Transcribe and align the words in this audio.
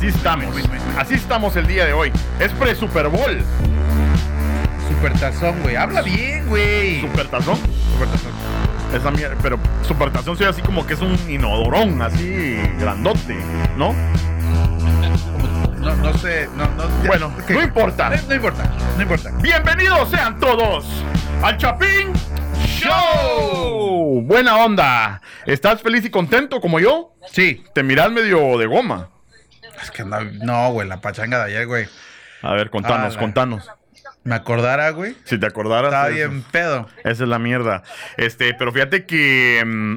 Así 0.00 0.08
estamos. 0.08 0.54
Así 0.96 1.14
estamos 1.14 1.56
el 1.56 1.66
día 1.66 1.84
de 1.84 1.92
hoy. 1.92 2.10
Es 2.38 2.50
pre-Super 2.52 3.08
Bowl. 3.08 3.38
Supertazón, 4.88 5.60
güey. 5.60 5.76
Habla 5.76 6.00
bien, 6.00 6.48
güey. 6.48 7.02
¿Supertazón? 7.02 7.58
Supertazón. 7.92 8.32
Esa 8.94 9.10
mierda, 9.10 9.36
pero 9.42 9.58
Supertazón 9.82 10.38
soy 10.38 10.46
así 10.46 10.62
como 10.62 10.86
que 10.86 10.94
es 10.94 11.02
un 11.02 11.18
inodorón, 11.28 12.00
así 12.00 12.56
grandote, 12.78 13.36
¿no? 13.76 13.92
No, 15.78 15.94
no 15.96 16.14
sé, 16.14 16.48
no, 16.56 16.64
no. 16.76 16.84
ya- 17.02 17.06
Bueno, 17.06 17.26
ok. 17.26 17.50
no 17.50 17.62
importa. 17.62 18.08
No, 18.08 18.16
no 18.26 18.34
importa, 18.36 18.70
no 18.96 19.02
importa. 19.02 19.30
Bienvenidos 19.42 20.08
sean 20.10 20.40
todos 20.40 20.86
al 21.42 21.58
Chapín 21.58 22.10
Show. 22.64 24.22
Buena 24.22 24.56
onda. 24.56 25.20
¿Estás 25.44 25.82
feliz 25.82 26.06
y 26.06 26.10
contento 26.10 26.58
como 26.62 26.80
yo? 26.80 27.12
Sí. 27.30 27.62
Te 27.74 27.82
miras 27.82 28.10
medio 28.10 28.56
de 28.56 28.64
goma. 28.66 29.10
Es 29.82 29.90
que 29.90 30.04
no, 30.04 30.20
no, 30.20 30.72
güey, 30.72 30.88
la 30.88 31.00
pachanga 31.00 31.38
de 31.38 31.44
ayer, 31.52 31.66
güey. 31.66 31.86
A 32.42 32.52
ver, 32.54 32.70
contanos, 32.70 33.12
Ala. 33.14 33.18
contanos. 33.20 33.70
Me 34.24 34.34
acordara, 34.34 34.90
güey. 34.90 35.16
Si 35.24 35.38
te 35.38 35.46
acordaras. 35.46 35.92
Eso- 36.08 36.14
bien 36.14 36.42
pedo. 36.50 36.88
Esa 37.04 37.22
es 37.24 37.28
la 37.28 37.38
mierda. 37.38 37.82
Este, 38.16 38.52
pero 38.54 38.70
fíjate 38.72 39.06
que 39.06 39.62
mm, 39.64 39.94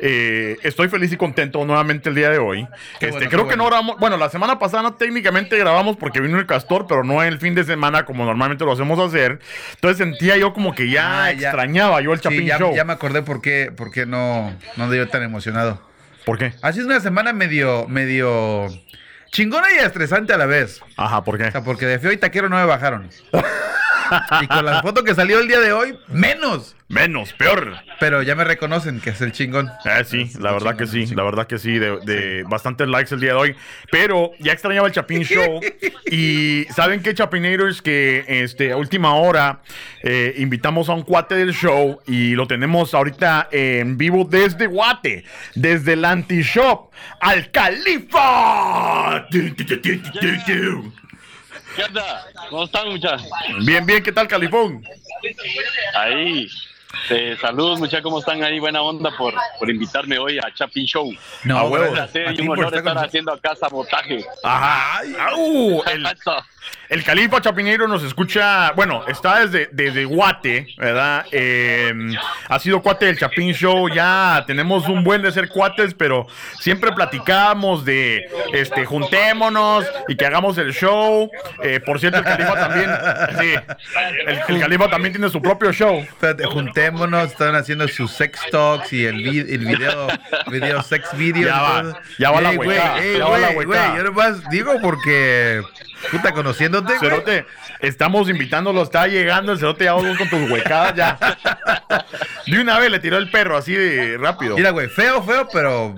eh, 0.00 0.56
estoy 0.62 0.88
feliz 0.88 1.12
y 1.12 1.16
contento 1.16 1.64
nuevamente 1.64 2.08
el 2.08 2.14
día 2.16 2.30
de 2.30 2.38
hoy. 2.38 2.66
Qué 2.98 3.06
Este, 3.06 3.10
bueno, 3.10 3.30
creo 3.30 3.42
que 3.42 3.46
bueno. 3.56 3.62
no 3.64 3.66
grabamos. 3.68 3.96
Bueno, 3.98 4.16
la 4.16 4.28
semana 4.28 4.58
pasada 4.58 4.82
no 4.82 4.94
técnicamente 4.94 5.56
grabamos 5.56 5.96
porque 5.96 6.20
vino 6.20 6.38
el 6.38 6.46
castor, 6.46 6.86
pero 6.88 7.04
no 7.04 7.22
el 7.22 7.38
fin 7.38 7.54
de 7.54 7.64
semana 7.64 8.04
como 8.04 8.24
normalmente 8.24 8.64
lo 8.64 8.72
hacemos 8.72 8.98
hacer. 8.98 9.38
Entonces 9.74 9.98
sentía 9.98 10.36
yo 10.36 10.52
como 10.52 10.74
que 10.74 10.90
ya 10.90 11.24
Ah, 11.26 11.32
ya. 11.32 11.48
extrañaba 11.48 12.00
yo 12.00 12.12
el 12.12 12.20
Chapín 12.20 12.40
Sí, 12.40 12.46
ya, 12.46 12.58
Show. 12.58 12.74
ya 12.74 12.84
me 12.84 12.92
acordé 12.92 13.22
por 13.22 13.40
qué, 13.40 13.72
por 13.76 13.90
qué 13.92 14.04
no, 14.06 14.52
no 14.76 14.90
dio 14.90 15.08
tan 15.08 15.22
emocionado. 15.22 15.80
¿Por 16.28 16.36
qué? 16.36 16.52
Ha 16.60 16.74
sido 16.74 16.84
una 16.84 17.00
semana 17.00 17.32
medio, 17.32 17.88
medio 17.88 18.66
chingona 19.32 19.66
y 19.74 19.78
estresante 19.78 20.34
a 20.34 20.36
la 20.36 20.44
vez. 20.44 20.82
Ajá, 20.98 21.24
¿por 21.24 21.38
qué? 21.38 21.44
O 21.44 21.50
sea, 21.50 21.64
porque 21.64 21.86
de 21.86 21.98
feo 21.98 22.12
y 22.12 22.18
taquero 22.18 22.50
no 22.50 22.56
me 22.56 22.66
bajaron. 22.66 23.08
y 24.42 24.46
con 24.46 24.64
la 24.64 24.82
foto 24.82 25.04
que 25.04 25.14
salió 25.14 25.38
el 25.38 25.48
día 25.48 25.60
de 25.60 25.72
hoy, 25.72 25.98
menos. 26.08 26.74
Menos, 26.88 27.34
peor. 27.34 27.76
Pero 28.00 28.22
ya 28.22 28.34
me 28.34 28.44
reconocen 28.44 29.00
que 29.00 29.10
es 29.10 29.20
el 29.20 29.32
chingón. 29.32 29.70
Eh, 29.84 30.04
sí, 30.04 30.30
la 30.40 30.52
verdad 30.52 30.74
que 30.74 30.86
sí, 30.86 31.00
chingón. 31.00 31.16
la 31.16 31.22
verdad 31.24 31.46
que 31.46 31.58
sí, 31.58 31.78
de, 31.78 31.98
de 32.00 32.44
bastantes 32.48 32.88
likes 32.88 33.14
el 33.14 33.20
día 33.20 33.32
de 33.32 33.38
hoy. 33.38 33.56
Pero 33.92 34.30
ya 34.38 34.52
extrañaba 34.52 34.86
el 34.86 34.94
Chapín 34.94 35.22
Show. 35.24 35.60
y 36.10 36.64
saben 36.74 37.02
que 37.02 37.14
Chapinators 37.14 37.82
que 37.82 38.24
este, 38.26 38.72
a 38.72 38.76
última 38.78 39.14
hora 39.14 39.60
eh, 40.02 40.34
invitamos 40.38 40.88
a 40.88 40.94
un 40.94 41.02
cuate 41.02 41.34
del 41.34 41.52
show 41.52 42.00
y 42.06 42.34
lo 42.34 42.46
tenemos 42.46 42.94
ahorita 42.94 43.48
en 43.50 43.98
vivo 43.98 44.24
desde 44.24 44.66
Guate, 44.66 45.24
desde 45.54 45.92
el 45.94 46.04
Anti-Shop, 46.04 46.90
al 47.20 47.50
Califa. 47.50 49.26
¿Qué 51.76 51.84
onda? 51.84 52.26
¿Cómo 52.50 52.64
están, 52.64 52.88
muchachos? 52.88 53.28
Bien, 53.64 53.84
bien, 53.86 54.02
¿qué 54.02 54.12
tal, 54.12 54.26
Califón? 54.28 54.84
Ahí. 55.94 56.48
Eh, 57.10 57.36
saludos, 57.40 57.78
muchachos, 57.78 58.02
¿cómo 58.02 58.18
están 58.18 58.42
ahí? 58.42 58.58
Buena 58.58 58.80
onda 58.82 59.10
por, 59.16 59.34
por 59.58 59.70
invitarme 59.70 60.18
hoy 60.18 60.38
a 60.38 60.52
Chapin 60.54 60.86
Show. 60.86 61.12
No, 61.44 61.58
A 61.58 61.64
Un 61.64 61.72
huevo. 61.72 61.94
un 61.94 62.48
honor 62.50 62.74
estar 62.74 62.98
haciendo 62.98 63.32
acá 63.32 63.54
sabotaje. 63.54 64.24
Ajá. 64.42 65.00
Au, 65.30 65.82
el. 65.86 66.06
El 66.88 67.04
Califa 67.04 67.38
Chapinero 67.42 67.86
nos 67.86 68.02
escucha, 68.02 68.72
bueno, 68.72 69.04
está 69.08 69.40
desde, 69.40 69.68
desde 69.72 70.06
Guate, 70.06 70.68
¿verdad? 70.78 71.26
Eh, 71.32 71.92
ha 72.48 72.58
sido 72.58 72.80
cuate 72.80 73.04
del 73.04 73.18
Chapín 73.18 73.52
Show, 73.52 73.90
ya 73.90 74.42
tenemos 74.46 74.88
un 74.88 75.04
buen 75.04 75.20
de 75.20 75.30
ser 75.30 75.50
cuates, 75.50 75.92
pero 75.92 76.26
siempre 76.58 76.90
platicamos 76.92 77.84
de, 77.84 78.26
este, 78.54 78.86
juntémonos 78.86 79.84
y 80.08 80.16
que 80.16 80.24
hagamos 80.24 80.56
el 80.56 80.72
show. 80.72 81.30
Eh, 81.62 81.78
por 81.84 82.00
cierto, 82.00 82.18
el 82.20 82.24
Califa 82.24 82.54
también, 82.54 82.90
sí, 83.38 83.54
el, 84.26 84.38
el 84.56 84.60
Califa 84.60 84.88
también 84.88 85.12
tiene 85.12 85.28
su 85.28 85.42
propio 85.42 85.70
show. 85.74 85.98
Espérate, 86.00 86.44
juntémonos, 86.46 87.24
están 87.32 87.54
haciendo 87.54 87.86
sus 87.88 88.12
sex 88.12 88.40
talks 88.50 88.94
y 88.94 89.04
el, 89.04 89.16
vi- 89.16 89.40
el 89.40 89.66
video, 89.66 90.08
video 90.50 90.82
sex 90.82 91.14
video. 91.18 91.48
Ya 91.48 91.60
va, 91.60 92.00
ya 92.18 92.30
va 92.30 92.40
la 92.40 92.54
güey, 92.54 92.78
Yo 93.96 94.04
nomás 94.04 94.48
digo 94.48 94.72
porque, 94.80 95.60
puta, 96.10 96.32
conociéndote. 96.32 96.98
Cerote, 96.98 97.46
estamos 97.80 98.28
invitándolo, 98.28 98.82
está 98.82 99.06
llegando 99.06 99.52
el 99.52 99.58
cerote 99.58 99.84
ya 99.84 99.92
vos 99.92 100.04
con 100.16 100.28
tus 100.28 100.50
huecadas 100.50 100.94
ya. 100.94 101.18
De 102.46 102.60
una 102.60 102.78
vez 102.78 102.90
le 102.90 102.98
tiró 102.98 103.18
el 103.18 103.30
perro 103.30 103.56
así 103.56 103.74
de 103.74 104.16
rápido. 104.18 104.56
Mira, 104.56 104.70
güey, 104.70 104.88
feo, 104.88 105.22
feo, 105.22 105.48
pero. 105.52 105.94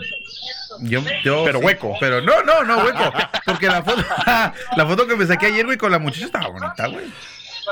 Yo, 0.81 1.03
yo. 1.23 1.45
Pero 1.45 1.59
hueco. 1.59 1.97
Pero 2.01 2.21
no, 2.21 2.43
no, 2.43 2.65
no, 2.65 2.79
hueco. 2.79 3.13
Porque 3.45 3.67
la 3.67 3.83
foto, 3.83 4.05
la 4.77 4.87
foto 4.87 5.07
que 5.07 5.17
me 5.17 5.27
saqué 5.27 5.47
ayer, 5.47 5.67
güey, 5.67 5.79
con 5.79 5.91
la 5.93 5.99
muchacha 5.99 6.27
estaba 6.27 6.49
bonita, 6.49 6.87
güey. 6.87 7.07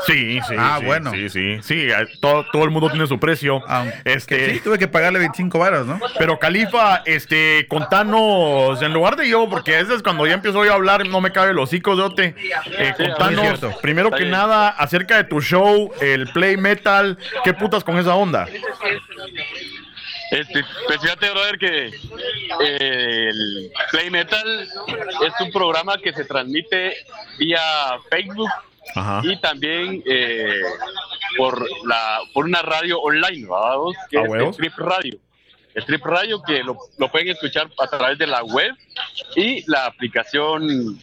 Sí, 0.06 0.40
sí. 0.46 0.54
Ah, 0.58 0.76
sí, 0.80 0.86
bueno. 0.86 1.10
Sí, 1.10 1.28
sí, 1.28 1.58
sí. 1.62 1.88
Todo, 2.20 2.46
todo 2.52 2.64
el 2.64 2.70
mundo 2.70 2.90
tiene 2.90 3.06
su 3.06 3.18
precio. 3.18 3.62
Aunque 3.66 4.00
este, 4.04 4.54
sí, 4.54 4.60
tuve 4.60 4.78
que 4.78 4.88
pagarle 4.88 5.18
25 5.18 5.58
varos, 5.58 5.86
¿no? 5.86 6.00
pero 6.18 6.38
Califa, 6.38 7.02
este, 7.04 7.66
contanos, 7.68 8.80
en 8.82 8.92
lugar 8.92 9.16
de 9.16 9.28
yo, 9.28 9.48
porque 9.48 9.76
a 9.76 9.82
veces 9.82 10.02
cuando 10.02 10.26
ya 10.26 10.34
empiezo 10.34 10.64
yo 10.64 10.72
a 10.72 10.74
hablar 10.76 11.06
no 11.06 11.20
me 11.20 11.32
cabe 11.32 11.52
los 11.52 11.72
hicos 11.72 11.96
de 11.96 12.02
Ote. 12.02 12.34
Eh, 12.78 12.94
contanos, 12.96 13.60
primero 13.80 14.10
que 14.10 14.24
nada, 14.24 14.68
acerca 14.68 15.16
de 15.16 15.24
tu 15.24 15.40
show, 15.40 15.92
el 16.00 16.28
play 16.28 16.56
metal. 16.56 17.18
¿Qué 17.44 17.52
putas 17.54 17.84
con 17.84 17.98
esa 17.98 18.14
onda? 18.14 18.46
Este, 20.30 20.62
pues 20.86 21.00
fíjate, 21.00 21.30
brother, 21.30 21.58
que 21.58 21.86
eh, 21.86 23.28
el 23.30 23.72
Play 23.90 24.10
Metal 24.10 24.60
es 24.60 25.40
un 25.40 25.50
programa 25.50 25.96
que 25.98 26.12
se 26.12 26.24
transmite 26.24 26.96
vía 27.38 27.60
Facebook 28.10 28.50
Ajá. 28.94 29.20
y 29.24 29.40
también 29.40 30.02
eh, 30.06 30.62
por 31.36 31.66
la 31.86 32.20
por 32.32 32.44
una 32.44 32.62
radio 32.62 33.00
online, 33.00 33.46
¿verdad? 33.46 34.00
Que 34.10 34.18
¿A 34.18 34.22
es 34.22 34.28
huevos? 34.28 34.56
Strip 34.56 34.78
Radio. 34.78 35.18
Strip 35.74 36.04
Radio 36.04 36.42
que 36.42 36.62
lo, 36.64 36.76
lo 36.98 37.10
pueden 37.10 37.28
escuchar 37.28 37.70
a 37.78 37.86
través 37.86 38.18
de 38.18 38.26
la 38.26 38.42
web 38.42 38.74
y 39.36 39.70
la 39.70 39.86
aplicación 39.86 40.98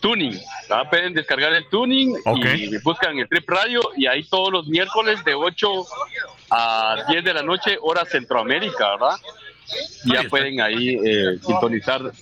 Tuning. 0.00 0.38
¿verdad? 0.68 0.88
Pueden 0.88 1.14
descargar 1.14 1.52
el 1.52 1.68
Tuning 1.68 2.16
y 2.56 2.78
buscan 2.78 3.18
Strip 3.20 3.48
Radio 3.48 3.80
y 3.96 4.06
ahí 4.06 4.24
todos 4.24 4.52
los 4.52 4.66
miércoles 4.66 5.22
de 5.24 5.34
8 5.34 5.68
a 6.50 7.04
10 7.08 7.24
de 7.24 7.34
la 7.34 7.42
noche, 7.42 7.78
hora 7.80 8.04
Centroamérica, 8.04 8.90
¿verdad? 8.92 9.16
Ya 10.04 10.28
pueden 10.28 10.60
ahí 10.60 10.98
eh, 11.04 11.38
sintonizar 11.44 12.12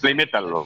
Play 0.00 0.14
Metal, 0.14 0.48
¿no? 0.48 0.64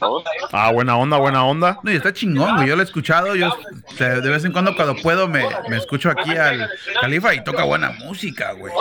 Ah, 0.53 0.71
buena 0.72 0.97
onda, 0.97 1.16
buena 1.19 1.44
onda. 1.44 1.78
No, 1.82 1.91
y 1.91 1.97
está 1.97 2.12
chingón, 2.12 2.56
güey. 2.56 2.69
Yo 2.69 2.76
lo 2.76 2.82
he 2.82 2.84
escuchado. 2.84 3.34
Yo 3.37 3.50
de 3.98 4.21
de 4.21 4.31
vez 4.31 4.44
en 4.44 4.53
cuando, 4.53 4.75
cuando 4.76 4.97
puedo, 4.97 5.28
me, 5.28 5.44
me 5.69 5.76
escucho 5.76 6.10
aquí 6.10 6.37
al 6.37 6.69
Califa 7.00 7.34
y 7.34 7.44
toca 7.44 7.65
buena 7.65 7.91
música, 7.91 8.53
güey. 8.53 8.72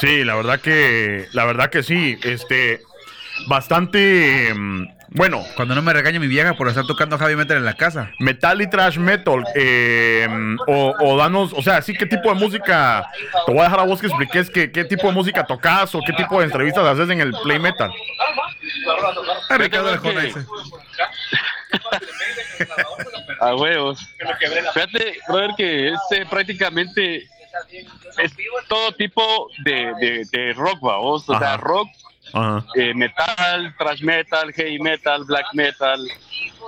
Sí, 0.00 0.24
la 0.24 0.34
verdad 0.34 0.60
que, 0.60 1.28
la 1.32 1.44
verdad 1.44 1.70
que 1.70 1.82
sí. 1.82 2.18
Este, 2.22 2.80
bastante, 3.46 4.52
mm, 4.54 4.86
bueno, 5.14 5.42
Cuando 5.56 5.74
no 5.76 5.80
me 5.82 5.92
regaña 5.92 6.18
mi 6.20 6.26
vieja 6.26 6.54
por 6.54 6.68
estar 6.68 6.84
tocando 6.86 7.16
heavy 7.18 7.36
metal 7.36 7.56
en 7.56 7.64
la 7.64 7.74
casa. 7.74 8.10
metal 8.18 8.60
y 8.60 8.68
trash 8.68 8.98
metal, 8.98 9.44
eh, 9.54 10.28
o, 10.66 10.92
o 11.00 11.16
danos, 11.16 11.52
o 11.54 11.62
sea, 11.62 11.80
sí, 11.82 11.94
qué 11.94 12.04
tipo 12.04 12.28
de 12.28 12.34
música, 12.34 13.08
te 13.46 13.52
voy 13.52 13.60
a 13.60 13.64
dejar 13.64 13.80
a 13.80 13.84
vos 13.84 14.00
que 14.00 14.08
expliques 14.08 14.50
qué, 14.50 14.70
qué 14.72 14.84
tipo 14.84 15.06
de 15.06 15.12
música 15.12 15.44
tocas 15.44 15.94
o 15.94 16.00
qué 16.04 16.12
tipo 16.14 16.38
de 16.40 16.46
entrevistas 16.46 16.84
haces 16.84 17.08
en 17.10 17.20
el 17.20 17.32
play 17.42 17.58
metal. 17.60 17.92
Ah, 19.48 19.56
Ricardo 19.56 19.88
Fíjate 19.90 20.08
Arjona 20.08 20.20
que- 20.20 20.28
ese. 20.28 20.40
A 23.40 23.54
huevos. 23.54 24.06
Fíjate, 24.74 25.18
brother, 25.28 25.50
que 25.56 25.88
es 25.88 25.98
eh, 26.12 26.26
prácticamente 26.28 27.28
es 28.18 28.32
todo 28.68 28.92
tipo 28.92 29.48
de, 29.64 29.92
de, 30.00 30.24
de 30.30 30.52
rock, 30.54 30.80
vamos. 30.80 31.28
O 31.28 31.38
sea, 31.38 31.56
rock, 31.56 31.88
Ajá. 32.34 32.66
eh, 32.74 32.92
metal, 32.94 33.74
thrash 33.78 34.02
metal, 34.02 34.52
heavy 34.52 34.78
metal, 34.80 35.24
black 35.24 35.46
metal, 35.54 36.00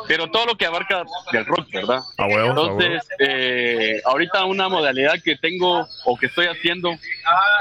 pero 0.07 0.31
todo 0.31 0.47
lo 0.47 0.57
que 0.57 0.67
abarca 0.67 1.03
del 1.33 1.45
rock, 1.45 1.69
¿verdad? 1.73 2.01
A 2.19 2.27
huevos, 2.27 2.47
a 2.47 2.49
Entonces, 2.51 3.09
eh, 3.19 4.01
ahorita 4.05 4.45
una 4.45 4.69
modalidad 4.69 5.15
que 5.23 5.37
tengo 5.37 5.87
o 6.05 6.17
que 6.17 6.27
estoy 6.27 6.47
haciendo 6.47 6.91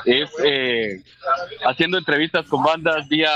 es 0.05 0.29
eh, 0.43 1.01
haciendo 1.65 1.97
entrevistas 1.97 2.45
con 2.45 2.63
bandas 2.63 3.07
vía 3.09 3.31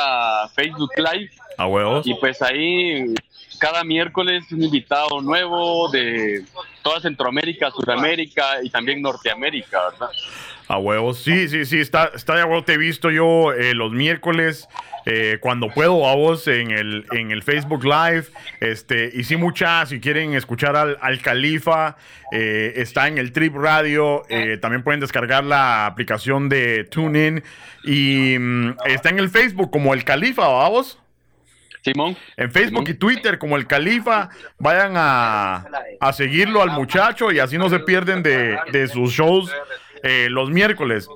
Facebook 0.55 0.91
Live 0.97 1.31
A 1.57 1.65
huevos. 1.65 2.05
y 2.05 2.13
pues 2.15 2.41
ahí 2.41 3.13
cada 3.59 3.83
miércoles 3.83 4.49
un 4.51 4.63
invitado 4.63 5.19
nuevo 5.21 5.89
de 5.89 6.45
toda 6.81 7.01
Centroamérica, 7.01 7.71
Sudamérica 7.71 8.63
y 8.63 8.69
también 8.69 9.01
Norteamérica, 9.01 9.89
¿verdad? 9.89 10.09
A 10.69 10.77
huevos, 10.77 11.23
sí, 11.23 11.49
sí, 11.49 11.65
sí, 11.65 11.79
está, 11.79 12.11
está 12.13 12.35
de 12.35 12.43
huevo, 12.43 12.63
te 12.63 12.73
he 12.73 12.77
visto 12.77 13.09
yo 13.09 13.53
eh, 13.53 13.73
los 13.73 13.91
miércoles, 13.91 14.69
eh, 15.07 15.39
cuando 15.41 15.69
puedo 15.69 16.07
a 16.07 16.13
vos 16.13 16.47
en 16.47 16.69
el, 16.69 17.07
en 17.11 17.31
el 17.31 17.41
Facebook 17.41 17.83
Live, 17.83 18.25
este, 18.59 19.09
y 19.11 19.23
sí 19.23 19.35
muchas, 19.35 19.89
si 19.89 19.99
quieren 19.99 20.35
escuchar 20.35 20.75
al, 20.75 20.99
al 21.01 21.23
Califa, 21.23 21.97
eh, 22.31 22.73
está 22.75 23.07
en 23.07 23.17
el 23.17 23.31
Trip 23.31 23.55
Radio, 23.55 24.21
eh, 24.29 24.59
también 24.61 24.83
pueden 24.83 24.99
descargar 24.99 25.43
la 25.43 25.87
aplicación 25.87 26.49
de 26.49 26.83
TuneIn, 26.83 27.43
y 27.83 28.37
mm, 28.37 28.75
está 28.85 29.09
en 29.09 29.17
el 29.17 29.31
Facebook 29.31 29.71
como 29.71 29.95
el 29.95 30.03
Califa, 30.03 30.47
vamos. 30.47 30.99
Simón. 31.83 32.15
En 32.37 32.51
Facebook 32.51 32.87
y 32.89 32.93
Twitter 32.93 33.39
como 33.39 33.57
el 33.57 33.65
Califa, 33.65 34.29
vayan 34.59 34.93
a, 34.97 35.65
a 35.99 36.13
seguirlo 36.13 36.61
al 36.61 36.69
muchacho 36.69 37.31
y 37.31 37.39
así 37.39 37.57
no 37.57 37.69
se 37.69 37.79
pierden 37.79 38.21
de, 38.21 38.59
de 38.71 38.87
sus 38.87 39.13
shows 39.13 39.51
eh, 40.03 40.27
los 40.29 40.49
miércoles. 40.49 41.07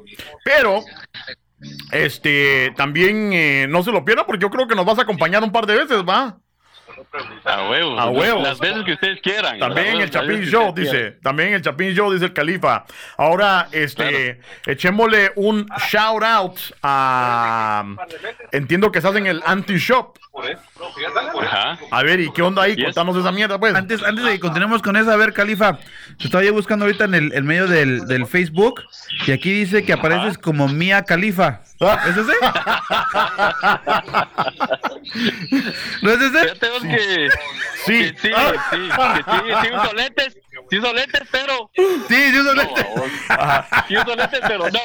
Pero, 0.44 0.84
este, 1.92 2.74
también 2.76 3.32
eh, 3.34 3.68
no 3.70 3.84
se 3.84 3.92
lo 3.92 4.04
pierdan 4.04 4.26
porque 4.26 4.42
yo 4.42 4.50
creo 4.50 4.68
que 4.68 4.76
nos 4.76 4.86
vas 4.86 5.00
a 5.00 5.04
acompañar 5.04 5.44
un 5.44 5.52
par 5.52 5.66
de 5.66 5.78
veces, 5.78 6.04
¿va? 6.08 6.38
A 7.46 7.70
huevos. 7.70 8.00
A 8.00 8.10
huevos. 8.10 8.44
Las 8.44 8.60
veces 8.60 8.84
que 8.84 8.94
ustedes 8.94 9.22
quieran. 9.22 9.60
También 9.60 10.02
el 10.02 10.10
Chapín 10.10 10.42
Show, 10.44 10.74
dice. 10.74 11.12
También 11.22 11.54
el 11.54 11.62
Chapín 11.62 11.94
Show, 11.94 12.12
dice 12.12 12.26
el 12.26 12.34
Califa. 12.34 12.86
Ahora, 13.18 13.68
este, 13.72 14.40
echémosle 14.66 15.32
un 15.36 15.68
shout 15.92 16.24
out 16.24 16.58
a. 16.82 17.84
Entiendo 18.52 18.92
que 18.92 18.98
estás 19.00 19.16
en 19.16 19.28
el 19.28 19.44
anti-shop. 19.46 20.18
quieran. 20.96 21.78
A 21.92 22.02
ver, 22.02 22.20
¿y 22.20 22.32
qué 22.32 22.42
onda 22.42 22.64
ahí? 22.64 22.76
Yes. 22.76 22.86
Contanos 22.86 23.16
esa 23.18 23.32
mierda, 23.32 23.60
pues. 23.60 23.76
Antes, 23.76 24.02
antes 24.02 24.26
de 24.26 24.32
que 24.32 24.40
continuemos 24.40 24.82
con 24.82 24.96
esa, 24.96 25.14
a 25.14 25.18
ver, 25.18 25.34
Califa, 25.34 25.78
te 26.18 26.26
estaba 26.26 26.44
yo 26.44 26.52
buscando 26.54 26.86
ahorita 26.86 27.04
en 27.06 27.14
el, 27.14 27.32
el 27.34 27.44
medio 27.44 27.68
del, 27.68 28.08
del 28.08 28.26
Facebook 28.26 28.82
y 29.28 29.32
aquí 29.32 29.52
dice 29.52 29.86
que 29.86 29.94
apareces 29.94 30.40
como 30.40 30.68
Mía 30.68 31.04
Califa. 31.04 31.62
¿Es 32.08 32.18
ese? 32.18 32.34
¿No 36.02 36.12
es 36.12 36.22
ese? 36.22 36.40
Sí. 37.04 37.30
sí, 37.86 38.16
sí, 38.22 38.30
que 38.30 38.38
sí, 38.72 38.90
sí 39.62 39.72
uso 39.74 39.94
lentes, 39.94 40.38
sí 40.70 40.78
uso 40.78 40.94
lentes, 40.94 41.22
pero. 41.32 41.70
Sí, 41.76 41.84
sí, 42.08 42.16
este. 42.16 42.84
vos. 42.96 43.12
Sí 43.88 43.98
uso 43.98 44.16
lentes, 44.16 44.40
pero 44.48 44.66
no. 44.70 44.80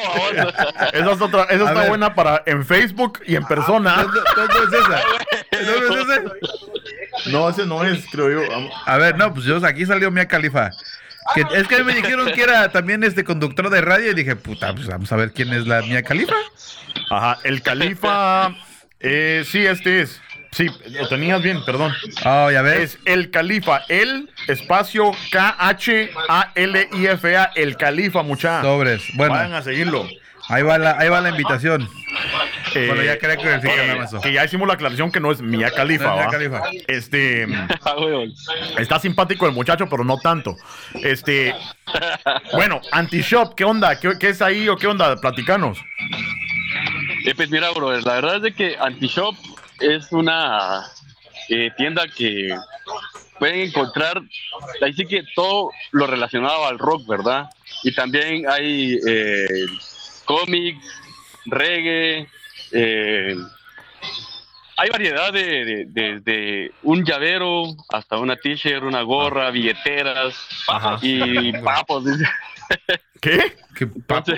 Esa, 0.93 1.13
es 1.13 1.21
otra, 1.21 1.45
esa 1.45 1.65
A 1.65 1.69
está 1.69 1.81
ver. 1.81 1.89
buena 1.89 2.15
para 2.15 2.43
en 2.47 2.65
Facebook 2.67 3.21
y 3.27 3.37
en 3.37 3.45
persona. 3.45 3.97
¿No, 4.05 4.13
no- 4.13 4.65
es 4.65 4.73
esa? 4.73 5.03
¿No 5.63 6.01
es 6.01 6.09
ese? 6.09 7.31
No, 7.31 7.49
ese 7.51 7.67
no 7.67 7.85
es, 7.85 8.05
creo 8.11 8.31
yo. 8.31 8.49
Vamos. 8.51 8.73
A 8.87 8.97
ver, 8.97 9.17
no, 9.17 9.33
pues 9.33 9.45
yo 9.47 9.65
aquí 9.65 9.87
salió 9.87 10.11
Mía 10.11 10.27
Califa. 10.27 10.71
Que, 11.35 11.45
es 11.55 11.69
que 11.69 11.85
me 11.85 11.95
dijeron 11.95 12.33
que 12.33 12.43
era 12.43 12.71
también 12.71 13.05
este 13.05 13.23
conductor 13.23 13.69
de 13.69 13.81
radio 13.83 14.11
y 14.11 14.15
dije, 14.15 14.35
puta, 14.35 14.75
pues 14.75 14.87
vamos 14.87 15.13
a 15.13 15.17
ver 15.17 15.33
quién 15.33 15.53
es 15.53 15.67
la 15.67 15.83
Mía 15.83 16.03
Califa. 16.03 16.35
Ajá, 17.11 17.39
el 17.45 17.63
Califa. 17.63 18.55
Eh, 19.01 19.45
sí, 19.47 19.65
este 19.65 20.01
es. 20.03 20.21
Sí, 20.51 20.67
lo 20.91 21.09
tenías 21.09 21.43
bien, 21.43 21.63
perdón. 21.65 21.93
Oh, 22.25 22.51
ya 22.51 22.63
ves. 22.63 22.95
Es 22.95 22.99
el 23.05 23.31
Califa, 23.31 23.83
el 23.89 24.31
espacio 24.47 25.13
K-H-A-L-I-F-A, 26.29 27.45
el 27.55 27.77
Califa, 27.77 28.23
mucha. 28.23 28.63
Sobres. 28.63 29.03
Bueno, 29.15 29.35
Vayan 29.35 29.53
a 29.55 29.63
seguirlo. 29.63 30.07
ahí 30.49 30.63
va 30.63 30.79
la, 30.79 30.97
ahí 30.99 31.09
va 31.09 31.21
la 31.21 31.29
invitación. 31.31 31.89
Eh, 32.75 32.87
Bueno, 32.89 33.03
ya 33.03 33.19
quería 33.19 33.35
eh, 33.57 33.61
nada 33.87 33.97
más 33.97 34.09
eso. 34.13 34.21
Que 34.21 34.33
ya 34.33 34.45
hicimos 34.45 34.67
la 34.69 34.75
aclaración 34.75 35.11
que 35.13 35.21
no 35.21 35.31
es 35.33 35.41
Mía 35.41 35.71
Califa, 35.71 36.25
No. 36.25 36.31
Khalifa. 36.31 36.63
Este. 36.87 37.47
A 37.85 37.97
huevos. 37.97 38.47
Está 38.79 38.99
simpático 38.99 39.47
el 39.47 39.53
muchacho, 39.53 39.87
pero 39.89 40.05
no 40.05 40.19
tanto. 40.19 40.57
Este. 40.95 41.55
Bueno, 42.55 42.81
Anti-Shop, 42.93 43.55
¿qué 43.55 43.65
onda? 43.65 43.99
¿Qué, 44.01 44.13
qué 44.19 44.31
es 44.31 44.43
ahí 44.43 44.69
o 44.69 44.77
qué 44.77 44.87
onda? 44.87 45.17
Platicanos. 45.21 45.79
Eh, 47.25 47.35
pues 47.35 47.51
mira, 47.51 47.71
bro, 47.71 47.93
la 48.01 48.15
verdad 48.15 48.37
es 48.37 48.43
de 48.43 48.53
que 48.53 48.77
Antishop 48.81 49.35
es 49.81 50.11
una 50.13 50.85
eh, 51.49 51.71
tienda 51.77 52.07
que 52.09 52.55
pueden 53.39 53.61
encontrar, 53.69 54.21
ahí 54.83 54.93
sí 54.95 55.07
que 55.07 55.23
todo 55.35 55.71
lo 55.93 56.07
relacionado 56.07 56.67
al 56.67 56.79
rock, 56.79 57.07
¿verdad? 57.07 57.49
Y 57.85 57.95
también 57.95 58.45
hay 58.51 58.99
eh, 59.07 59.47
cómics, 60.25 60.85
reggae, 61.47 62.29
eh, 62.73 63.37
hay 64.77 64.91
variedad 64.91 65.33
de, 65.33 65.65
de- 65.65 65.85
de- 65.89 66.21
de 66.21 66.73
un 66.83 67.05
llavero 67.05 67.65
hasta 67.91 68.17
una 68.19 68.37
t-shirt, 68.37 68.83
una 68.83 69.03
gorra, 69.03 69.51
billeteras 69.51 70.35
Ajá. 70.69 70.99
y 71.03 71.53
papos. 71.63 72.05
¿Qué? 73.21 73.57
¿Qué 73.75 73.87
papo? 73.87 74.33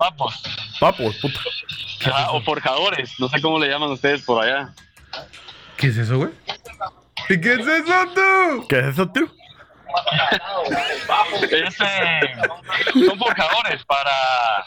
Papos. 0.00 0.42
Papos, 0.80 1.16
puta. 1.20 1.38
Ajá, 2.06 2.30
o 2.30 2.40
forjadores, 2.42 3.12
no 3.20 3.28
sé 3.28 3.38
cómo 3.42 3.58
le 3.58 3.68
llaman 3.68 3.90
ustedes 3.90 4.22
por 4.22 4.42
allá. 4.42 4.70
¿Qué 5.76 5.88
es 5.88 5.98
eso, 5.98 6.16
güey? 6.16 6.30
¿Y 7.28 7.38
qué 7.38 7.52
es 7.52 7.66
eso 7.66 8.06
tú? 8.14 8.66
¿Qué 8.66 8.78
es 8.78 8.86
eso, 8.86 9.06
tú? 9.10 9.30
Es, 11.50 11.76
eh, 11.80 12.20
son 13.06 13.18
forjadores 13.18 13.84
para, 13.86 14.64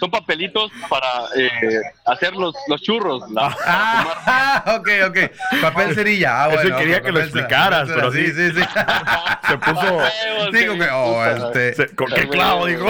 son 0.00 0.10
papelitos 0.10 0.70
para 0.88 1.06
eh, 1.36 1.80
hacer 2.06 2.32
los, 2.34 2.54
los 2.68 2.80
churros. 2.82 3.30
la- 3.30 3.54
Ah, 3.66 4.64
ok, 4.78 4.88
ok. 5.08 5.60
Papel 5.60 5.94
cerilla. 5.94 6.44
Ah, 6.44 6.48
Eso 6.54 6.76
quería 6.76 7.02
que 7.02 7.12
lo 7.12 7.20
cera- 7.20 7.24
explicaras, 7.24 7.88
pero 7.94 8.10
sí. 8.12 8.26
sí, 8.32 8.50
sí. 8.50 8.62
Se 9.48 9.58
puso. 9.58 10.00
Sí, 10.52 10.66
como 10.66 10.82
que, 10.82 10.90
oh, 10.90 11.24
este, 11.26 11.74
se- 11.74 11.94
¿Con 11.94 12.06
qué 12.08 12.28
clavo, 12.28 12.66
dijo? 12.66 12.86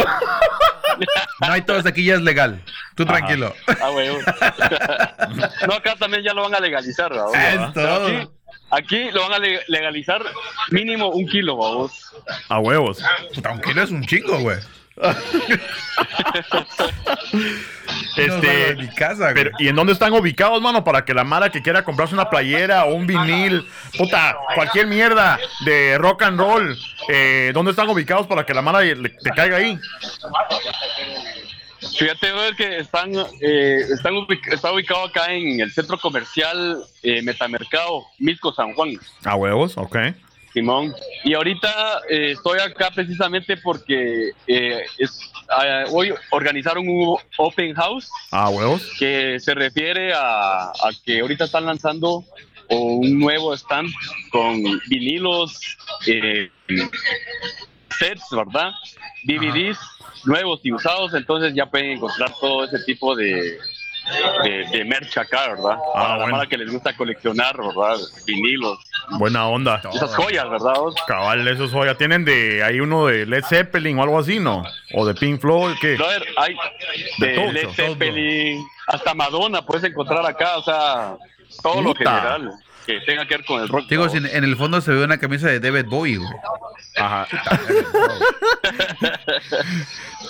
No 1.40 1.52
hay 1.52 1.62
todos 1.62 1.86
aquí 1.86 2.04
ya 2.04 2.14
es 2.14 2.22
legal. 2.22 2.62
Tú 2.94 3.02
Ajá. 3.04 3.12
tranquilo. 3.16 3.54
Ah, 3.80 3.90
huevo. 3.90 4.18
no, 5.66 5.74
acá 5.74 5.94
también 5.98 6.22
ya 6.22 6.32
lo 6.34 6.42
van 6.42 6.54
a 6.54 6.60
legalizar, 6.60 7.10
¿verdad? 7.10 7.34
Es 7.34 7.70
Pero 7.74 7.88
todo. 7.98 8.06
Aquí, 8.06 8.28
aquí 8.70 9.10
lo 9.12 9.22
van 9.22 9.32
a 9.34 9.38
le- 9.38 9.62
legalizar 9.68 10.22
mínimo 10.70 11.08
un 11.08 11.26
kilo, 11.26 11.56
vamos. 11.56 12.12
A 12.48 12.58
huevos. 12.58 12.98
Puta, 13.34 13.50
un 13.52 13.60
kilo 13.60 13.82
es 13.82 13.90
un 13.90 14.04
chingo, 14.06 14.38
güey. 14.40 14.58
De 18.16 18.26
mi 18.76 18.84
Este. 18.84 18.94
casa. 18.94 19.30
Pero, 19.34 19.50
¿y 19.58 19.68
en 19.68 19.76
dónde 19.76 19.92
están 19.92 20.12
ubicados, 20.12 20.60
mano? 20.60 20.84
Para 20.84 21.04
que 21.04 21.14
la 21.14 21.24
mala 21.24 21.50
que 21.50 21.62
quiera 21.62 21.84
comprarse 21.84 22.14
una 22.14 22.28
playera 22.30 22.84
o 22.84 22.94
un 22.94 23.06
vinil, 23.06 23.66
puta, 23.96 24.36
cualquier 24.54 24.86
mierda 24.86 25.38
de 25.64 25.98
rock 25.98 26.22
and 26.22 26.38
roll, 26.38 26.76
eh, 27.08 27.50
¿dónde 27.54 27.70
están 27.70 27.88
ubicados 27.88 28.26
para 28.26 28.44
que 28.44 28.54
la 28.54 28.62
mala 28.62 28.80
te 28.80 29.30
caiga 29.34 29.56
ahí? 29.56 29.78
Fíjate, 31.98 32.30
brother, 32.32 32.54
que 32.56 32.78
están, 32.78 33.12
eh, 33.40 33.80
están 33.92 34.14
ubic- 34.14 34.52
está 34.52 34.72
ubicado 34.72 35.04
acá 35.04 35.32
en 35.32 35.60
el 35.60 35.72
centro 35.72 35.98
comercial 35.98 36.82
eh, 37.02 37.22
Metamercado, 37.22 38.04
Misco 38.18 38.52
San 38.52 38.72
Juan. 38.74 38.98
A 39.24 39.34
huevos, 39.34 39.76
ok. 39.76 39.96
Simón. 40.52 40.94
Y 41.24 41.34
ahorita 41.34 42.00
eh, 42.08 42.32
estoy 42.32 42.58
acá 42.60 42.90
precisamente 42.94 43.56
porque 43.56 44.30
eh, 44.46 44.82
es- 44.98 45.30
ah, 45.48 45.84
hoy 45.90 46.12
organizaron 46.30 46.86
un 46.88 47.16
open 47.38 47.74
house 47.74 48.08
A 48.30 48.48
huevos. 48.50 48.82
que 48.98 49.38
se 49.40 49.54
refiere 49.54 50.12
a, 50.14 50.64
a 50.70 50.90
que 51.04 51.20
ahorita 51.20 51.44
están 51.44 51.64
lanzando 51.66 52.24
un 52.68 53.18
nuevo 53.18 53.52
stand 53.54 53.90
con 54.30 54.62
vinilos, 54.88 55.58
eh, 56.06 56.48
sets, 57.98 58.22
¿verdad? 58.30 58.70
DVDs 59.24 59.78
nuevos 60.24 60.60
y 60.62 60.72
usados, 60.72 61.12
entonces 61.14 61.52
ya 61.54 61.66
pueden 61.66 61.90
encontrar 61.92 62.32
todo 62.40 62.64
ese 62.64 62.78
tipo 62.84 63.14
de, 63.16 63.58
de, 64.44 64.66
de 64.70 64.84
merch 64.84 65.16
acá, 65.18 65.48
¿verdad? 65.48 65.76
Ah, 65.94 66.02
Para 66.02 66.16
la 66.18 66.26
mara 66.26 66.46
que 66.46 66.56
les 66.58 66.70
gusta 66.70 66.96
coleccionar, 66.96 67.56
¿verdad? 67.56 67.96
Vinilos, 68.26 68.78
Buena 69.18 69.46
onda. 69.48 69.80
esas 69.92 70.14
joyas, 70.14 70.48
¿verdad? 70.50 70.74
vos? 70.76 70.94
Cabal, 71.06 71.46
esos 71.48 71.70
joya. 71.72 71.96
¿Tienen 71.96 72.24
de 72.24 72.62
ahí 72.62 72.80
uno 72.80 73.06
de 73.06 73.26
Led 73.26 73.44
Zeppelin 73.44 73.98
o 73.98 74.02
algo 74.02 74.18
así, 74.18 74.38
no? 74.38 74.64
¿O 74.94 75.06
de 75.06 75.14
Pink 75.14 75.40
Floyd? 75.40 75.74
¿Qué? 75.80 75.96
Brother, 75.96 76.24
hay 76.36 76.56
De 77.18 77.26
de 77.28 77.34
todo, 77.34 77.52
Led 77.52 77.62
todo. 77.62 77.72
Zeppelin, 77.74 78.64
hasta 78.86 79.14
Madonna 79.14 79.62
puedes 79.62 79.84
encontrar 79.84 80.24
acá, 80.26 80.56
o 80.58 80.62
sea, 80.62 81.16
todo 81.62 81.82
lo 81.82 81.94
general 81.94 82.50
que 82.98 83.06
tenga 83.06 83.26
que 83.26 83.36
ver 83.36 83.44
con 83.44 83.62
el 83.62 83.68
rock. 83.68 83.88
Digo, 83.88 84.06
en, 84.14 84.26
en 84.26 84.44
el 84.44 84.56
fondo 84.56 84.80
se 84.80 84.92
ve 84.92 85.04
una 85.04 85.18
camisa 85.18 85.48
de 85.48 85.60
David 85.60 85.86
Bowie, 85.86 86.16
güey. 86.16 86.30
Ajá. 86.96 87.26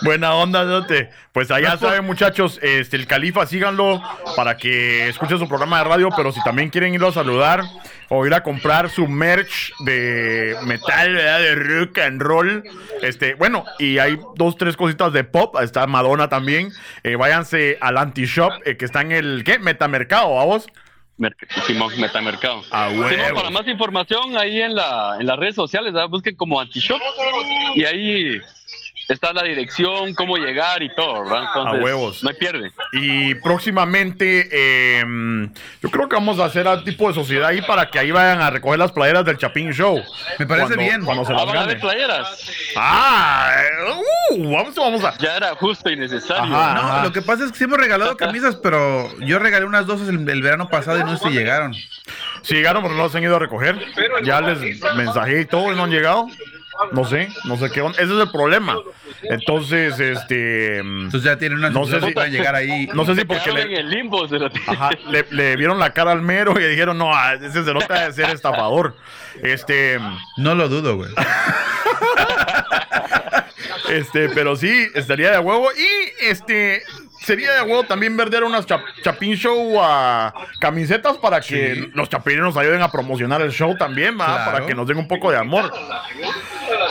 Buena 0.03 0.35
onda, 0.35 0.65
Dote. 0.65 1.11
Pues 1.33 1.51
allá 1.51 1.77
saben, 1.77 2.05
muchachos, 2.05 2.59
este, 2.63 2.97
el 2.97 3.07
Califa, 3.07 3.47
síganlo 3.47 4.03
para 4.37 4.57
que 4.57 5.09
escuchen 5.09 5.39
su 5.39 5.49
programa 5.49 5.79
de 5.79 5.85
radio, 5.85 6.09
pero 6.17 6.31
si 6.31 6.43
también 6.45 6.71
quieren 6.71 6.95
irlo 6.95 7.09
a 7.09 7.13
saludar 7.13 7.63
o 8.09 8.27
ir 8.27 8.35
a 8.35 8.43
comprar 8.43 8.91
su 8.91 9.09
merch 9.09 9.73
de 9.81 10.57
metal, 10.65 11.15
¿verdad? 11.15 11.41
de 11.41 11.55
rock 11.55 11.99
and 11.99 12.21
roll, 12.21 12.63
este, 13.01 13.35
bueno, 13.35 13.65
y 13.79 13.99
hay 13.99 14.19
dos, 14.37 14.57
tres 14.57 14.77
cositas 14.77 15.13
de 15.13 15.25
pop, 15.25 15.57
está 15.61 15.87
Madonna 15.87 16.29
también, 16.29 16.71
eh, 17.03 17.17
váyanse 17.17 17.79
al 17.81 17.99
Anti-Shop, 17.99 18.53
eh, 18.65 18.77
que 18.77 18.85
está 18.85 19.01
en 19.01 19.13
el, 19.13 19.43
¿qué? 19.45 19.59
Metamercado, 19.59 20.35
¿vamos? 20.35 20.67
Simón, 21.67 21.93
Metamercado. 22.01 22.63
A 22.71 22.89
Simón, 22.91 23.11
huevo. 23.11 23.35
para 23.35 23.51
más 23.51 23.67
información 23.69 24.37
ahí 24.37 24.61
en, 24.61 24.75
la, 24.75 25.17
en 25.21 25.27
las 25.27 25.39
redes 25.39 25.55
sociales, 25.55 25.93
¿verdad? 25.93 26.09
busquen 26.09 26.37
como 26.37 26.61
Antishop 26.61 27.01
y 27.75 27.85
ahí 27.85 28.41
está 29.13 29.33
la 29.33 29.43
dirección, 29.43 30.15
cómo 30.15 30.37
llegar 30.37 30.83
y 30.83 30.95
todo, 30.95 31.25
¿verdad? 31.25 31.45
Entonces, 31.49 31.81
A 31.81 31.85
huevos. 31.85 32.23
No 32.23 32.31
hay 32.31 32.37
pierde. 32.37 32.73
Y 32.93 33.35
próximamente, 33.37 34.49
eh, 34.53 35.05
yo 35.83 35.91
creo 35.91 36.09
que 36.09 36.17
vamos 36.17 36.39
a 36.39 36.45
hacer 36.47 36.67
al 36.69 36.85
tipo 36.85 37.09
de 37.09 37.15
sociedad 37.15 37.49
ahí 37.49 37.63
para 37.63 37.91
que 37.91 37.99
ahí 37.99 38.11
vayan 38.11 38.41
a 38.41 38.51
recoger 38.51 38.79
las 38.79 38.93
playeras 38.93 39.25
del 39.25 39.39
Chapín 39.39 39.73
Show. 39.73 40.03
Me 40.39 40.47
parece 40.47 40.75
Cuando- 40.75 40.83
bien. 40.85 41.05
Cuando 41.05 41.25
se 41.25 41.33
Ah, 41.33 41.45
las 41.45 41.53
gane. 41.55 41.77
playeras. 41.77 42.51
Ah, 42.77 43.51
eh, 43.59 44.35
uh, 44.37 44.53
vamos, 44.53 44.75
vamos 44.75 45.05
a. 45.05 45.17
Ya 45.19 45.37
era 45.37 45.55
justo 45.55 45.91
y 45.91 45.97
necesario. 45.97 46.43
Ajá. 46.55 46.99
No, 46.99 47.03
lo 47.05 47.13
que 47.13 47.23
pasa 47.23 47.45
es 47.45 47.53
que 47.53 47.59
sí 47.59 47.65
hemos 47.65 47.79
regalado 47.79 48.17
camisas, 48.17 48.57
pero 48.57 49.09
yo 49.21 49.39
regalé 49.39 49.65
unas 49.67 49.87
dos 49.87 50.01
el, 50.09 50.29
el 50.29 50.43
verano 50.43 50.69
pasado 50.69 50.99
y 51.01 51.05
no 51.05 51.17
se 51.17 51.31
llegaron. 51.31 51.75
Si 52.43 52.55
llegaron, 52.55 52.83
pero 52.83 52.95
no 52.95 53.03
los 53.05 53.15
han 53.15 53.23
ido 53.23 53.37
a 53.37 53.39
recoger. 53.39 53.79
Ya 54.25 54.41
les 54.41 54.81
mensajé 54.97 55.41
y 55.43 55.45
todo 55.47 55.73
y 55.73 55.77
no 55.77 55.85
han 55.85 55.91
llegado. 55.91 56.27
No 56.93 57.05
sé, 57.05 57.29
no 57.45 57.57
sé 57.57 57.71
qué 57.71 57.81
onda. 57.81 57.99
Ese 58.03 58.13
es 58.15 58.19
el 58.21 58.31
problema. 58.31 58.77
Entonces, 59.23 59.99
este. 60.01 60.79
Entonces 60.79 61.23
ya 61.23 61.37
tienen 61.37 61.59
una 61.59 61.71
No 61.71 61.87
sé 61.87 62.01
si- 62.01 62.13
para 62.13 62.29
llegar 62.29 62.55
ahí. 62.55 62.89
No 62.95 63.05
sé 63.05 63.15
si 63.15 63.25
porque 63.25 63.53
le, 63.53 63.79
el 63.79 63.89
limbo. 63.91 64.27
se 64.29 64.39
lo- 64.39 64.51
ajá, 64.67 64.91
le, 65.09 65.27
le 65.31 65.57
vieron 65.57 65.79
la 65.79 65.93
cara 65.93 66.13
al 66.13 66.23
mero 66.23 66.59
y 66.59 66.65
dijeron, 66.65 66.99
no, 66.99 67.15
ah, 67.15 67.35
ese 67.35 67.65
se 67.65 67.73
nota 67.75 68.07
de 68.07 68.13
ser 68.13 68.31
estafador. 68.31 68.97
Este. 69.43 69.99
No 70.39 70.55
lo 70.55 70.69
dudo, 70.69 70.97
güey. 70.97 71.11
Este, 73.91 74.31
pero 74.31 74.57
sí, 74.57 74.89
estaría 74.95 75.33
de 75.33 75.39
huevo. 75.39 75.69
Y 75.73 76.25
este, 76.25 76.83
sería 77.25 77.53
de 77.55 77.63
huevo 77.63 77.85
también 77.85 78.17
vender 78.17 78.45
unas 78.45 78.67
chap- 78.67 78.85
Chapin 79.03 79.35
Show 79.37 79.81
a 79.83 80.33
camisetas 80.61 81.17
para 81.19 81.41
que 81.41 81.75
Sí. 81.75 81.91
los 81.95 82.09
chapines 82.09 82.41
nos 82.43 82.57
ayuden 82.57 82.83
a 82.83 82.91
promocionar 82.91 83.41
el 83.43 83.53
show 83.53 83.77
también, 83.77 84.19
¿va? 84.21 84.27
Claro. 84.27 84.53
Para 84.53 84.67
que 84.67 84.75
nos 84.75 84.87
den 84.87 84.99
un 84.99 85.09
poco 85.09 85.31
de 85.31 85.39
amor. 85.39 85.73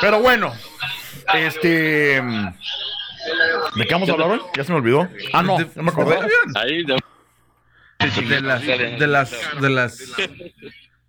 Pero 0.02 0.20
bueno, 0.20 0.54
este. 1.34 2.22
¿De 3.76 3.86
qué 3.86 3.94
vamos 3.94 4.10
a 4.10 4.14
hablar 4.14 4.30
hoy? 4.32 4.42
Ya 4.56 4.64
se 4.64 4.72
me 4.72 4.80
olvidó. 4.80 5.08
Ah, 5.34 5.44
no, 5.44 5.60
ya 5.60 5.68
me 5.82 5.90
acordé. 5.92 6.18
Ahí, 6.56 6.84
no. 6.86 6.96
De 8.28 8.42
las, 8.42 8.66
de 8.66 9.08
las, 9.08 9.32
de 9.62 9.70
las. 9.70 10.00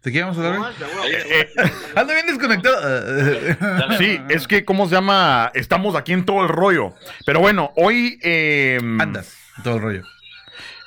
¿De 0.02 0.10
qué 0.10 0.20
vamos 0.22 0.36
a 0.38 0.46
hablar? 0.48 0.72
güey? 0.98 1.14
Ando 1.94 2.12
bien 2.14 2.26
desconectado. 2.26 3.96
sí, 3.98 4.20
es 4.28 4.48
que, 4.48 4.64
¿cómo 4.64 4.88
se 4.88 4.94
llama? 4.96 5.50
Estamos 5.54 5.94
aquí 5.94 6.12
en 6.12 6.24
todo 6.24 6.42
el 6.42 6.48
rollo. 6.48 6.92
Pero 7.24 7.40
bueno, 7.40 7.72
hoy. 7.76 8.18
eh, 8.22 8.78
Andas, 8.98 9.36
todo 9.62 9.76
el 9.76 9.82
rollo. 9.82 10.02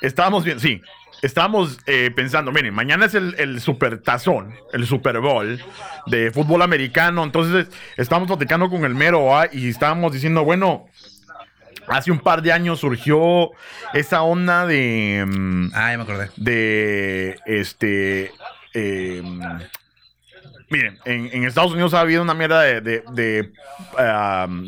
Estábamos 0.02 0.44
bien, 0.44 0.60
sí. 0.60 0.82
Estábamos 1.22 1.78
eh, 1.86 2.10
pensando, 2.14 2.52
miren, 2.52 2.74
mañana 2.74 3.06
es 3.06 3.14
el, 3.14 3.34
el 3.38 3.60
super 3.62 3.98
tazón, 4.02 4.54
el 4.74 4.86
Super 4.86 5.18
Bowl 5.20 5.58
de 6.06 6.30
fútbol 6.30 6.60
americano. 6.60 7.24
Entonces, 7.24 7.68
estábamos 7.96 8.26
platicando 8.28 8.68
con 8.68 8.84
el 8.84 8.94
mero 8.94 9.24
¿va? 9.24 9.48
y 9.50 9.70
estábamos 9.70 10.12
diciendo, 10.12 10.44
bueno, 10.44 10.86
hace 11.88 12.10
un 12.12 12.18
par 12.18 12.42
de 12.42 12.52
años 12.52 12.80
surgió 12.80 13.50
esa 13.94 14.22
onda 14.22 14.66
de. 14.66 15.24
mm, 15.26 15.70
Ah, 15.74 15.92
ya 15.92 15.96
me 15.96 16.02
acordé. 16.02 16.28
de 16.36 17.40
este 17.46 18.30
eh, 18.78 19.22
miren 20.70 20.98
en, 21.04 21.30
en 21.32 21.44
Estados 21.44 21.72
Unidos 21.72 21.94
ha 21.94 22.00
habido 22.00 22.22
una 22.22 22.34
mierda 22.34 22.60
de, 22.62 22.80
de- 22.80 23.02
de, 23.12 23.50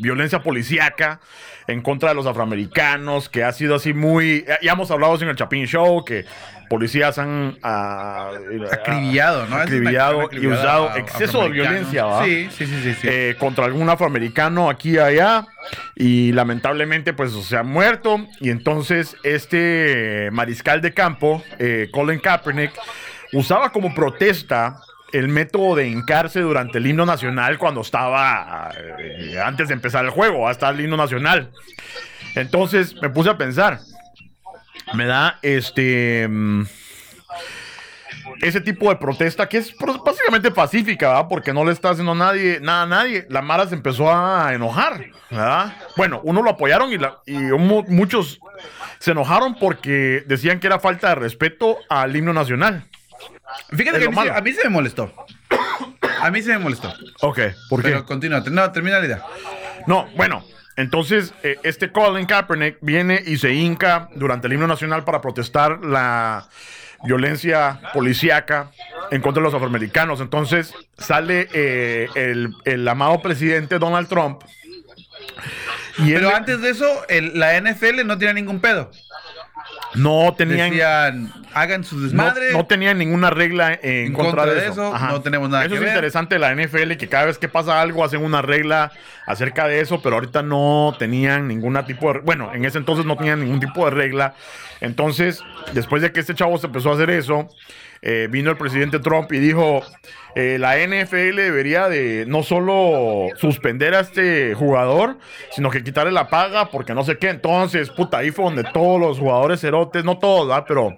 violencia 0.00 0.40
policíaca 0.42 1.20
en 1.66 1.82
contra 1.82 2.10
de 2.10 2.14
los 2.14 2.26
afroamericanos 2.26 3.28
que 3.28 3.44
ha 3.44 3.52
sido 3.52 3.74
así 3.74 3.92
muy 3.92 4.44
ya- 4.62 4.72
hemos 4.72 4.90
hablado 4.90 5.20
en 5.20 5.28
el 5.28 5.36
Chapin 5.36 5.66
Show 5.66 6.04
que 6.04 6.24
policías 6.70 7.18
han 7.18 7.58
ah, 7.62 8.30
Acribillado, 8.70 9.46
¿no? 9.46 9.56
Acribillado 9.56 10.28
y 10.32 10.46
usado 10.46 10.94
exceso 10.96 11.42
de 11.42 11.48
violencia 11.48 12.04
¿va? 12.04 12.24
Sí, 12.24 12.48
sí, 12.56 12.66
sí, 12.66 12.80
sí. 12.82 12.94
sí. 12.94 13.08
eh, 13.10 13.36
contra 13.38 13.64
algún 13.64 13.88
afroamericano 13.88 14.68
aquí 14.70 14.92
y 14.92 14.98
allá 14.98 15.46
y 15.96 16.30
lamentablemente 16.32 17.12
pues 17.12 17.32
se 17.32 17.56
ha 17.56 17.62
muerto 17.64 18.24
y 18.40 18.50
entonces 18.50 19.16
este 19.24 20.28
mariscal 20.30 20.80
de 20.80 20.92
campo 20.94 21.42
eh, 21.58 21.88
Colin 21.90 22.20
Kaepernick 22.20 22.72
usaba 23.32 23.70
como 23.72 23.94
protesta 23.94 24.80
el 25.12 25.28
método 25.28 25.76
de 25.76 25.88
hincarse 25.88 26.40
durante 26.40 26.78
el 26.78 26.86
himno 26.86 27.06
nacional 27.06 27.58
cuando 27.58 27.80
estaba 27.80 28.70
eh, 28.98 29.38
antes 29.42 29.68
de 29.68 29.74
empezar 29.74 30.04
el 30.04 30.10
juego 30.10 30.48
hasta 30.48 30.68
el 30.70 30.80
himno 30.80 30.96
nacional 30.96 31.50
entonces 32.34 32.94
me 33.00 33.08
puse 33.10 33.30
a 33.30 33.38
pensar 33.38 33.80
me 34.94 35.06
da 35.06 35.38
este 35.42 36.26
mm, 36.28 36.62
ese 38.42 38.60
tipo 38.60 38.88
de 38.90 38.96
protesta 38.96 39.48
que 39.48 39.58
es 39.58 39.74
básicamente 40.04 40.50
pacífica, 40.50 41.08
¿verdad? 41.08 41.26
Porque 41.28 41.52
no 41.52 41.64
le 41.64 41.72
está 41.72 41.90
haciendo 41.90 42.14
nadie, 42.14 42.60
nada 42.60 42.82
a 42.82 42.86
nadie. 42.86 43.26
La 43.30 43.42
Mara 43.42 43.66
se 43.66 43.74
empezó 43.74 44.14
a 44.14 44.54
enojar, 44.54 45.06
¿verdad? 45.30 45.74
Bueno, 45.96 46.20
uno 46.22 46.42
lo 46.42 46.50
apoyaron 46.50 46.92
y, 46.92 46.98
la- 46.98 47.18
y 47.26 47.32
mu- 47.36 47.84
muchos 47.88 48.38
se 48.98 49.10
enojaron 49.12 49.56
porque 49.58 50.22
decían 50.26 50.60
que 50.60 50.68
era 50.68 50.78
falta 50.78 51.08
de 51.08 51.14
respeto 51.16 51.78
al 51.88 52.14
himno 52.14 52.32
nacional. 52.32 52.84
Fíjate 53.70 53.98
que 53.98 54.04
a 54.06 54.10
mí, 54.10 54.14
se- 54.16 54.30
a 54.38 54.40
mí 54.40 54.52
se 54.52 54.64
me 54.64 54.70
molestó. 54.70 55.12
A 56.20 56.30
mí 56.30 56.42
se 56.42 56.50
me 56.50 56.58
molestó. 56.58 56.92
Ok, 57.20 57.38
¿por 57.68 57.82
qué? 57.82 57.88
Pero 57.90 58.04
continúa. 58.06 58.40
No, 58.50 58.72
termina 58.72 58.98
la 58.98 59.06
idea. 59.06 59.22
No, 59.86 60.08
bueno, 60.16 60.44
entonces 60.76 61.32
eh, 61.42 61.58
este 61.62 61.90
Colin 61.92 62.26
Kaepernick 62.26 62.78
viene 62.80 63.22
y 63.24 63.38
se 63.38 63.52
hinca 63.52 64.08
durante 64.14 64.46
el 64.48 64.52
himno 64.54 64.66
nacional 64.66 65.04
para 65.04 65.20
protestar 65.20 65.84
la 65.84 66.48
violencia 67.04 67.80
policíaca 67.94 68.70
en 69.12 69.20
contra 69.22 69.40
de 69.40 69.44
los 69.46 69.54
afroamericanos. 69.54 70.20
Entonces 70.20 70.74
sale 70.98 71.48
eh, 71.52 72.08
el, 72.16 72.52
el 72.64 72.86
amado 72.88 73.22
presidente 73.22 73.78
Donald 73.78 74.08
Trump. 74.08 74.42
Y 75.98 76.12
él 76.12 76.20
Pero 76.22 76.34
antes 76.36 76.60
de 76.60 76.70
eso, 76.70 76.86
el- 77.08 77.38
la 77.38 77.56
NFL 77.60 78.04
no 78.04 78.18
tenía 78.18 78.34
ningún 78.34 78.60
pedo. 78.60 78.90
No 79.94 80.34
tenían 80.36 80.70
Decían, 80.70 81.32
hagan 81.54 81.82
su 81.84 81.96
no, 81.96 82.02
desmadre. 82.02 82.52
no 82.52 82.66
tenían 82.66 82.98
ninguna 82.98 83.30
regla 83.30 83.72
en, 83.82 84.06
En 84.08 84.12
contra, 84.12 84.42
contra 84.44 84.54
de 84.60 84.68
eso. 84.68 84.94
eso, 84.94 85.06
no 85.08 85.20
tenemos 85.22 85.48
nada 85.48 85.62
Eso 85.64 85.70
que 85.70 85.76
es 85.76 85.80
ver. 85.80 85.90
interesante 85.90 86.34
de 86.34 86.38
la 86.40 86.54
NFL, 86.54 86.92
que 86.98 87.08
cada 87.08 87.24
vez 87.26 87.38
que 87.38 87.48
pasa 87.48 87.80
algo 87.80 88.04
hacen 88.04 88.22
una 88.22 88.42
regla 88.42 88.92
acerca 89.26 89.66
de 89.66 89.80
eso, 89.80 90.00
pero 90.02 90.16
ahorita 90.16 90.42
no 90.42 90.94
tenían 90.98 91.48
ningún 91.48 91.78
tipo 91.86 92.12
de... 92.12 92.20
Bueno, 92.20 92.52
en 92.54 92.64
ese 92.64 92.78
entonces 92.78 93.06
no 93.06 93.16
tenían 93.16 93.40
ningún 93.40 93.60
tipo 93.60 93.84
de 93.86 93.90
regla. 93.90 94.34
Entonces, 94.80 95.42
después 95.72 96.02
de 96.02 96.12
que 96.12 96.20
este 96.20 96.34
chavo 96.34 96.58
se 96.58 96.66
empezó 96.66 96.90
a 96.90 96.94
hacer 96.94 97.10
eso, 97.10 97.48
eh, 98.02 98.28
vino 98.30 98.50
el 98.50 98.56
presidente 98.56 98.98
Trump 98.98 99.32
y 99.32 99.38
dijo, 99.38 99.82
eh, 100.34 100.56
la 100.58 100.76
NFL 100.76 101.36
debería 101.36 101.88
de 101.88 102.24
no 102.26 102.42
solo 102.42 103.28
suspender 103.36 103.94
a 103.94 104.00
este 104.00 104.54
jugador, 104.54 105.18
sino 105.50 105.70
que 105.70 105.82
quitarle 105.82 106.12
la 106.12 106.28
paga 106.28 106.70
porque 106.70 106.94
no 106.94 107.04
sé 107.04 107.18
qué. 107.18 107.28
Entonces, 107.30 107.90
puta, 107.90 108.18
ahí 108.18 108.30
fue 108.30 108.44
donde 108.44 108.64
todos 108.64 109.00
los 109.00 109.18
jugadores 109.18 109.60
cerotes, 109.60 110.04
no 110.04 110.18
todos, 110.18 110.48
¿verdad? 110.48 110.64
Pero 110.68 110.96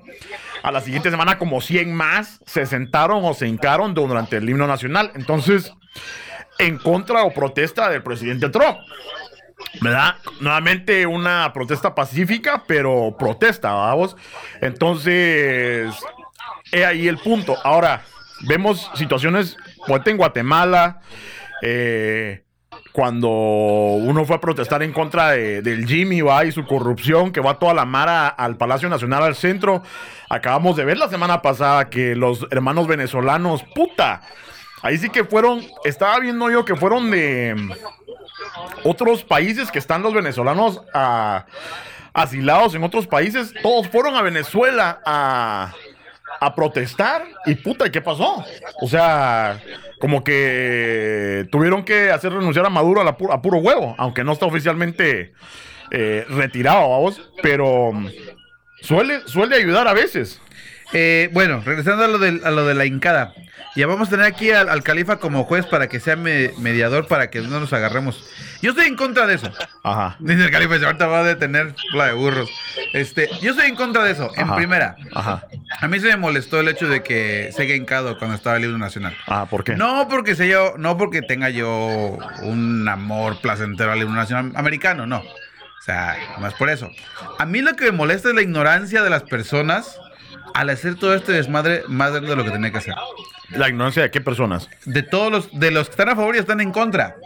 a 0.62 0.70
la 0.70 0.80
siguiente 0.80 1.10
semana 1.10 1.38
como 1.38 1.60
100 1.60 1.94
más 1.94 2.40
se 2.44 2.66
sentaron 2.66 3.24
o 3.24 3.34
se 3.34 3.48
hincaron 3.48 3.94
durante 3.94 4.36
el 4.36 4.48
himno 4.48 4.66
nacional. 4.66 5.10
Entonces, 5.14 5.72
en 6.58 6.78
contra 6.78 7.24
o 7.24 7.32
protesta 7.32 7.88
del 7.88 8.02
presidente 8.02 8.48
Trump. 8.50 8.78
¿Verdad? 9.80 10.16
Nuevamente 10.40 11.06
una 11.06 11.52
protesta 11.52 11.94
pacífica, 11.94 12.64
pero 12.66 13.14
protesta, 13.18 13.72
vamos. 13.72 14.16
Entonces, 14.60 15.94
he 16.72 16.84
ahí 16.84 17.08
el 17.08 17.18
punto. 17.18 17.56
Ahora, 17.64 18.02
vemos 18.42 18.90
situaciones, 18.94 19.56
ponte 19.86 20.10
en 20.10 20.16
Guatemala, 20.16 21.00
eh, 21.62 22.44
cuando 22.92 23.28
uno 23.28 24.24
fue 24.24 24.36
a 24.36 24.40
protestar 24.40 24.82
en 24.82 24.92
contra 24.92 25.30
de- 25.30 25.62
del 25.62 25.86
Jimmy 25.86 26.22
va 26.22 26.44
y 26.44 26.50
su 26.52 26.66
corrupción, 26.66 27.30
que 27.32 27.40
va 27.40 27.58
toda 27.58 27.72
la 27.72 27.84
mara 27.84 28.26
al 28.28 28.56
Palacio 28.56 28.88
Nacional, 28.88 29.22
al 29.22 29.36
centro. 29.36 29.82
Acabamos 30.28 30.76
de 30.76 30.84
ver 30.84 30.98
la 30.98 31.08
semana 31.08 31.40
pasada 31.40 31.88
que 31.88 32.16
los 32.16 32.46
hermanos 32.50 32.88
venezolanos, 32.88 33.62
puta, 33.74 34.22
ahí 34.82 34.98
sí 34.98 35.08
que 35.08 35.24
fueron, 35.24 35.64
estaba 35.84 36.18
viendo 36.18 36.50
yo 36.50 36.64
que 36.64 36.74
fueron 36.74 37.10
de 37.12 37.54
otros 38.84 39.22
países 39.24 39.70
que 39.70 39.78
están 39.78 40.02
los 40.02 40.14
venezolanos 40.14 40.82
ah, 40.94 41.46
asilados 42.12 42.74
en 42.74 42.82
otros 42.82 43.06
países, 43.06 43.52
todos 43.62 43.88
fueron 43.88 44.16
a 44.16 44.22
Venezuela 44.22 45.00
a, 45.04 45.72
a 46.38 46.54
protestar 46.54 47.24
y 47.46 47.54
puta, 47.56 47.86
¿y 47.86 47.90
qué 47.90 48.00
pasó? 48.00 48.44
O 48.80 48.88
sea, 48.88 49.60
como 49.98 50.22
que 50.24 51.46
tuvieron 51.50 51.84
que 51.84 52.10
hacer 52.10 52.32
renunciar 52.32 52.66
a 52.66 52.70
Maduro 52.70 53.00
a, 53.00 53.04
la 53.04 53.16
a 53.30 53.42
puro 53.42 53.58
huevo, 53.58 53.94
aunque 53.98 54.24
no 54.24 54.32
está 54.32 54.46
oficialmente 54.46 55.32
eh, 55.90 56.24
retirado, 56.28 56.88
vamos, 56.88 57.20
pero 57.42 57.92
mm, 57.92 58.08
suele, 58.80 59.20
suele 59.26 59.56
ayudar 59.56 59.88
a 59.88 59.92
veces. 59.92 60.40
Eh, 60.92 61.30
bueno, 61.32 61.62
regresando 61.64 62.04
a 62.04 62.08
lo, 62.08 62.18
a 62.46 62.50
lo 62.50 62.66
de 62.66 62.74
la 62.74 62.84
hincada. 62.84 63.32
Ya 63.76 63.86
vamos 63.86 64.08
a 64.08 64.10
tener 64.10 64.26
aquí 64.26 64.50
al, 64.50 64.68
al 64.68 64.82
califa 64.82 65.18
como 65.18 65.44
juez 65.44 65.64
para 65.64 65.88
que 65.88 66.00
sea 66.00 66.16
me- 66.16 66.50
mediador 66.58 67.06
para 67.06 67.30
que 67.30 67.40
no 67.40 67.60
nos 67.60 67.72
agarremos. 67.72 68.28
Yo 68.62 68.70
estoy 68.70 68.86
en 68.86 68.96
contra 68.96 69.28
de 69.28 69.34
eso. 69.36 69.52
Ajá. 69.84 70.16
Dice 70.18 70.42
el 70.44 70.50
califa, 70.50 70.76
"Si 70.78 70.84
ahorita 70.84 71.06
va 71.06 71.20
a 71.20 71.24
detener 71.24 71.76
la 71.94 72.06
de 72.06 72.14
burros. 72.14 72.50
Este, 72.92 73.30
yo 73.40 73.52
estoy 73.52 73.68
en 73.68 73.76
contra 73.76 74.02
de 74.02 74.10
eso. 74.10 74.28
En 74.36 74.52
primera, 74.56 74.96
Ajá. 75.14 75.46
a 75.80 75.86
mí 75.86 76.00
se 76.00 76.08
me 76.08 76.16
molestó 76.16 76.58
el 76.58 76.66
hecho 76.68 76.88
de 76.88 77.04
que 77.04 77.50
se 77.54 77.62
haya 77.62 77.76
hincado 77.76 78.18
cuando 78.18 78.34
estaba 78.36 78.56
el 78.56 78.62
libro 78.62 78.76
nacional. 78.78 79.16
Ah, 79.28 79.46
¿por 79.48 79.62
qué? 79.62 79.76
No 79.76 80.08
porque 80.10 80.34
sea 80.34 80.46
yo, 80.46 80.74
no 80.76 80.98
porque 80.98 81.22
tenga 81.22 81.48
yo 81.50 82.18
un 82.42 82.88
amor 82.88 83.40
placentero 83.40 83.92
al 83.92 83.98
himno 84.02 84.16
nacional 84.16 84.50
americano, 84.56 85.06
no. 85.06 85.18
O 85.20 85.82
sea, 85.82 86.16
más 86.40 86.54
por 86.54 86.68
eso. 86.70 86.90
A 87.38 87.46
mí 87.46 87.62
lo 87.62 87.74
que 87.76 87.84
me 87.86 87.92
molesta 87.92 88.30
es 88.30 88.34
la 88.34 88.42
ignorancia 88.42 89.02
de 89.04 89.10
las 89.10 89.22
personas 89.22 89.96
al 90.54 90.70
hacer 90.70 90.94
todo 90.96 91.14
este 91.14 91.32
desmadre 91.32 91.82
más 91.88 92.12
de 92.12 92.20
lo 92.20 92.44
que 92.44 92.50
tenía 92.50 92.70
que 92.72 92.78
hacer. 92.78 92.94
La 93.50 93.68
ignorancia 93.68 94.02
de 94.02 94.10
qué 94.10 94.20
personas. 94.20 94.68
De 94.84 95.02
todos 95.02 95.30
los, 95.32 95.58
de 95.58 95.70
los 95.70 95.88
que 95.88 95.92
están 95.92 96.08
a 96.08 96.16
favor 96.16 96.36
y 96.36 96.38
están 96.38 96.60
en 96.60 96.70
contra. 96.72 97.16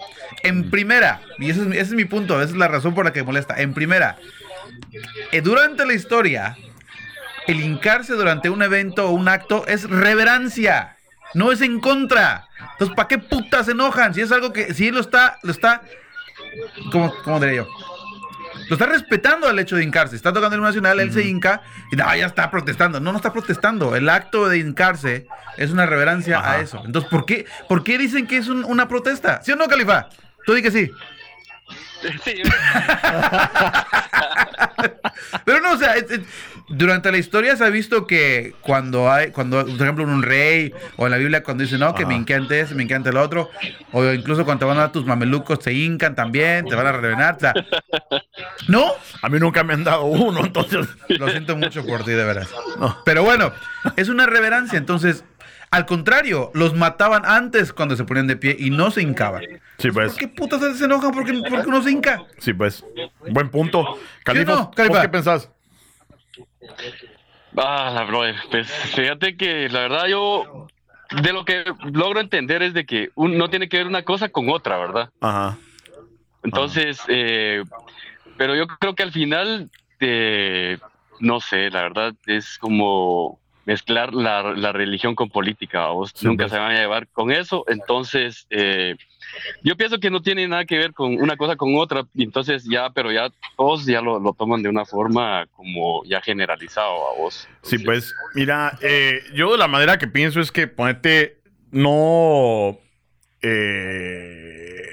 En 0.42 0.70
primera, 0.70 1.20
y 1.38 1.50
ese 1.50 1.60
es, 1.62 1.66
mi- 1.66 1.76
ese 1.76 1.82
es 1.86 1.92
mi 1.92 2.04
punto, 2.06 2.40
esa 2.40 2.50
es 2.52 2.56
la 2.56 2.68
razón 2.68 2.94
por 2.94 3.04
la 3.04 3.12
que 3.12 3.20
me 3.20 3.26
molesta. 3.26 3.60
En 3.60 3.74
primera, 3.74 4.16
eh, 5.32 5.40
durante 5.42 5.84
la 5.84 5.92
historia, 5.92 6.56
el 7.46 7.60
hincarse 7.60 8.14
durante 8.14 8.48
un 8.48 8.62
evento 8.62 9.06
o 9.08 9.10
un 9.10 9.28
acto 9.28 9.66
es 9.66 9.88
reverencia, 9.90 10.96
no 11.34 11.52
es 11.52 11.60
en 11.60 11.78
contra. 11.80 12.46
Entonces, 12.72 12.96
¿para 12.96 13.08
qué 13.08 13.18
putas 13.18 13.66
se 13.66 13.72
enojan? 13.72 14.14
Si 14.14 14.22
es 14.22 14.32
algo 14.32 14.52
que, 14.52 14.72
si 14.72 14.88
él 14.88 14.94
lo 14.94 15.00
está, 15.02 15.38
lo 15.42 15.50
está, 15.52 15.82
¿cómo, 16.90 17.14
cómo 17.22 17.38
diría 17.40 17.56
yo? 17.64 17.68
Lo 18.68 18.74
está 18.76 18.86
respetando 18.86 19.46
al 19.48 19.58
hecho 19.58 19.76
de 19.76 19.84
hincarse. 19.84 20.16
Está 20.16 20.32
tocando 20.32 20.56
el 20.56 20.62
nacional, 20.62 20.98
él 21.00 21.12
se 21.12 21.22
hinca 21.26 21.62
y 21.92 21.96
no, 21.96 22.04
ya 22.16 22.26
está 22.26 22.50
protestando. 22.50 23.00
No, 23.00 23.12
no 23.12 23.18
está 23.18 23.32
protestando. 23.32 23.94
El 23.96 24.08
acto 24.08 24.48
de 24.48 24.58
hincarse 24.58 25.26
es 25.56 25.70
una 25.70 25.86
reverencia 25.86 26.38
Ajá. 26.38 26.52
a 26.52 26.60
eso. 26.60 26.82
Entonces, 26.84 27.10
¿por 27.10 27.26
qué, 27.26 27.46
¿por 27.68 27.84
qué 27.84 27.98
dicen 27.98 28.26
que 28.26 28.36
es 28.38 28.48
un- 28.48 28.64
una 28.64 28.88
protesta? 28.88 29.40
¿Sí 29.42 29.52
o 29.52 29.56
no, 29.56 29.66
Califa? 29.68 30.08
Tú 30.46 30.54
di 30.54 30.62
que 30.62 30.70
sí. 30.70 30.90
Sí, 32.22 32.42
Pero 35.44 35.60
no, 35.60 35.72
o 35.72 35.76
sea, 35.78 35.96
es- 35.96 36.10
es- 36.10 36.20
durante 36.68 37.12
la 37.12 37.18
historia 37.18 37.56
se 37.56 37.64
ha 37.64 37.70
visto 37.70 38.06
que 38.06 38.54
cuando 38.62 39.10
hay, 39.10 39.30
cuando, 39.30 39.64
por 39.64 39.82
ejemplo, 39.82 40.04
un 40.04 40.22
rey 40.22 40.72
o 40.96 41.06
en 41.06 41.10
la 41.10 41.18
Biblia 41.18 41.42
cuando 41.42 41.62
dice, 41.62 41.78
no, 41.78 41.94
que 41.94 42.06
me 42.06 42.14
encanta 42.14 42.56
ese, 42.56 42.74
me 42.74 42.82
encanta 42.82 43.10
el 43.10 43.16
otro, 43.16 43.50
o 43.92 44.04
incluso 44.12 44.44
cuando 44.44 44.60
te 44.60 44.64
van 44.66 44.78
a 44.78 44.82
dar 44.82 44.92
tus 44.92 45.04
mamelucos, 45.04 45.58
te 45.58 45.72
hincan 45.72 46.14
también, 46.14 46.66
te 46.66 46.74
van 46.74 46.86
a 46.86 46.92
revenar, 46.92 47.36
o 47.36 47.40
sea, 47.40 47.54
¿no? 48.68 48.92
A 49.22 49.28
mí 49.28 49.38
nunca 49.38 49.62
me 49.62 49.74
han 49.74 49.84
dado 49.84 50.04
uno, 50.04 50.44
entonces. 50.44 50.88
Lo 51.08 51.28
siento 51.28 51.56
mucho 51.56 51.84
por 51.84 52.04
ti, 52.04 52.12
de 52.12 52.24
veras. 52.24 52.48
No. 52.78 52.96
Pero 53.04 53.22
bueno, 53.22 53.52
es 53.96 54.08
una 54.08 54.26
reverencia, 54.26 54.78
entonces, 54.78 55.24
al 55.70 55.86
contrario, 55.86 56.50
los 56.54 56.74
mataban 56.74 57.24
antes 57.26 57.72
cuando 57.72 57.96
se 57.96 58.04
ponían 58.04 58.26
de 58.26 58.36
pie 58.36 58.56
y 58.58 58.70
no 58.70 58.90
se 58.90 59.02
hincaban. 59.02 59.42
Sí, 59.78 59.90
pues. 59.90 60.12
¿Por 60.12 60.20
qué 60.20 60.28
putas 60.28 60.78
se 60.78 60.84
enojan 60.84 61.10
porque, 61.10 61.32
porque 61.48 61.68
uno 61.68 61.82
se 61.82 61.90
hinca? 61.90 62.22
Sí, 62.38 62.52
pues. 62.52 62.84
Buen 63.28 63.50
punto. 63.50 63.98
Califa, 64.22 64.52
no, 64.52 64.66
¿vos 64.66 64.76
Califa? 64.76 65.02
qué 65.02 65.08
pensás? 65.08 65.50
Ah, 67.56 68.04
brother, 68.08 68.34
pues 68.50 68.68
fíjate 68.68 69.36
que 69.36 69.68
la 69.68 69.80
verdad 69.80 70.06
yo 70.06 70.68
de 71.22 71.32
lo 71.32 71.44
que 71.44 71.64
logro 71.92 72.20
entender 72.20 72.62
es 72.62 72.74
de 72.74 72.84
que 72.84 73.10
un- 73.14 73.38
no 73.38 73.48
tiene 73.48 73.68
que 73.68 73.76
ver 73.78 73.86
una 73.86 74.02
cosa 74.02 74.28
con 74.28 74.48
otra, 74.50 74.76
¿verdad? 74.78 75.10
Ajá. 75.20 75.58
Entonces, 76.42 77.00
eh, 77.08 77.62
pero 78.36 78.54
yo 78.56 78.66
creo 78.66 78.94
que 78.94 79.02
al 79.04 79.12
final, 79.12 79.70
eh, 80.00 80.78
no 81.20 81.40
sé, 81.40 81.70
la 81.70 81.82
verdad 81.82 82.12
es 82.26 82.58
como 82.58 83.38
mezclar 83.64 84.12
la, 84.12 84.42
la 84.54 84.72
religión 84.72 85.14
con 85.14 85.30
política, 85.30 85.86
vos 85.88 86.10
Sí, 86.14 86.26
nunca 86.26 86.48
se 86.48 86.58
van 86.58 86.72
a 86.72 86.78
llevar 86.80 87.08
con 87.08 87.30
eso, 87.30 87.64
entonces 87.68 88.46
eh, 88.50 88.96
yo 89.62 89.76
pienso 89.76 89.98
que 89.98 90.10
no 90.10 90.22
tiene 90.22 90.46
nada 90.48 90.64
que 90.64 90.78
ver 90.78 90.92
con 90.92 91.14
una 91.20 91.36
cosa 91.36 91.56
con 91.56 91.76
otra, 91.76 92.04
entonces 92.16 92.64
ya, 92.64 92.90
pero 92.90 93.12
ya 93.12 93.30
todos 93.56 93.84
ya 93.86 94.00
lo, 94.00 94.18
lo 94.18 94.32
toman 94.32 94.62
de 94.62 94.68
una 94.68 94.84
forma 94.84 95.46
como 95.52 96.04
ya 96.04 96.20
generalizado 96.20 97.08
a 97.08 97.16
vos. 97.16 97.48
Sí, 97.62 97.78
pues, 97.78 98.14
mira, 98.34 98.78
eh, 98.80 99.22
yo 99.34 99.56
la 99.56 99.68
manera 99.68 99.98
que 99.98 100.06
pienso 100.06 100.40
es 100.40 100.50
que 100.52 100.66
ponete, 100.66 101.38
no 101.70 102.78
eh, 103.42 104.84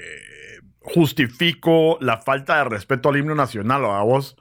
justifico 0.80 1.96
la 2.00 2.18
falta 2.18 2.58
de 2.58 2.64
respeto 2.64 3.08
al 3.08 3.16
himno 3.16 3.34
nacional 3.34 3.84
a 3.86 4.02
vos, 4.02 4.36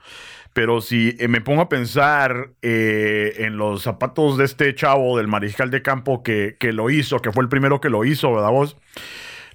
pero 0.53 0.81
si 0.81 1.15
eh, 1.19 1.27
me 1.27 1.39
pongo 1.41 1.61
a 1.61 1.69
pensar 1.69 2.51
eh, 2.61 3.35
en 3.37 3.57
los 3.57 3.83
zapatos 3.83 4.37
de 4.37 4.45
este 4.45 4.75
chavo 4.75 5.17
del 5.17 5.27
mariscal 5.27 5.71
de 5.71 5.81
campo 5.81 6.23
que, 6.23 6.57
que 6.59 6.73
lo 6.73 6.89
hizo, 6.89 7.19
que 7.19 7.31
fue 7.31 7.43
el 7.43 7.49
primero 7.49 7.79
que 7.79 7.89
lo 7.89 8.03
hizo, 8.03 8.33
¿verdad 8.33 8.51
vos? 8.51 8.75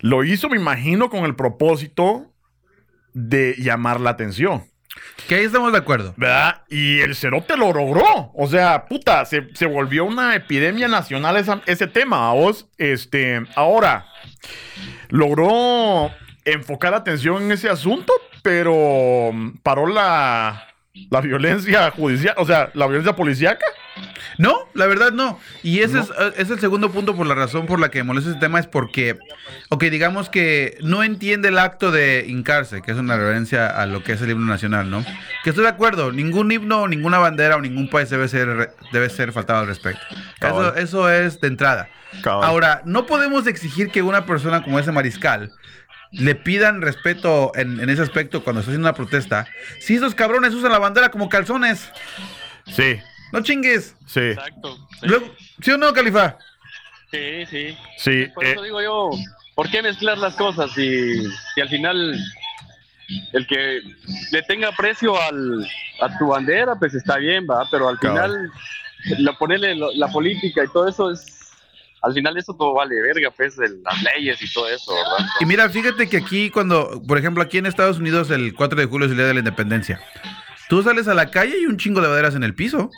Lo 0.01 0.25
hizo, 0.25 0.49
me 0.49 0.57
imagino, 0.57 1.11
con 1.11 1.25
el 1.25 1.35
propósito 1.37 2.33
de 3.15 3.55
llamar 3.59 4.01
la 4.01 4.11
atención. 4.11 4.65
Que 5.29 5.37
ahí 5.37 5.45
estamos 5.45 5.73
de 5.73 5.79
acuerdo. 5.79 6.15
¿Verdad? 6.17 6.63
Y 6.69 7.01
el 7.01 7.15
cerote 7.15 7.57
lo 7.57 7.73
logró. 7.73 8.31
O 8.35 8.47
sea, 8.47 8.87
puta, 8.87 9.25
se, 9.25 9.49
se 9.55 9.67
volvió 9.67 10.05
una 10.05 10.35
epidemia 10.35 10.89
nacional 10.89 11.37
esa- 11.37 11.63
ese 11.67 11.87
tema, 11.87 12.31
¿a 12.31 12.33
vos? 12.33 12.69
Este, 12.79 13.43
ahora, 13.57 14.07
logró 15.09 16.11
enfocar 16.45 16.95
atención 16.95 17.43
en 17.43 17.53
ese 17.53 17.69
asunto, 17.69 18.13
pero 18.43 19.33
paró 19.63 19.87
la, 19.87 20.67
la 21.11 21.21
violencia 21.21 21.91
judicial, 21.91 22.35
o 22.39 22.47
sea, 22.47 22.71
la 22.75 22.87
violencia 22.87 23.15
policíaca. 23.17 23.65
No, 24.39 24.69
la 24.75 24.87
verdad 24.87 25.13
no. 25.13 25.39
Y 25.63 25.81
ese 25.81 26.01
es, 26.01 26.11
eh, 26.11 26.33
es 26.37 26.51
el 26.51 26.61
segundo 26.61 26.91
punto 26.91 27.17
por 27.17 27.27
la 27.27 27.35
razón 27.35 27.67
por 27.67 27.81
la 27.81 27.91
que 27.91 27.99
me 27.99 28.05
molesta 28.05 28.31
ese 28.31 28.39
tema, 28.39 28.59
es 28.61 28.67
porque, 28.67 29.19
ok, 29.71 29.85
digamos 29.85 30.29
que 30.29 30.77
no 30.83 31.03
entiende 31.03 31.49
el 31.49 31.59
acto 31.59 31.91
de 31.91 32.27
hincarse, 32.29 32.83
que 32.83 32.93
es 32.93 32.99
una 32.99 33.17
referencia 33.17 33.67
a 33.67 33.87
lo 33.87 34.03
que 34.03 34.13
es 34.13 34.23
el 34.23 34.31
himno 34.31 34.47
nacional, 34.47 34.91
¿no? 34.91 35.05
Que 35.43 35.51
estoy 35.51 35.65
de 35.65 35.71
acuerdo, 35.71 36.13
ningún 36.13 36.53
himno, 36.53 36.87
ninguna 36.89 37.19
bandera 37.19 37.57
o 37.57 37.61
ningún 37.61 37.89
país 37.89 38.11
debe 38.11 38.29
ser, 38.29 38.75
debe 38.93 39.09
ser 39.09 39.33
faltado 39.33 39.61
al 39.61 39.67
respecto. 39.67 40.03
Eso, 40.77 41.11
es 41.11 41.41
de 41.41 41.49
entrada. 41.49 41.89
Cabal. 42.23 42.49
Ahora, 42.49 42.83
no 42.85 43.07
podemos 43.07 43.47
exigir 43.47 43.91
que 43.91 44.03
una 44.03 44.27
persona 44.27 44.63
como 44.63 44.79
ese 44.79 44.93
mariscal 44.93 45.53
le 46.13 46.35
pidan 46.35 46.81
respeto 46.83 47.53
en, 47.55 47.81
en 47.81 47.91
ese 47.91 48.03
aspecto 48.03 48.45
cuando 48.45 48.61
está 48.61 48.71
haciendo 48.71 48.89
una 48.89 48.95
protesta. 48.95 49.47
Si 49.81 49.97
esos 49.97 50.15
cabrones 50.15 50.55
usan 50.55 50.73
la 50.73 50.79
bandera 50.79 51.11
como 51.11 51.29
calzones, 51.29 51.91
Sí, 52.67 53.01
no 53.33 53.41
chingues. 53.43 53.95
sí, 54.07 54.21
Exacto. 54.21 54.77
sí. 55.01 55.07
Luego, 55.07 55.35
¿Sí 55.63 55.71
o 55.73 55.79
no, 55.79 55.93
Califa? 55.93 56.37
Sí, 57.11 57.47
sí. 57.51 57.77
sí. 57.99 58.27
Por 58.35 58.45
eh, 58.45 58.53
eso 58.53 58.63
digo 58.63 58.83
yo, 58.83 59.11
¿por 59.55 59.71
qué 59.71 59.83
mezclar 59.83 60.19
las 60.19 60.35
cosas 60.35 60.71
si, 60.73 61.25
si 61.55 61.61
al 61.61 61.69
final 61.69 62.19
el 63.33 63.47
que 63.47 63.81
le 64.33 64.43
tenga 64.43 64.73
precio 64.73 65.21
al, 65.21 65.67
a 66.01 66.19
tu 66.19 66.27
bandera, 66.29 66.75
pues 66.77 66.95
está 66.95 67.17
bien, 67.19 67.47
va, 67.49 67.67
pero 67.71 67.89
al 67.89 67.99
final 67.99 68.51
lo, 69.19 69.39
ponerle 69.39 69.77
lo- 69.77 69.93
la 69.95 70.09
política 70.09 70.65
y 70.65 70.69
todo 70.73 70.89
eso 70.89 71.13
es, 71.13 71.25
al 72.03 72.13
final 72.13 72.37
eso 72.37 72.55
todo 72.57 72.75
vale 72.75 73.01
verga, 73.01 73.31
pues, 73.31 73.57
de 73.57 73.69
las 73.85 74.03
leyes 74.03 74.43
y 74.43 74.53
todo 74.53 74.69
eso, 74.69 74.93
¿verdad? 74.93 75.27
Y 75.41 75.45
mira, 75.47 75.69
fíjate 75.71 76.09
que 76.09 76.17
aquí 76.17 76.51
cuando, 76.51 77.01
por 77.07 77.17
ejemplo, 77.17 77.43
aquí 77.43 77.59
en 77.59 77.67
Estados 77.67 77.99
Unidos 77.99 78.31
el 78.31 78.55
4 78.55 78.79
de 78.81 78.87
julio 78.87 79.07
es 79.07 79.13
el 79.13 79.19
Día 79.19 79.27
de 79.29 79.35
la 79.35 79.39
Independencia. 79.41 80.01
Tú 80.69 80.83
sales 80.83 81.07
a 81.07 81.15
la 81.15 81.31
calle 81.31 81.55
y 81.61 81.67
un 81.67 81.77
chingo 81.79 82.01
de 82.01 82.09
banderas 82.09 82.35
en 82.35 82.43
el 82.43 82.55
piso. 82.57 82.91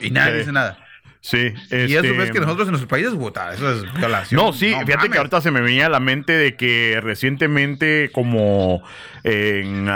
Y 0.00 0.10
nadie 0.10 0.38
dice 0.38 0.52
nada. 0.52 0.83
Sí. 1.24 1.54
Y 1.70 1.94
eso 1.94 2.04
este, 2.04 2.12
ves 2.12 2.30
que 2.30 2.40
nosotros 2.40 2.68
en 2.68 2.72
nuestros 2.72 2.90
países, 2.90 3.14
puta, 3.14 3.52
eso 3.52 3.70
es 3.72 3.94
violación. 3.94 4.40
No, 4.40 4.52
sí, 4.52 4.66
fíjate 4.66 4.96
mames. 4.96 5.10
que 5.10 5.18
ahorita 5.18 5.40
se 5.40 5.50
me 5.50 5.60
venía 5.60 5.86
a 5.86 5.88
la 5.88 6.00
mente 6.00 6.32
de 6.34 6.54
que 6.54 7.00
recientemente 7.02 8.10
como 8.12 8.82
en 9.24 9.88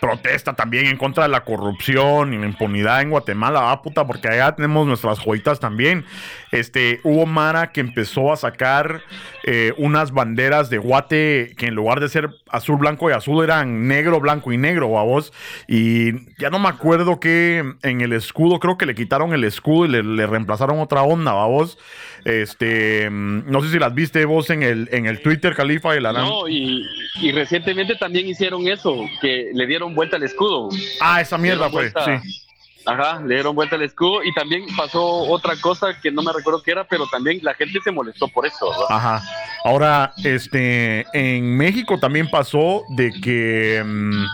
protesta 0.00 0.54
también 0.54 0.86
en 0.86 0.96
contra 0.96 1.24
de 1.24 1.28
la 1.28 1.44
corrupción 1.44 2.32
y 2.32 2.38
la 2.38 2.46
impunidad 2.46 3.02
en 3.02 3.10
Guatemala, 3.10 3.70
ah, 3.70 3.82
puta, 3.82 4.06
porque 4.06 4.28
allá 4.28 4.52
tenemos 4.52 4.86
nuestras 4.86 5.18
joyitas 5.18 5.60
también. 5.60 6.06
Este, 6.52 7.00
hubo 7.04 7.26
Mara 7.26 7.70
que 7.70 7.80
empezó 7.80 8.32
a 8.32 8.36
sacar 8.36 9.02
eh, 9.44 9.74
unas 9.76 10.12
banderas 10.12 10.70
de 10.70 10.78
guate 10.78 11.54
que 11.58 11.66
en 11.66 11.74
lugar 11.74 12.00
de 12.00 12.08
ser 12.08 12.30
azul, 12.48 12.78
blanco 12.78 13.10
y 13.10 13.12
azul 13.12 13.44
eran 13.44 13.88
negro, 13.88 14.20
blanco 14.20 14.52
y 14.52 14.56
negro, 14.56 14.98
a 14.98 15.02
vos. 15.02 15.34
Y 15.68 16.32
ya 16.38 16.48
no 16.48 16.58
me 16.58 16.68
acuerdo 16.68 17.20
que 17.20 17.74
en 17.82 18.00
el 18.00 18.14
escudo, 18.14 18.58
creo 18.58 18.78
que 18.78 18.86
le 18.86 18.94
quitaron 18.94 19.34
el 19.34 19.44
escudo 19.44 19.84
y 19.84 19.88
le, 19.88 20.02
le 20.02 20.26
reemplazaron 20.26 20.61
otra 20.70 21.02
onda, 21.02 21.30
a 21.32 21.46
vos. 21.46 21.78
Este, 22.24 23.10
mm, 23.10 23.50
no 23.50 23.60
sé 23.62 23.70
si 23.72 23.78
las 23.78 23.92
viste 23.94 24.24
vos 24.24 24.48
en 24.50 24.62
el, 24.62 24.88
en 24.92 25.06
el 25.06 25.20
Twitter, 25.22 25.54
Califa, 25.56 25.96
y 25.96 26.00
la 26.00 26.12
No, 26.12 26.48
y, 26.48 26.86
y 27.20 27.32
recientemente 27.32 27.96
también 27.96 28.28
hicieron 28.28 28.68
eso, 28.68 29.06
que 29.20 29.50
le 29.52 29.66
dieron 29.66 29.94
vuelta 29.94 30.16
al 30.16 30.22
escudo. 30.22 30.68
Ah, 31.00 31.20
esa 31.20 31.36
mierda, 31.38 31.66
vuelta- 31.68 32.04
sí. 32.22 32.44
Ajá, 32.84 33.20
le 33.24 33.34
dieron 33.34 33.54
vuelta 33.54 33.76
al 33.76 33.82
escudo 33.82 34.24
y 34.24 34.34
también 34.34 34.64
pasó 34.76 35.00
otra 35.04 35.54
cosa 35.60 36.00
que 36.00 36.10
no 36.10 36.20
me 36.20 36.32
recuerdo 36.32 36.62
qué 36.64 36.72
era, 36.72 36.82
pero 36.82 37.06
también 37.06 37.38
la 37.42 37.54
gente 37.54 37.78
se 37.82 37.92
molestó 37.92 38.26
por 38.26 38.44
eso, 38.44 38.70
¿verdad? 38.70 38.86
Ajá. 38.90 39.22
Ahora, 39.64 40.12
este, 40.24 41.06
en 41.12 41.56
México 41.56 42.00
también 42.00 42.28
pasó 42.28 42.82
de 42.96 43.12
que 43.20 43.82
mm, 43.84 44.24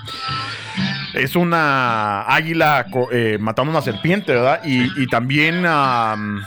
es 1.22 1.36
una 1.36 2.22
águila 2.22 2.86
eh, 3.12 3.38
matando 3.40 3.70
una 3.72 3.82
serpiente, 3.82 4.32
¿verdad? 4.32 4.60
Y, 4.64 5.02
y 5.02 5.06
también 5.06 5.64
am, 5.66 6.40
hi- 6.40 6.44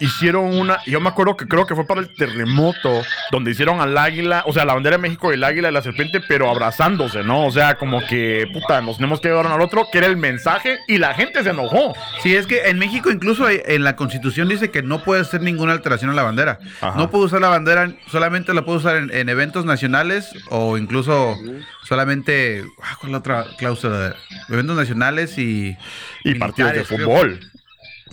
hicieron 0.00 0.56
una, 0.56 0.78
yo 0.86 1.00
me 1.00 1.08
acuerdo 1.08 1.36
que 1.36 1.46
creo 1.46 1.66
que 1.66 1.74
fue 1.74 1.86
para 1.86 2.00
el 2.00 2.14
terremoto, 2.14 3.02
donde 3.30 3.50
hicieron 3.50 3.80
al 3.80 3.96
águila, 3.96 4.42
o 4.46 4.52
sea, 4.52 4.64
la 4.64 4.74
bandera 4.74 4.96
de 4.96 5.02
México 5.02 5.30
del 5.30 5.44
águila 5.44 5.68
y 5.68 5.72
la 5.72 5.82
serpiente, 5.82 6.20
pero 6.20 6.50
abrazándose, 6.50 7.22
¿no? 7.22 7.46
O 7.46 7.50
sea, 7.50 7.76
como 7.76 8.04
que, 8.06 8.46
puta, 8.52 8.80
nos 8.80 8.96
tenemos 8.96 9.20
que 9.20 9.28
llevar 9.28 9.46
uno 9.46 9.54
al 9.54 9.60
otro, 9.60 9.86
que 9.90 9.98
era 9.98 10.06
el 10.06 10.16
mensaje, 10.16 10.78
y 10.88 10.98
la 10.98 11.14
gente 11.14 11.42
se 11.42 11.50
enojó. 11.50 11.94
Sí, 12.22 12.34
es 12.34 12.46
que 12.46 12.68
en 12.68 12.78
México 12.78 13.10
incluso 13.10 13.48
en 13.48 13.84
la 13.84 13.96
constitución 13.96 14.48
dice 14.48 14.70
que 14.70 14.82
no 14.82 15.02
puede 15.02 15.22
hacer 15.22 15.42
ninguna 15.42 15.72
alteración 15.72 16.10
a 16.10 16.14
la 16.14 16.22
bandera. 16.22 16.58
Ajá. 16.80 16.96
No 16.96 17.10
puede 17.10 17.24
usar 17.24 17.40
la 17.40 17.48
bandera, 17.48 17.92
solamente 18.10 18.54
la 18.54 18.64
puede 18.64 18.78
usar 18.78 18.96
en, 18.96 19.10
en 19.12 19.28
eventos 19.28 19.64
nacionales 19.64 20.32
o 20.50 20.78
incluso 20.78 21.36
solamente, 21.84 22.64
ah, 22.82 22.96
¿cuál 22.98 23.10
es 23.10 23.12
la 23.12 23.18
otra 23.18 23.46
cláusula? 23.58 24.14
Eventos 24.48 24.76
nacionales 24.76 25.38
y... 25.38 25.76
Y 26.24 26.34
partidos 26.34 26.72
de 26.72 26.84
fútbol. 26.84 27.40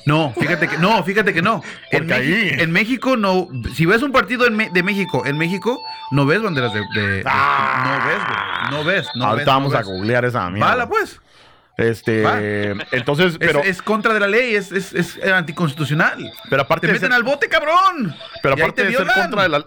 No, 0.05 0.33
fíjate 0.37 0.67
que 0.67 0.77
no, 0.77 1.03
fíjate 1.03 1.33
que 1.33 1.41
no. 1.41 1.61
En, 1.91 1.99
Porque 1.99 2.13
ahí- 2.13 2.49
en 2.59 2.71
México 2.71 3.15
no, 3.17 3.47
si 3.73 3.85
ves 3.85 4.01
un 4.01 4.11
partido 4.11 4.45
en 4.47 4.57
de 4.73 4.83
México, 4.83 5.23
en 5.25 5.37
México 5.37 5.81
no 6.11 6.25
ves 6.25 6.41
banderas 6.41 6.73
de, 6.73 6.81
de- 6.93 7.07
de- 7.07 7.23
Ah. 7.25 7.83
no 8.01 8.05
ves, 8.07 8.17
güey, 8.27 8.71
no 8.71 8.83
ves, 8.83 9.07
no 9.15 9.25
Ahorita 9.25 9.37
ves, 9.37 9.45
no 9.45 9.51
vamos 9.53 9.73
a 9.75 9.81
googlear 9.83 10.25
esa 10.25 10.49
mierda. 10.49 10.69
Bala, 10.69 10.89
pues. 10.89 11.19
Este, 11.77 12.21
Va. 12.21 12.37
entonces, 12.91 13.33
Es, 13.33 13.37
pero, 13.39 13.63
es 13.63 13.81
contra 13.81 14.13
de 14.13 14.19
la 14.19 14.27
ley, 14.27 14.53
es, 14.55 14.71
es, 14.71 14.93
es 14.93 15.23
anticonstitucional. 15.25 16.31
pero 16.49 16.61
aparte 16.61 16.85
Te 16.85 16.93
meten 16.93 17.09
ser, 17.09 17.15
al 17.15 17.23
bote, 17.23 17.49
cabrón. 17.49 18.15
pero 18.43 18.53
aparte 18.53 18.83
te 18.83 18.89
de 18.89 18.95
ser 18.97 19.07
contra 19.07 19.41
de 19.43 19.49
la, 19.49 19.65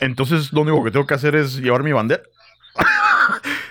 entonces 0.00 0.52
lo 0.52 0.60
único 0.62 0.84
que 0.84 0.90
tengo 0.90 1.06
que 1.06 1.14
hacer 1.14 1.34
es 1.34 1.56
llevar 1.56 1.82
mi 1.82 1.92
bandera. 1.92 2.22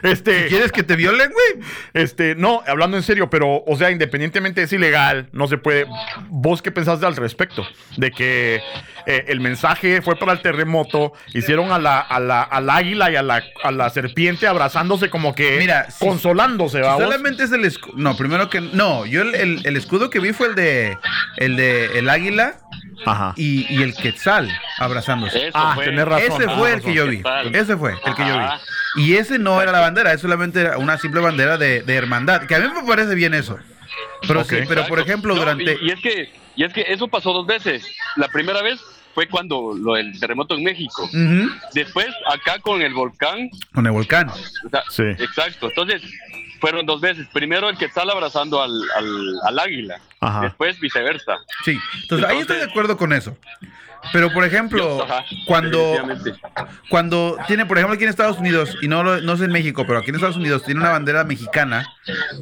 este, 0.04 0.48
¿Quieres 0.48 0.72
que 0.72 0.84
te 0.84 0.96
violen, 0.96 1.32
güey? 1.32 1.66
Este, 1.94 2.36
no, 2.36 2.62
hablando 2.68 2.98
en 2.98 3.04
serio, 3.04 3.30
pero, 3.30 3.64
o 3.66 3.76
sea, 3.78 3.92
independientemente 3.92 4.64
es 4.64 4.74
ilegal, 4.74 5.30
no 5.32 5.48
se 5.48 5.58
puede. 5.58 5.86
¿Vos 6.30 6.62
qué 6.62 6.72
pensaste 6.72 7.06
al 7.06 7.16
respecto? 7.16 7.66
De 7.98 8.12
que 8.12 8.62
eh, 9.10 9.26
el 9.28 9.40
mensaje 9.40 10.02
fue 10.02 10.16
para 10.18 10.34
el 10.34 10.42
terremoto, 10.42 11.14
hicieron 11.34 11.72
a 11.72 11.80
la, 11.80 12.00
a 12.00 12.20
la, 12.20 12.44
al 12.44 12.70
águila 12.70 13.10
y 13.12 13.16
a 13.16 13.24
la, 13.24 13.44
a 13.64 13.72
la 13.72 13.90
serpiente 13.90 14.46
abrazándose 14.48 15.10
como 15.10 15.34
que 15.34 15.58
Mira, 15.60 15.90
si- 15.90 16.06
consolándose. 16.06 16.84
Solamente 16.84 17.44
es 17.44 17.52
el 17.52 17.66
escudo. 17.66 17.94
No, 17.98 18.16
primero 18.16 18.50
que. 18.50 18.62
No, 18.62 19.06
yo 19.06 19.22
el, 19.24 19.34
el- 19.36 19.62
el 19.66 19.76
escudo 19.78 20.10
que 20.10 20.20
vi 20.20 20.32
fue 20.34 20.48
el 20.48 20.56
de. 20.56 20.98
El 21.38 21.56
de 21.56 21.98
el 21.98 22.10
águila 22.10 22.56
Ajá. 23.06 23.34
y, 23.36 23.66
y 23.74 23.82
el 23.82 23.96
quetzal 23.96 24.50
abrazándose. 24.78 25.48
Eso 25.48 25.58
Ah, 25.58 25.72
fue. 25.76 25.86
tenés 25.86 26.06
razón. 26.06 26.24
Ese 26.42 26.52
ah, 26.52 26.56
fue 26.58 26.70
el 26.70 26.76
razón. 26.76 26.90
que 26.92 26.94
yo 26.94 27.08
vi. 27.08 27.18
Quetzal. 27.18 27.56
Ese 27.56 27.78
fue 27.78 27.94
el 28.06 28.16
que 28.16 28.28
yo 28.28 28.38
vi. 28.38 28.46
Y 29.04 29.16
ese 29.18 29.38
no 29.40 29.62
era 29.62 29.72
la 29.72 29.80
bandera, 29.82 30.14
es 30.14 30.22
solamente 30.22 30.62
era 30.62 30.78
una 30.78 30.98
simple 30.98 31.22
bandera 31.22 31.58
de, 31.58 31.82
de 31.82 31.96
hermandad. 31.96 32.44
Que 32.48 32.56
a 32.56 32.60
mí 32.60 32.68
me 32.74 32.88
parece 32.88 33.16
bien 33.16 33.34
eso. 33.34 33.58
Pero 34.28 34.44
sí, 34.44 34.56
Ok. 34.56 34.66
pero 34.68 34.86
por 34.88 35.00
ejemplo, 35.00 35.34
No, 35.34 35.40
durante. 35.42 35.78
y, 35.82 35.88
y 35.88 35.92
es 35.92 36.00
que 36.00 36.32
y 36.56 36.64
es 36.64 36.74
que 36.74 36.82
eso 36.90 37.08
pasó 37.08 37.32
dos 37.32 37.46
veces. 37.48 37.86
La 38.18 38.28
primera 38.28 38.62
vez 38.62 38.80
fue 39.16 39.28
cuando 39.28 39.74
lo 39.76 39.94
del 39.96 40.18
terremoto 40.20 40.56
en 40.56 40.64
México. 40.64 41.10
Después 41.74 42.08
acá 42.32 42.60
con 42.60 42.82
el 42.82 42.94
volcán. 42.94 43.50
Con 43.74 43.86
el 43.86 43.92
volcán. 43.92 44.30
o 44.30 44.70
sea, 44.70 44.84
Sí. 44.90 45.04
Exacto. 45.04 45.68
Entonces 45.68 46.02
fueron 46.60 46.86
dos 46.86 47.02
veces. 47.02 47.28
Primero 47.34 47.70
el 47.70 47.78
quetzal 47.78 48.10
abrazando 48.10 48.62
al, 48.62 48.72
al, 48.96 49.36
al 49.46 49.60
águila. 49.60 50.00
Ajá. 50.20 50.42
Después 50.42 50.80
viceversa. 50.80 51.38
Sí. 51.66 51.78
Entonces, 52.02 52.28
ahí 52.30 52.40
estoy 52.40 52.58
de 52.58 52.64
acuerdo 52.66 52.98
con 52.98 53.14
eso. 53.14 53.36
Pero 54.14 54.32
por 54.32 54.46
ejemplo, 54.46 55.04
Ajá, 55.04 55.26
cuando. 55.46 55.94
Cuando 56.90 57.38
tiene, 57.48 57.66
por 57.66 57.78
ejemplo, 57.78 57.96
aquí 57.96 58.04
en 58.04 58.10
Estados 58.10 58.38
Unidos, 58.38 58.78
y 58.82 58.88
no, 58.88 59.04
lo- 59.04 59.20
no 59.22 59.34
es 59.34 59.42
en 59.42 59.52
México, 59.52 59.84
pero 59.86 60.00
aquí 60.00 60.10
en 60.10 60.16
Estados 60.16 60.38
Unidos 60.38 60.64
tiene 60.64 60.80
una 60.80 60.92
bandera 60.92 61.24
mexicana, 61.26 61.86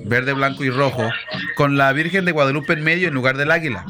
verde, 0.05 0.33
blanco 0.33 0.63
y 0.63 0.69
rojo, 0.69 1.09
con 1.55 1.75
la 1.77 1.91
Virgen 1.93 2.25
de 2.25 2.31
Guadalupe 2.31 2.73
en 2.73 2.83
medio 2.83 3.07
en 3.07 3.13
lugar 3.15 3.37
del 3.37 3.49
águila, 3.51 3.85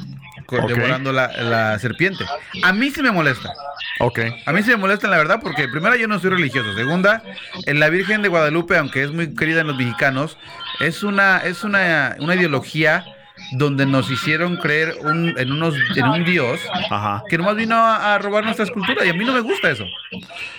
devorando 0.68 1.12
la, 1.12 1.28
la 1.44 1.80
serpiente. 1.80 2.26
A 2.64 2.72
mí 2.74 2.90
sí 2.92 3.02
me 3.02 3.12
molesta. 3.12 3.52
Ok. 4.00 4.20
A 4.46 4.52
mí 4.54 4.64
sí 4.64 4.70
me 4.72 4.78
molesta, 4.78 5.08
la 5.08 5.18
verdad, 5.18 5.40
porque 5.42 5.68
primera, 5.68 5.96
yo 5.98 6.08
no 6.08 6.20
soy 6.20 6.30
religioso. 6.32 6.74
Segunda, 6.76 7.22
en 7.66 7.80
la 7.80 7.90
Virgen 7.90 8.22
de 8.22 8.30
Guadalupe, 8.30 8.78
aunque 8.78 9.04
es 9.04 9.12
muy 9.12 9.34
querida 9.36 9.62
en 9.62 9.68
los 9.68 9.78
mexicanos, 9.78 10.38
es 10.80 11.04
una, 11.04 11.38
es 11.40 11.64
una, 11.64 12.16
una 12.20 12.36
ideología 12.36 13.04
donde 13.52 13.86
nos 13.86 14.10
hicieron 14.10 14.58
creer 14.58 14.96
un- 15.02 15.34
en, 15.38 15.52
unos, 15.52 15.76
en 15.96 16.06
un 16.08 16.24
Dios 16.26 16.60
Ajá. 16.90 17.24
que 17.30 17.38
nomás 17.38 17.56
vino 17.56 17.76
a, 17.76 18.16
a 18.16 18.18
robar 18.18 18.44
nuestra 18.44 18.66
escultura 18.66 19.06
y 19.06 19.10
a 19.10 19.14
mí 19.14 19.24
no 19.26 19.34
me 19.34 19.42
gusta 19.42 19.70
eso. 19.70 19.84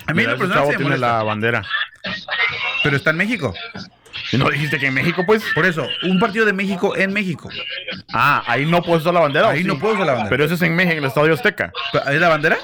A 0.07 0.12
mí 0.12 0.22
Mira, 0.22 0.33
en 0.33 0.38
sí 0.79 0.85
me 0.85 0.96
la 0.96 1.22
bandera. 1.24 1.62
Pero 2.85 2.96
está 2.96 3.11
en 3.11 3.16
México. 3.16 3.53
¿Y 4.32 4.36
no 4.36 4.48
dijiste 4.50 4.78
que 4.78 4.86
en 4.86 4.94
México, 4.94 5.24
pues? 5.24 5.42
Por 5.54 5.64
eso, 5.64 5.86
un 6.02 6.18
partido 6.18 6.44
de 6.44 6.52
México 6.52 6.96
en 6.96 7.12
México. 7.12 7.48
Ah, 8.12 8.42
ahí 8.46 8.66
no 8.66 8.82
puedes 8.82 9.02
usar 9.02 9.14
la 9.14 9.20
bandera. 9.20 9.48
¿o 9.48 9.50
Ahí 9.50 9.62
sí? 9.62 9.64
no 9.68 9.78
puedo 9.78 9.94
usar 9.94 10.06
la 10.06 10.12
bandera. 10.12 10.30
Pero 10.30 10.44
ese 10.44 10.54
es 10.54 10.62
en 10.62 10.74
México, 10.76 10.92
en 10.92 10.98
el 10.98 11.04
Estadio 11.04 11.32
Azteca. 11.32 11.72
¿Es 12.10 12.20
la 12.20 12.28
bandera? 12.28 12.58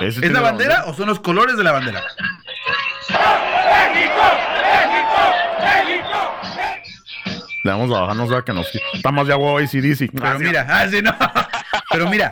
¿Es 0.00 0.18
la 0.30 0.40
bandera 0.40 0.84
o 0.86 0.94
son 0.94 1.06
los 1.08 1.20
colores 1.20 1.56
de 1.56 1.64
la 1.64 1.72
bandera? 1.72 2.02
Le 7.64 7.70
vamos 7.72 7.90
a 7.94 8.00
bajar, 8.00 8.16
no 8.16 8.28
sea 8.28 8.42
que 8.42 8.52
nos. 8.52 8.68
Está 8.94 9.10
más 9.10 9.26
de 9.26 9.32
agua 9.32 9.60
ACDC. 9.60 10.10
Pero 10.12 10.38
mira, 10.38 10.66
ah, 10.68 10.86
sí, 10.88 11.02
no. 11.02 11.14
Pero 11.90 12.08
mira, 12.08 12.30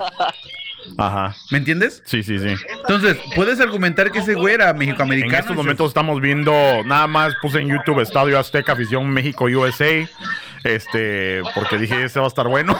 Ajá. 0.98 1.34
¿me 1.50 1.58
entiendes? 1.58 2.02
Sí, 2.04 2.22
sí, 2.22 2.38
sí. 2.38 2.54
Entonces, 2.80 3.16
puedes 3.34 3.60
argumentar 3.60 4.10
que 4.10 4.20
ese 4.20 4.34
güey 4.34 4.54
era 4.54 4.70
En 4.70 4.78
mexicoamericano. 4.78 5.38
estos 5.38 5.56
momentos 5.56 5.88
estamos 5.88 6.20
viendo, 6.20 6.52
nada 6.84 7.06
más 7.06 7.34
puse 7.42 7.60
en 7.60 7.68
YouTube 7.68 8.00
Estadio 8.00 8.38
Azteca, 8.38 8.72
Afición 8.72 9.08
México 9.10 9.44
USA. 9.44 10.08
Este, 10.64 11.42
porque 11.54 11.78
dije, 11.78 12.04
ese 12.04 12.18
va 12.18 12.26
a 12.26 12.28
estar 12.28 12.48
bueno. 12.48 12.76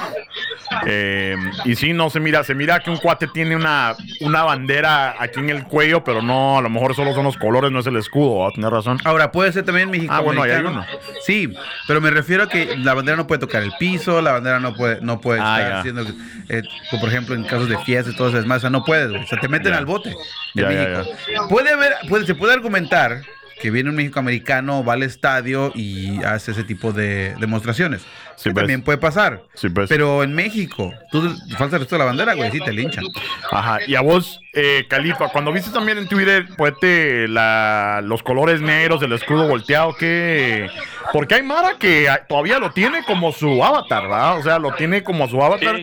Eh, 0.87 1.37
y 1.65 1.77
sí, 1.77 1.93
no 1.93 2.11
se 2.11 2.19
mira, 2.21 2.43
se 2.45 2.55
mira 2.55 2.81
que 2.81 2.91
un 2.91 2.97
cuate 2.97 3.29
tiene 3.29 3.55
una, 3.57 3.95
una 4.21 4.43
bandera 4.43 5.15
aquí 5.19 5.39
en 5.41 5.51
el 5.51 5.65
cuello, 5.65 6.03
pero 6.03 6.23
no, 6.23 6.59
a 6.59 6.63
lo 6.63 6.69
mejor 6.69 6.95
solo 6.95 7.15
son 7.15 7.25
los 7.25 7.37
colores, 7.37 7.71
no 7.71 7.79
es 7.81 7.87
el 7.87 7.97
escudo, 7.97 8.39
¿va? 8.41 8.51
Tienes 8.51 8.71
razón. 8.71 8.99
Ahora, 9.05 9.31
puede 9.31 9.53
ser 9.53 9.65
también 9.65 9.91
Ah, 10.09 10.21
bueno, 10.21 10.43
ahí 10.43 10.51
hay 10.51 10.63
mexicoamericano. 10.63 11.01
Sí, 11.25 11.53
pero 11.87 12.01
me 12.01 12.11
refiero 12.11 12.45
a 12.45 12.49
que 12.49 12.77
la 12.77 12.95
bandera 12.95 13.17
no 13.17 13.27
puede 13.27 13.39
tocar 13.41 13.63
el 13.63 13.73
piso, 13.79 14.21
la 14.21 14.33
bandera 14.33 14.59
no 14.59 14.75
puede, 14.75 15.01
no 15.01 15.21
puede 15.21 15.41
Ah, 15.41 15.59
estar 15.61 15.73
haciendo, 15.79 16.03
eh, 16.49 16.63
por 17.01 17.09
ejemplo, 17.09 17.35
en 17.35 17.45
casos 17.45 17.69
de 17.69 17.79
fiestas 17.79 18.15
y 18.15 18.17
todo 18.17 18.29
eso, 18.29 18.39
es 18.39 18.47
más, 18.47 18.59
o 18.59 18.61
sea, 18.63 18.71
no 18.71 18.85
puedes. 18.85 19.11
O 19.11 19.27
sea, 19.27 19.39
te 19.41 19.49
meten 19.49 19.73
Ya. 19.73 19.79
al 19.79 19.87
bote 19.87 20.15
Ya, 20.55 20.63
ya, 20.63 20.69
México. 20.69 21.49
Puede 21.49 21.71
haber, 21.71 21.93
puede, 22.09 22.27
se 22.27 22.35
puede 22.35 22.53
argumentar 22.55 23.23
que 23.61 23.71
viene 23.71 23.91
un 23.91 23.97
México-americano, 23.97 24.85
va 24.85 24.95
al 24.95 25.03
estadio 25.03 25.73
y 25.75 26.23
hace 26.25 26.53
ese 26.53 26.65
tipo 26.65 26.93
de 26.93 27.35
demostraciones. 27.41 28.03
Sí, 28.37 28.51
que 28.51 28.55
pues. 28.55 28.63
también 28.63 28.83
puede 28.83 28.99
pasar. 28.99 29.45
Sí, 29.55 29.69
pues. 29.71 29.89
Pero 29.89 30.23
en 30.23 30.35
México, 30.35 30.93
tú 31.11 31.35
falta 31.57 31.77
el 31.77 31.81
resto 31.81 31.97
de 31.97 32.01
la 32.01 32.05
bandera, 32.05 32.35
güey, 32.35 32.51
sí 32.51 32.61
te 32.61 32.73
linchan. 32.73 33.05
Ajá, 33.51 33.79
y 33.87 33.95
a 33.95 34.03
vos, 34.03 34.41
eh, 34.59 34.87
Califa, 34.89 35.29
cuando 35.29 35.53
viste 35.53 35.71
también 35.71 35.99
en 35.99 36.09
Twitter, 36.09 36.47
pues, 36.57 36.73
te- 36.81 37.29
la, 37.29 38.01
los 38.03 38.23
colores 38.23 38.61
negros 38.61 39.01
del 39.01 39.13
escudo 39.13 39.47
volteado, 39.47 39.95
¿qué? 39.95 40.71
Porque 41.13 41.37
hay 41.37 41.43
Mara 41.43 41.77
que 41.79 42.09
todavía 42.29 42.59
lo 42.59 42.73
tiene 42.73 43.05
como 43.05 43.31
su 43.33 43.63
avatar, 43.63 44.03
¿verdad? 44.05 44.39
O 44.39 44.43
sea, 44.43 44.59
lo 44.59 44.73
tiene 44.73 45.05
como 45.05 45.29
su 45.29 45.41
avatar. 45.43 45.77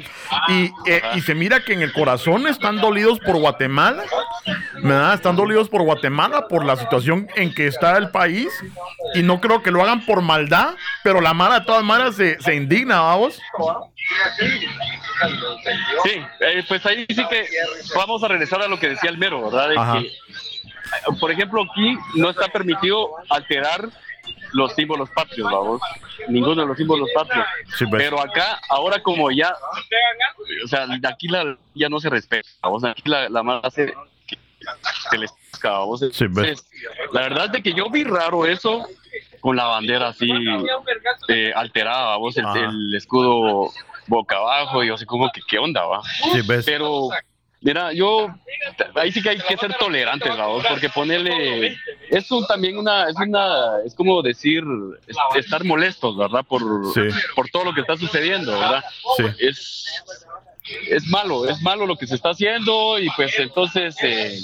Eh, 0.50 0.72
y 1.16 1.22
se 1.22 1.34
mira 1.36 1.64
que 1.64 1.74
en 1.74 1.82
el 1.82 1.94
corazón 1.94 2.46
están 2.48 2.78
dolidos 2.82 3.20
por 3.20 3.38
Guatemala, 3.38 4.04
¿verdad? 4.82 5.14
Están 5.14 5.36
dolidos 5.36 5.70
por 5.70 5.84
Guatemala, 5.84 6.48
por 6.50 6.66
la 6.66 6.76
situación 6.76 7.28
en 7.36 7.54
que 7.54 7.68
está 7.68 7.98
el 7.98 8.10
país. 8.10 8.50
Y 9.14 9.22
no 9.22 9.40
creo 9.40 9.62
que 9.64 9.72
lo 9.72 9.82
hagan 9.84 10.06
por 10.06 10.22
maldad, 10.22 10.74
pero 11.04 11.22
la 11.22 11.34
Mara 11.34 11.60
de 11.60 11.66
todas 11.66 11.84
maneras 11.84 12.16
se, 12.16 12.42
se 12.42 12.56
indigna, 12.56 13.00
¿vamos? 13.02 13.40
Sí, 16.04 16.22
eh, 16.42 16.64
pues 16.68 16.86
ahí 16.86 17.06
sí 17.08 17.26
que 17.30 17.46
vamos 17.96 18.24
a 18.24 18.28
regresar 18.28 18.62
a 18.66 18.68
lo 18.68 18.80
que 18.80 18.90
decía 18.90 19.10
el 19.10 19.18
mero, 19.18 19.50
¿verdad? 19.50 19.70
De 19.70 19.78
Ajá. 19.78 20.00
que, 20.02 21.20
por 21.20 21.32
ejemplo, 21.32 21.64
aquí 21.64 21.98
no 22.16 22.30
está 22.30 22.48
permitido 22.48 23.12
alterar 23.30 23.90
los 24.54 24.74
símbolos 24.74 25.10
patrios, 25.10 25.52
vamos. 25.52 25.82
Ninguno 26.28 26.62
de 26.62 26.68
los 26.68 26.78
símbolos 26.78 27.10
patrios. 27.14 27.46
Sí, 27.78 27.86
pues. 27.86 28.04
Pero 28.04 28.22
acá, 28.22 28.60
ahora 28.70 29.02
como 29.02 29.32
ya, 29.32 29.54
o 30.64 30.68
sea, 30.68 30.88
aquí 31.08 31.28
la, 31.28 31.58
ya 31.74 31.90
no 31.90 32.00
se 32.00 32.10
respeta, 32.10 32.48
vamos. 32.62 32.84
Aquí 32.84 33.04
la, 33.06 33.30
la 33.30 33.44
más 33.44 33.64
hace 33.64 33.94
que, 34.28 34.38
que 35.12 35.18
les 35.18 35.34
vamos. 35.70 36.00
Sí, 36.12 36.28
pues. 36.28 36.66
La 37.12 37.22
verdad 37.22 37.46
es 37.46 37.52
de 37.54 37.64
que 37.64 37.74
yo 37.74 37.90
vi 37.90 38.04
raro 38.04 38.46
eso 38.46 38.88
con 39.42 39.56
la 39.56 39.66
bandera 39.66 40.10
así 40.10 40.30
eh, 41.28 41.52
alterada, 41.56 42.18
vamos, 42.18 42.36
el, 42.38 42.96
escudo 42.96 43.72
boca 44.08 44.38
abajo 44.38 44.84
y 44.84 44.88
yo 44.88 44.98
sé 44.98 45.06
como 45.06 45.32
que 45.32 45.42
qué 45.48 45.60
onda, 45.60 45.86
va. 45.86 46.02
Sí, 46.32 46.42
ves. 46.46 46.66
Pero, 46.66 47.10
mira, 47.64 47.92
yo, 47.94 48.28
ahí 48.96 49.12
sí 49.12 49.22
que 49.24 49.30
hay 49.30 49.38
que 49.40 49.58
ser 49.58 49.74
tolerantes, 49.76 50.30
vamos, 50.38 50.64
porque 50.70 50.90
ponerle, 50.90 51.78
eso 52.10 52.46
también 52.46 52.78
una, 52.78 53.10
es 53.10 53.16
una, 53.16 53.78
es 53.86 53.96
como 53.96 54.22
decir, 54.22 54.64
es- 55.08 55.18
estar 55.36 55.64
molestos, 55.64 56.16
¿verdad? 56.18 56.46
Por, 56.48 56.62
Sí. 56.94 57.02
por 57.36 57.50
todo 57.50 57.64
lo 57.66 57.74
que 57.74 57.82
está 57.82 57.98
sucediendo, 57.98 58.52
¿verdad? 58.52 58.84
Sí. 59.18 59.24
Es, 59.40 60.04
es 60.90 61.06
malo, 61.08 61.48
es 61.48 61.62
malo 61.62 61.86
lo 61.86 61.96
que 61.98 62.08
se 62.08 62.16
está 62.16 62.30
haciendo 62.30 62.98
y 63.00 63.10
pues 63.16 63.38
entonces 63.40 63.96
eh, 64.02 64.38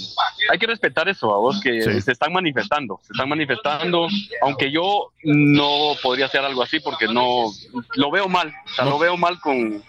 hay 0.51 0.57
que 0.59 0.67
respetar 0.67 1.07
eso, 1.09 1.33
a 1.33 1.37
vos 1.37 1.59
que 1.61 1.81
Sí. 1.81 2.01
se 2.01 2.11
están 2.11 2.33
manifestando, 2.33 2.99
se 3.05 3.13
están 3.13 3.29
manifestando, 3.29 4.07
aunque 4.41 4.71
yo 4.71 5.11
no 5.23 5.93
podría 6.03 6.25
hacer 6.25 6.41
algo 6.41 6.61
así 6.63 6.79
porque 6.79 7.07
no, 7.07 7.51
lo 7.95 8.11
veo 8.11 8.27
mal, 8.27 8.53
o 8.65 8.69
sea, 8.73 8.85
No. 8.85 8.91
lo 8.91 8.99
veo 8.99 9.17
mal 9.17 9.39
con, 9.39 9.81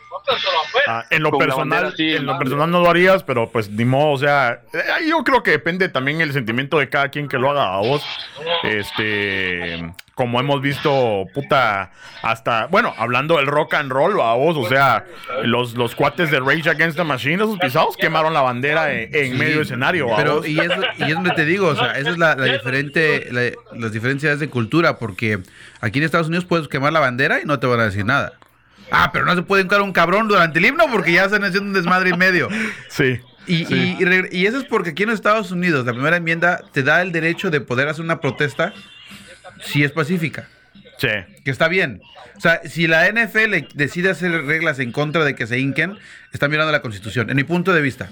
Ah, 0.87 1.05
en 1.11 1.23
lo 1.23 1.31
Con 1.31 1.39
personal, 1.41 1.69
bandera, 1.85 1.97
sí. 1.97 2.15
en 2.17 2.27
lo 2.27 2.37
personal 2.39 2.71
no 2.71 2.81
lo 2.81 2.91
harías, 2.91 3.23
pero 3.23 3.51
pues 3.51 3.71
ni 3.71 3.85
modo, 3.85 4.11
o 4.13 4.19
sea, 4.19 4.61
eh, 4.73 5.07
yo 5.09 5.23
creo 5.25 5.43
que 5.43 5.53
depende 5.53 5.89
también 5.89 6.21
el 6.21 6.33
sentimiento 6.33 6.79
de 6.79 6.89
cada 6.89 7.09
quien 7.09 7.27
que 7.29 7.39
lo 7.39 7.51
haga 7.51 7.75
a 7.75 7.79
vos. 7.79 8.03
Este, 8.63 9.93
como 10.21 10.39
hemos 10.39 10.61
visto, 10.61 11.25
puta, 11.33 11.93
hasta, 12.21 12.67
bueno, 12.67 12.93
hablando 12.99 13.39
del 13.39 13.47
rock 13.47 13.73
and 13.73 13.91
roll, 13.91 14.21
a 14.21 14.35
vos, 14.35 14.55
o 14.55 14.69
sea, 14.69 15.07
los, 15.45 15.73
los 15.79 15.95
cuates 15.95 16.31
de 16.31 16.41
Rage 16.41 16.69
Against 16.69 16.99
the 16.99 17.05
Machine, 17.05 17.37
esos 17.43 17.59
pisados 17.59 17.97
quemaron 17.97 18.35
la 18.35 18.43
bandera 18.43 18.93
en, 18.93 19.09
en 19.15 19.33
Sí, 19.33 19.39
medio 19.39 19.53
del 19.55 19.63
escenario, 19.63 20.13
¿a 20.13 20.17
Pero, 20.19 20.37
vos? 20.37 20.47
y 20.47 20.61
es, 20.61 20.71
y 20.99 21.05
es 21.05 21.15
donde 21.15 21.31
te 21.31 21.47
digo, 21.47 21.69
o 21.69 21.75
sea, 21.75 21.93
esa 21.93 22.11
es 22.11 22.19
la, 22.19 22.35
la 22.37 22.45
diferente, 22.53 23.29
la- 23.33 23.79
las 23.79 23.93
diferencias 23.93 24.39
de 24.39 24.51
cultura, 24.51 24.99
porque 24.99 25.39
aquí 25.81 26.01
en 26.01 26.05
Estados 26.05 26.29
Unidos 26.29 26.45
puedes 26.45 26.69
quemar 26.69 26.93
la 26.93 27.01
bandera 27.01 27.41
y 27.41 27.47
no 27.47 27.59
te 27.59 27.67
van 27.67 27.81
a 27.81 27.85
decir 27.85 28.05
nada. 28.05 28.35
Ah, 28.91 29.09
pero 29.15 29.25
no 29.25 29.35
se 29.35 29.41
puede 29.41 29.63
encarar 29.63 29.83
un 29.83 29.95
cabrón 29.95 30.29
durante 30.29 30.59
el 30.59 30.67
himno 30.67 30.85
porque 30.93 31.13
ya 31.15 31.25
están 31.25 31.45
haciendo 31.45 31.69
un 31.69 31.73
desmadre 31.73 32.11
y 32.11 32.17
medio. 32.19 32.49
Sí. 32.91 33.21
Y, 33.47 33.65
sí. 33.65 33.97
y- 33.99 34.03
y 34.03 34.05
regre- 34.05 34.29
y 34.33 34.45
eso 34.45 34.59
es 34.59 34.65
porque 34.65 34.91
aquí 34.91 35.05
en 35.05 35.09
Estados 35.11 35.51
Unidos 35.51 35.87
la 35.87 35.93
primera 35.95 36.19
enmienda 36.19 36.61
te 36.73 36.83
da 36.83 37.01
el 37.01 37.11
derecho 37.11 37.51
de 37.51 37.63
poder 37.63 37.89
hacer 37.89 38.05
una 38.05 38.21
protesta 38.21 38.75
si 39.63 39.85
es 39.85 39.93
pacífica. 39.93 40.49
Sí. 40.99 41.09
Que 41.45 41.51
está 41.51 41.69
bien. 41.69 42.03
O 42.37 42.41
sea, 42.41 42.61
si 42.65 42.87
la 42.87 43.11
NFL 43.11 43.75
decide 43.75 44.11
hacer 44.11 44.31
reglas 44.45 44.79
en 44.79 44.93
contra 44.93 45.25
de 45.25 45.35
que 45.35 45.47
se 45.47 45.59
hinquen, 45.59 45.99
están 46.33 46.51
violando 46.51 46.73
la 46.73 46.83
Constitución, 46.83 47.31
en 47.31 47.37
mi 47.37 47.45
punto 47.45 47.73
de 47.73 47.81
vista. 47.81 48.11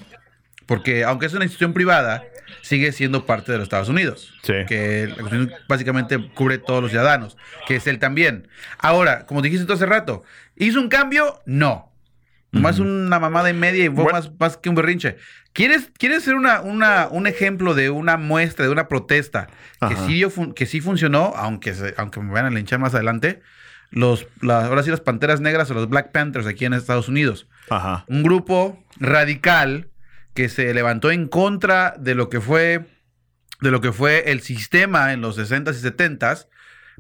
Porque 0.67 1.05
aunque 1.05 1.27
es 1.27 1.35
una 1.35 1.45
institución 1.45 1.73
privada, 1.73 2.25
sigue 2.63 2.93
siendo 2.93 3.25
parte 3.25 3.53
de 3.53 3.59
los 3.59 3.65
Estados 3.65 3.89
Unidos. 3.89 4.35
Sí. 4.43 4.53
Que 4.67 5.07
la 5.09 5.17
Constitución 5.23 5.53
básicamente 5.67 6.31
cubre 6.35 6.59
todos 6.59 6.83
los 6.83 6.91
ciudadanos, 6.91 7.37
que 7.67 7.77
es 7.77 7.87
él 7.87 7.99
también. 7.99 8.49
Ahora, 8.79 9.25
como 9.27 9.43
dijiste 9.43 9.67
tú 9.67 9.73
hace 9.73 9.87
rato, 9.87 10.25
¿hizo 10.57 10.81
un 10.81 10.89
cambio? 10.89 11.41
No. 11.47 11.88
Más 12.51 12.79
una 12.79 13.19
mamada 13.19 13.51
y 13.51 13.55
media 13.55 13.85
y 13.85 13.89
fue 13.89 14.05
Bueno. 14.05 14.13
más, 14.19 14.31
más 14.41 14.57
que 14.57 14.69
un 14.71 14.75
berrinche. 14.75 15.17
¿Quieres, 15.53 15.91
¿Quieres 15.99 16.23
ser 16.25 16.35
una, 16.35 16.63
una, 16.63 17.09
un 17.11 17.27
ejemplo 17.27 17.75
de 17.75 17.91
una 17.91 18.17
muestra, 18.17 18.65
de 18.65 18.71
una 18.73 18.89
protesta 18.89 19.49
que 19.87 19.97
sí, 19.97 20.15
dio 20.15 20.31
fun- 20.31 20.55
que 20.55 20.65
sí 20.67 20.81
funcionó, 20.81 21.35
aunque, 21.37 21.75
se- 21.75 21.95
aunque 21.99 22.21
me 22.21 22.31
vayan 22.33 22.47
a 22.47 22.51
linchar 22.57 22.79
más 22.79 22.95
adelante? 22.95 23.43
Los, 23.91 24.27
las, 24.41 24.65
ahora 24.65 24.83
sí, 24.83 24.91
las 24.91 25.01
Panteras 25.01 25.41
Negras 25.41 25.71
o 25.71 25.75
los 25.75 25.89
Black 25.89 26.11
Panthers 26.13 26.47
aquí 26.47 26.65
en 26.65 26.73
Estados 26.75 27.09
Unidos. 27.09 27.49
Ajá. 27.71 28.05
Un 28.09 28.23
grupo 28.23 28.83
radical 28.99 29.89
que 30.35 30.49
se 30.49 30.73
levantó 30.73 31.11
en 31.11 31.27
contra 31.29 31.95
de 31.99 32.15
lo 32.15 32.29
que 32.31 32.41
fue, 32.41 32.87
de 33.61 33.71
lo 33.71 33.81
que 33.81 33.93
fue 33.93 34.31
el 34.31 34.41
sistema 34.41 35.13
en 35.13 35.21
los 35.21 35.37
60s 35.39 35.75
y 35.77 35.83
70s. 35.83 36.47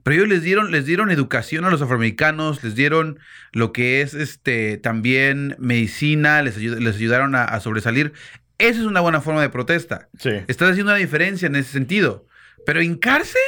Pero 0.02 0.16
ellos 0.16 0.28
les 0.28 0.42
dieron, 0.42 0.70
les 0.70 0.86
dieron 0.86 1.10
educación 1.10 1.64
a 1.64 1.70
los 1.70 1.82
afroamericanos, 1.82 2.62
les 2.64 2.74
dieron 2.74 3.18
lo 3.52 3.72
que 3.72 4.00
es 4.00 4.14
este 4.14 4.76
también 4.78 5.56
medicina, 5.58 6.42
les, 6.42 6.58
ayud- 6.58 6.78
les 6.78 6.96
ayudaron 6.96 7.34
a, 7.34 7.44
a 7.44 7.60
sobresalir. 7.60 8.12
Esa 8.58 8.80
es 8.80 8.86
una 8.86 9.00
buena 9.00 9.20
forma 9.20 9.40
de 9.42 9.50
protesta. 9.50 10.08
Sí. 10.18 10.30
Estás 10.48 10.70
haciendo 10.70 10.92
una 10.92 10.98
diferencia 10.98 11.46
en 11.46 11.56
ese 11.56 11.70
sentido. 11.72 12.26
Pero 12.66 12.82
hincarse, 12.82 13.38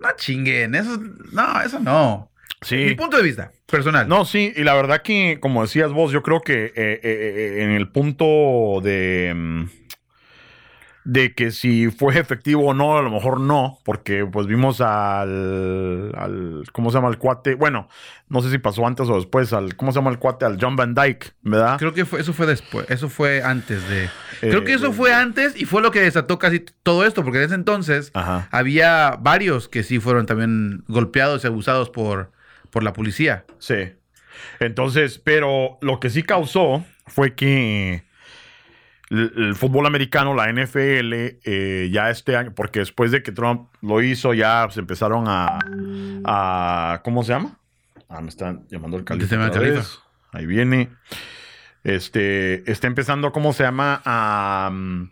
no 0.00 0.08
chinguen, 0.16 0.74
eso 0.74 1.00
no, 1.32 1.60
eso 1.62 1.78
no. 1.80 2.30
Mi 2.70 2.88
Sí. 2.88 2.94
punto 2.94 3.16
de 3.18 3.22
vista 3.22 3.52
personal. 3.66 4.08
No, 4.08 4.24
sí, 4.24 4.52
y 4.56 4.62
la 4.64 4.74
verdad 4.74 5.02
que, 5.02 5.38
como 5.40 5.62
decías 5.62 5.92
vos, 5.92 6.10
yo 6.10 6.22
creo 6.22 6.40
que 6.40 6.66
eh, 6.66 6.72
eh, 6.76 7.00
eh, 7.02 7.62
en 7.64 7.70
el 7.70 7.88
punto 7.90 8.80
de, 8.82 9.32
mm, 9.36 9.64
de 11.08 11.34
que 11.34 11.52
si 11.52 11.88
fue 11.88 12.18
efectivo 12.18 12.66
o 12.66 12.74
no, 12.74 12.98
a 12.98 13.02
lo 13.02 13.10
mejor 13.10 13.38
no, 13.40 13.78
porque 13.84 14.26
pues 14.26 14.48
vimos 14.48 14.80
al, 14.80 16.12
al 16.16 16.64
¿cómo 16.72 16.90
se 16.90 16.96
llama 16.96 17.08
el 17.10 17.16
cuate? 17.18 17.54
Bueno, 17.54 17.88
no 18.28 18.42
sé 18.42 18.50
si 18.50 18.58
pasó 18.58 18.84
antes 18.84 19.08
o 19.08 19.14
después, 19.14 19.52
al, 19.52 19.76
¿cómo 19.76 19.92
se 19.92 20.00
llama 20.00 20.10
el 20.10 20.18
cuate? 20.18 20.44
Al 20.46 20.58
John 20.60 20.74
Van 20.74 20.94
Dyke, 20.94 21.32
¿verdad? 21.42 21.78
Creo 21.78 21.94
que 21.94 22.04
fue, 22.04 22.20
eso 22.20 22.32
fue 22.32 22.46
después, 22.46 22.90
eso 22.90 23.08
fue 23.08 23.40
antes 23.44 23.88
de... 23.88 24.08
Creo 24.40 24.64
que 24.64 24.74
eso 24.74 24.88
Eh, 24.88 24.92
fue 24.92 25.14
antes 25.14 25.54
y 25.56 25.64
fue 25.64 25.80
lo 25.80 25.92
que 25.92 26.00
desató 26.00 26.40
casi 26.40 26.58
todo 26.82 27.06
esto, 27.06 27.22
porque 27.22 27.38
en 27.38 27.44
ese 27.44 27.54
entonces 27.54 28.10
Ajá. 28.12 28.48
había 28.50 29.16
varios 29.20 29.68
que 29.68 29.84
sí 29.84 30.00
fueron 30.00 30.26
también 30.26 30.82
golpeados 30.88 31.44
y 31.44 31.46
abusados 31.46 31.88
por, 31.88 32.32
por 32.70 32.82
la 32.82 32.92
policía. 32.92 33.44
Sí. 33.60 33.92
Entonces, 34.58 35.20
pero 35.22 35.78
lo 35.82 36.00
que 36.00 36.10
sí 36.10 36.24
causó 36.24 36.84
fue 37.06 37.34
que 37.34 38.02
el, 39.10 39.32
el 39.36 39.54
fútbol 39.54 39.86
americano, 39.86 40.34
la 40.34 40.50
NFL, 40.52 41.12
eh, 41.44 41.88
ya 41.92 42.10
este 42.10 42.36
año, 42.36 42.52
porque 42.54 42.80
después 42.80 43.10
de 43.12 43.22
que 43.22 43.32
Trump 43.32 43.68
lo 43.82 44.02
hizo, 44.02 44.34
ya 44.34 44.66
se 44.70 44.80
empezaron 44.80 45.24
a, 45.28 45.58
a- 46.24 47.00
¿cómo 47.04 47.22
se 47.22 47.32
llama? 47.32 47.58
Ah, 48.08 48.20
me 48.20 48.28
están 48.28 48.66
llamando 48.68 48.96
el 48.96 49.04
califa. 49.04 49.26
Ahí 50.32 50.46
viene. 50.46 50.90
Este, 51.84 52.70
está 52.70 52.86
empezando, 52.88 53.30
¿cómo 53.32 53.52
se 53.52 53.62
llama? 53.62 54.02
A, 54.04 54.70
mm, 54.72 55.10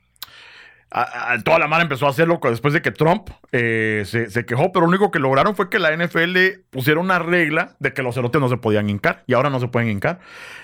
a- 0.90 1.32
a- 1.32 1.42
toda 1.42 1.58
la 1.58 1.66
mara 1.66 1.82
empezó 1.82 2.06
a 2.06 2.10
hacerlo 2.10 2.38
después 2.42 2.72
de 2.74 2.82
que 2.82 2.90
Trump 2.92 3.28
eh, 3.52 4.02
se, 4.06 4.30
se 4.30 4.46
quejó, 4.46 4.70
pero 4.72 4.86
lo 4.86 4.90
único 4.90 5.10
que 5.10 5.18
lograron 5.18 5.56
fue 5.56 5.68
que 5.70 5.78
la 5.78 5.92
NFL 5.96 6.36
pusiera 6.70 7.00
una 7.00 7.18
regla 7.18 7.74
de 7.80 7.92
que 7.92 8.02
los 8.02 8.14
cerotes 8.14 8.40
no 8.40 8.48
se 8.48 8.56
podían 8.58 8.88
hincar 8.88 9.24
y 9.26 9.34
ahora 9.34 9.50
no 9.50 9.58
se 9.60 9.68
pueden 9.68 9.88
hincar. 9.90 10.20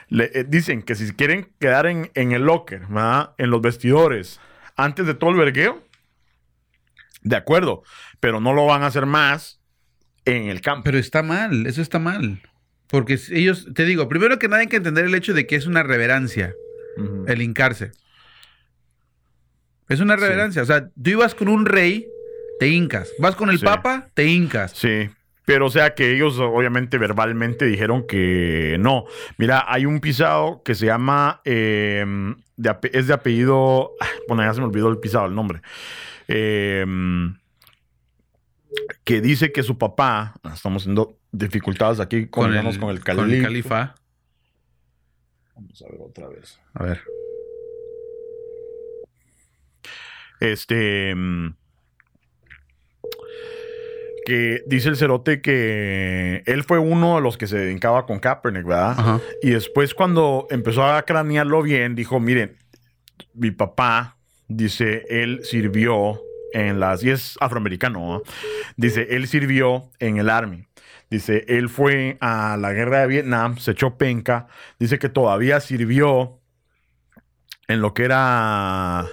Le- 0.08 0.30
eh, 0.34 0.44
dicen 0.46 0.82
que 0.82 0.94
si 0.94 1.12
quieren 1.14 1.50
quedar 1.58 1.86
en, 1.86 2.10
en 2.14 2.32
el 2.32 2.42
locker, 2.42 2.86
¿verdad? 2.88 3.30
en 3.38 3.50
los 3.50 3.60
vestidores, 3.60 4.40
antes 4.76 5.06
de 5.06 5.14
todo 5.14 5.30
el 5.30 5.36
vergueo, 5.36 5.82
de 7.22 7.36
acuerdo, 7.36 7.82
pero 8.18 8.40
no 8.40 8.52
lo 8.54 8.66
van 8.66 8.82
a 8.82 8.86
hacer 8.86 9.06
más 9.06 9.60
en 10.24 10.44
el 10.48 10.60
campo. 10.60 10.84
Pero 10.84 10.98
está 10.98 11.22
mal, 11.22 11.66
eso 11.66 11.82
está 11.82 11.98
mal. 11.98 12.40
Porque 12.88 13.18
ellos, 13.30 13.68
te 13.74 13.84
digo, 13.84 14.08
primero 14.08 14.38
que 14.38 14.48
nada 14.48 14.62
hay 14.62 14.66
que 14.68 14.76
entender 14.76 15.04
el 15.04 15.14
hecho 15.14 15.32
de 15.34 15.46
que 15.46 15.56
es 15.56 15.66
una 15.66 15.82
reverencia 15.82 16.54
el 17.28 17.40
hincarse. 17.42 17.92
Es 19.90 20.00
una 20.00 20.14
Sí. 20.16 20.22
reverencia. 20.22 20.62
O 20.62 20.64
sea, 20.64 20.88
tú 20.88 21.10
ibas 21.10 21.34
con 21.34 21.48
un 21.48 21.66
rey, 21.66 22.08
te 22.58 22.68
hincas. 22.68 23.10
Vas 23.18 23.36
con 23.36 23.50
el 23.50 23.58
Sí. 23.58 23.64
papa, 23.66 24.08
te 24.14 24.24
hincas. 24.26 24.72
Sí, 24.72 25.10
pero 25.44 25.66
o 25.66 25.70
sea 25.70 25.94
que 25.94 26.12
ellos 26.14 26.38
obviamente 26.38 26.96
verbalmente 26.96 27.66
dijeron 27.66 28.06
que 28.06 28.76
no. 28.80 29.04
Mira, 29.36 29.64
hay 29.66 29.84
un 29.86 30.00
pisado 30.00 30.62
que 30.62 30.74
se 30.74 30.86
llama, 30.86 31.40
eh, 31.44 32.04
de 32.56 32.70
ape- 32.70 32.90
es 32.92 33.06
de 33.08 33.14
apellido, 33.14 33.92
bueno, 34.28 34.42
ya 34.44 34.54
se 34.54 34.60
me 34.60 34.66
olvidó 34.66 34.88
el 34.88 34.98
pisado, 34.98 35.26
el 35.26 35.34
nombre, 35.34 35.60
Eh, 36.28 36.86
que 39.02 39.20
dice 39.20 39.50
que 39.50 39.64
su 39.64 39.76
papá, 39.76 40.34
ah, 40.44 40.52
estamos 40.54 40.82
haciendo 40.84 41.18
dificultades 41.32 41.98
aquí 41.98 42.26
con, 42.28 42.44
con, 42.52 42.78
con 42.78 42.90
el 42.90 43.00
con 43.02 43.16
califa. 43.16 43.36
el 43.36 43.42
califa. 43.42 43.94
Vamos 45.56 45.82
a 45.82 45.90
ver 45.90 46.00
otra 46.00 46.28
vez. 46.28 46.60
A 46.74 46.84
ver. 46.84 47.00
Este. 50.40 51.14
mm, 51.14 51.54
Que 54.26 54.62
dice 54.66 54.88
el 54.90 54.96
cerote 54.96 55.40
que 55.40 56.42
él 56.46 56.62
fue 56.64 56.78
uno 56.78 57.16
de 57.16 57.22
los 57.22 57.36
que 57.36 57.46
se 57.46 57.70
hincaba 57.72 58.06
con 58.06 58.20
Kaepernick, 58.20 58.64
¿verdad? 58.64 58.90
Ajá. 58.98 59.20
Y 59.42 59.50
después, 59.50 59.94
cuando 59.94 60.46
empezó 60.50 60.84
a 60.84 61.02
cranearlo 61.02 61.62
bien, 61.62 61.94
dijo: 61.94 62.20
Miren, 62.20 62.56
mi 63.34 63.50
papá, 63.50 64.16
dice, 64.46 65.04
él 65.08 65.40
sirvió 65.42 66.20
en 66.52 66.80
las. 66.80 67.02
Y 67.02 67.10
es 67.10 67.36
afroamericano. 67.40 68.22
Dice, 68.76 69.08
él 69.10 69.26
sirvió 69.26 69.90
en 69.98 70.18
el 70.18 70.28
Army. 70.30 70.66
Dice, 71.10 71.44
él 71.48 71.68
fue 71.68 72.16
a 72.20 72.56
la 72.56 72.72
guerra 72.72 73.00
de 73.00 73.06
Vietnam, 73.08 73.56
se 73.58 73.72
echó 73.72 73.96
penca. 73.96 74.46
Dice 74.78 74.98
que 75.00 75.08
todavía 75.08 75.58
sirvió 75.60 76.38
en 77.66 77.80
lo 77.80 77.94
que 77.94 78.04
era. 78.04 79.06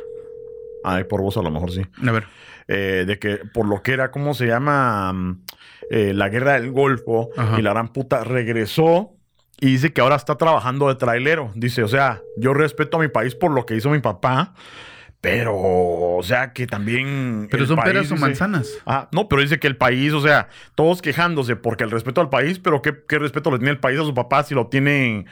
Ay, 0.84 1.04
por 1.06 1.22
vos 1.22 1.38
a 1.38 1.42
lo 1.42 1.52
mejor 1.52 1.72
sí. 1.72 1.82
A 2.06 2.12
ver. 2.12 2.26
Eh, 2.68 3.06
de 3.08 3.20
que 3.20 3.38
por 3.54 3.68
lo 3.68 3.82
que 3.82 3.94
era, 3.94 4.12
¿cómo 4.12 4.34
se 4.34 4.48
llama? 4.48 5.13
Mm, 5.13 5.42
eh, 5.90 6.13
la 6.13 6.30
guerra 6.30 6.54
del 6.60 6.72
Golfo. 6.72 7.30
Ajá. 7.38 7.60
Y 7.60 7.62
la 7.62 7.72
gran 7.72 7.90
puta 7.90 8.24
regresó 8.24 9.18
y 9.60 9.72
dice 9.72 9.92
que 9.92 10.02
ahora 10.02 10.16
está 10.16 10.36
trabajando 10.36 10.88
de 10.88 10.96
trailero. 10.96 11.52
Dice, 11.56 11.84
o 11.84 11.88
sea, 11.88 12.22
yo 12.38 12.54
respeto 12.54 12.98
a 12.98 13.00
mi 13.00 13.08
país 13.08 13.36
por 13.36 13.52
lo 13.52 13.66
que 13.66 13.76
hizo 13.76 13.90
mi 13.90 14.00
papá, 14.00 14.54
pero, 15.20 15.56
o 15.56 16.22
sea, 16.24 16.54
que 16.54 16.68
también. 16.68 17.48
Pero 17.50 17.66
son 17.66 17.78
país, 17.78 17.88
peras 17.88 18.12
o 18.12 18.18
manzanas. 18.18 18.70
Ah, 18.86 19.10
no, 19.12 19.28
pero 19.28 19.42
dice 19.42 19.60
que 19.60 19.68
el 19.68 19.76
país, 19.76 20.13
o 20.13 20.22
sea, 20.22 20.50
todos 20.76 21.02
quejándose 21.02 21.56
porque 21.56 21.84
el 21.84 21.92
respeto 21.92 22.22
al 22.22 22.30
país, 22.30 22.60
pero 22.60 22.82
¿qué, 22.82 22.94
qué 23.08 23.18
respeto 23.18 23.50
le 23.50 23.58
tiene 23.58 23.72
el 23.72 23.80
país 23.80 24.00
a 24.00 24.04
su 24.04 24.13
papá 24.13 24.44
si 24.44 24.54
lo 24.54 24.68
tiene 24.68 25.26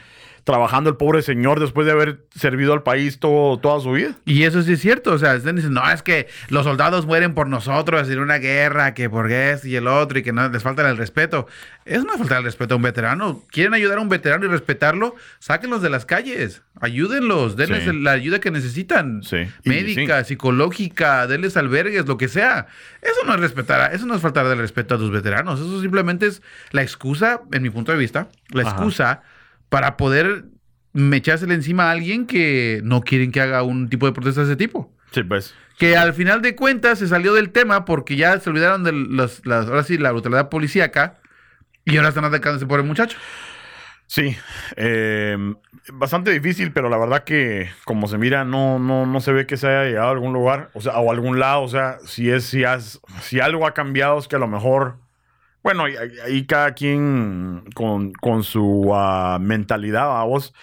trabajando 0.45 0.89
el 0.91 0.95
pobre 0.95 1.21
señor 1.23 1.59
después 1.59 1.85
de 1.85 1.91
haber 1.91 2.19
servido 2.33 2.71
al 2.73 2.83
país 2.83 3.19
todo, 3.19 3.57
toda 3.59 3.81
su 3.81 3.91
vida? 3.91 4.15
Y 4.25 4.43
eso 4.43 4.61
sí 4.61 4.73
es 4.73 4.79
cierto, 4.79 5.11
o 5.11 5.17
sea, 5.17 5.33
están 5.35 5.55
diciendo, 5.55 5.81
no, 5.81 5.91
es 5.91 6.01
que 6.03 6.27
los 6.49 6.63
soldados 6.65 7.05
mueren 7.05 7.33
por 7.33 7.47
nosotros 7.47 8.07
en 8.09 8.19
una 8.19 8.37
guerra, 8.37 8.93
que 8.93 9.09
por 9.09 9.29
esto 9.31 9.67
y 9.67 9.75
el 9.75 9.87
otro, 9.87 10.19
y 10.19 10.23
que 10.23 10.31
no 10.31 10.47
les 10.47 10.63
falta 10.63 10.87
el 10.89 10.97
respeto. 10.97 11.47
Es 11.83 12.01
una 12.01 12.17
falta 12.17 12.37
el 12.37 12.43
respeto 12.43 12.75
a 12.75 12.77
un 12.77 12.83
veterano. 12.83 13.41
¿Quieren 13.51 13.73
ayudar 13.73 13.97
a 13.97 14.01
un 14.01 14.09
veterano 14.09 14.45
y 14.45 14.47
respetarlo? 14.47 15.15
Sáquenlos 15.39 15.81
de 15.81 15.89
las 15.89 16.05
calles, 16.05 16.61
ayúdenlos, 16.79 17.55
denles 17.55 17.83
Sí. 17.83 17.91
la 17.99 18.11
ayuda 18.11 18.39
que 18.39 18.51
necesitan. 18.51 19.23
Sí. 19.23 19.47
Médica, 19.63 20.23
psicológica, 20.23 21.27
denles 21.27 21.57
albergues, 21.57 22.05
lo 22.05 22.17
que 22.17 22.27
sea. 22.27 22.67
Eso 23.01 23.25
no 23.25 23.33
es 23.33 23.39
respetar, 23.39 23.93
eso 23.93 24.05
no 24.05 24.15
es 24.15 24.21
faltar 24.21 24.47
del 24.47 24.59
respeto 24.59 24.95
a 24.95 24.97
tus 24.97 25.11
veteranos. 25.11 25.59
Eso 25.59 25.81
simplemente 25.81 26.27
es 26.27 26.41
la 26.71 26.81
excusa, 26.83 27.41
en 27.51 27.63
mi 27.63 27.69
punto 27.71 27.91
de 27.91 27.97
vista, 27.97 28.27
la 28.49 28.61
Ajá. 28.61 28.71
Para 29.75 29.97
poder 29.97 30.45
mechársele 30.93 31.53
encima 31.53 31.89
a 31.89 31.91
alguien 31.91 32.25
que 32.27 32.79
no 32.85 33.01
quieren 33.01 33.33
que 33.33 33.41
haga 33.41 33.61
un 33.61 33.89
tipo 33.89 34.05
de 34.05 34.13
protesta 34.13 34.39
de 34.39 34.47
ese 34.47 34.55
tipo. 34.55 34.95
Sí, 35.11 35.21
pues. 35.23 35.53
Que 35.77 35.97
al 35.97 36.13
final 36.13 36.41
de 36.41 36.55
cuentas 36.55 36.99
se 36.99 37.09
salió 37.09 37.33
del 37.33 37.49
tema 37.49 37.83
porque 37.83 38.15
ya 38.15 38.39
se 38.39 38.49
olvidaron 38.49 38.85
de 38.85 38.93
los, 38.93 39.45
las, 39.45 39.65
ahora 39.67 39.83
sí, 39.83 39.97
la 39.97 40.13
brutalidad 40.13 40.47
policíaca 40.47 41.17
y 41.83 41.97
ahora 41.97 42.07
están 42.07 42.23
atacando 42.23 42.53
a 42.53 42.57
ese 42.59 42.65
pobre 42.65 42.83
muchacho. 42.83 43.17
Sí, 44.07 44.37
eh, 44.77 45.35
bastante 45.91 46.31
difícil, 46.31 46.71
pero 46.71 46.87
la 46.87 46.97
verdad 46.97 47.25
que 47.25 47.69
como 47.83 48.07
se 48.07 48.17
mira, 48.17 48.45
no, 48.45 48.79
no, 48.79 49.05
no 49.05 49.19
se 49.19 49.33
ve 49.33 49.45
que 49.45 49.57
se 49.57 49.67
haya 49.67 49.83
llegado 49.89 50.07
a 50.07 50.11
algún 50.11 50.31
lugar, 50.31 50.69
o 50.73 50.79
sea, 50.79 50.93
o 50.99 51.09
a 51.11 51.13
algún 51.13 51.37
lado, 51.37 51.63
o 51.63 51.67
sea, 51.67 51.97
si 52.05 52.29
es, 52.31 52.45
si, 52.45 52.63
has- 52.63 53.01
si 53.21 53.41
algo 53.41 53.67
ha 53.67 53.73
cambiado 53.73 54.17
es 54.17 54.29
que 54.29 54.37
a 54.37 54.39
lo 54.39 54.47
mejor, 54.47 54.99
bueno, 55.65 55.85
ahí, 55.85 56.45
cada 56.45 56.75
quien 56.75 57.63
con, 57.73 58.13
con 58.13 58.43
su 58.43 58.91
ah, 58.93 59.39
mentalidad, 59.41 60.05
vamos, 60.05 60.53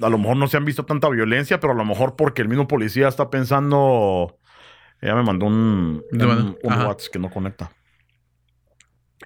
a 0.00 0.08
lo 0.08 0.16
mejor 0.16 0.36
no 0.36 0.46
se 0.46 0.56
han 0.56 0.64
visto 0.64 0.84
tanta 0.84 1.08
violencia, 1.08 1.58
pero 1.58 1.72
a 1.72 1.76
lo 1.76 1.84
mejor 1.84 2.14
porque 2.14 2.42
el 2.42 2.48
mismo 2.48 2.68
policía 2.68 3.08
está 3.08 3.30
pensando, 3.30 4.38
ya 5.02 5.16
me 5.16 5.24
mandó 5.24 5.46
un. 5.46 6.04
WhatsApp 6.62 7.12
que 7.12 7.18
no 7.18 7.30
conecta. 7.30 7.72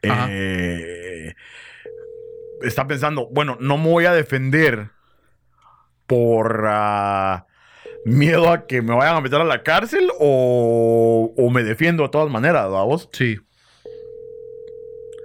Eh, 0.00 1.34
está 2.62 2.86
pensando, 2.86 3.28
bueno, 3.30 3.58
no 3.60 3.76
me 3.76 3.90
voy 3.90 4.06
a 4.06 4.14
defender 4.14 4.92
por 6.06 6.64
ah, 6.70 7.44
miedo 8.06 8.50
a 8.50 8.66
que 8.66 8.80
me 8.80 8.94
vayan 8.94 9.16
a 9.16 9.20
meter 9.20 9.42
a 9.42 9.44
la 9.44 9.62
cárcel 9.62 10.10
o, 10.18 11.34
o 11.36 11.50
me 11.50 11.64
defiendo 11.64 12.02
de 12.04 12.08
todas 12.08 12.30
maneras, 12.30 12.70
vamos. 12.70 13.10
Sí. 13.12 13.36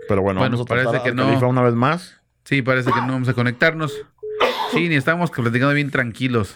Pero 0.07 0.21
bueno, 0.21 0.39
Bueno, 0.39 0.57
vamos 0.57 0.65
a 0.71 0.75
parece 0.89 1.03
que 1.03 1.13
no. 1.13 1.25
Califa 1.25 1.45
una 1.47 1.61
vez 1.61 1.73
más. 1.73 2.19
Sí, 2.45 2.61
parece 2.61 2.91
que 2.91 3.01
no 3.01 3.07
vamos 3.13 3.27
a 3.29 3.33
conectarnos. 3.33 3.93
Sí, 4.71 4.87
ni 4.89 4.95
estamos 4.95 5.31
platicando 5.31 5.73
bien 5.73 5.91
tranquilos. 5.91 6.55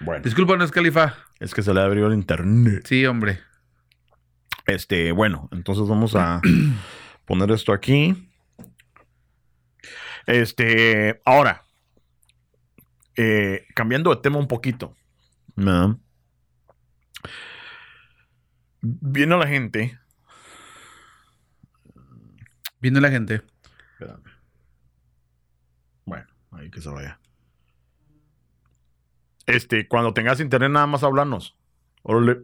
Bueno, 0.00 0.22
Discúlpanos, 0.22 0.70
Califa. 0.70 1.14
es 1.40 1.54
que 1.54 1.62
se 1.62 1.72
le 1.74 1.80
abrió 1.80 2.06
el 2.06 2.14
internet. 2.14 2.84
Sí, 2.86 3.04
hombre. 3.06 3.40
Este, 4.66 5.12
bueno, 5.12 5.48
entonces 5.52 5.88
vamos 5.88 6.14
a 6.14 6.40
poner 7.26 7.50
esto 7.50 7.72
aquí. 7.72 8.30
Este, 10.26 11.20
ahora, 11.24 11.64
eh, 13.16 13.66
cambiando 13.74 14.14
de 14.14 14.20
tema 14.22 14.38
un 14.38 14.48
poquito. 14.48 14.94
¿no? 15.56 15.98
Viene 18.80 19.36
la 19.36 19.46
gente. 19.46 19.98
Viene 22.80 23.00
la 23.00 23.10
gente. 23.10 23.42
Espérame. 23.92 24.24
Bueno, 26.06 26.26
ahí 26.52 26.70
que 26.70 26.80
se 26.80 26.88
vaya. 26.88 27.20
Este, 29.46 29.86
cuando 29.88 30.14
tengas 30.14 30.40
internet, 30.40 30.70
nada 30.70 30.86
más 30.86 31.02
hablarnos. 31.02 31.56
Órale. 32.02 32.42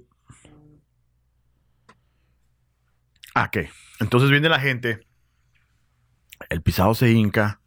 Ah, 3.35 3.51
¿qué? 3.51 3.71
Entonces 4.01 4.31
viene 4.31 4.49
la 4.49 4.61
gente. 4.61 5.07
El 6.51 6.63
pisado 6.63 6.95
se 6.95 7.11
hinca. 7.11 7.61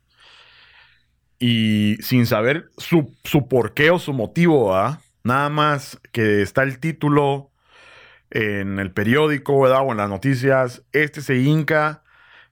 Y 1.40 1.96
sin 2.02 2.26
saber 2.26 2.70
su, 2.78 3.16
su 3.24 3.48
porqué 3.48 3.92
o 3.92 4.00
su 4.00 4.14
motivo, 4.14 4.76
¿ah? 4.76 5.02
Nada 5.24 5.50
más 5.50 6.00
que 6.12 6.42
está 6.42 6.64
el 6.64 6.80
título 6.80 7.52
en 8.30 8.78
el 8.78 8.92
periódico. 8.92 9.54
O 9.54 9.92
en 9.92 9.98
las 9.98 10.10
noticias. 10.10 10.84
Este 10.92 11.22
se 11.22 11.38
hinca 11.38 12.04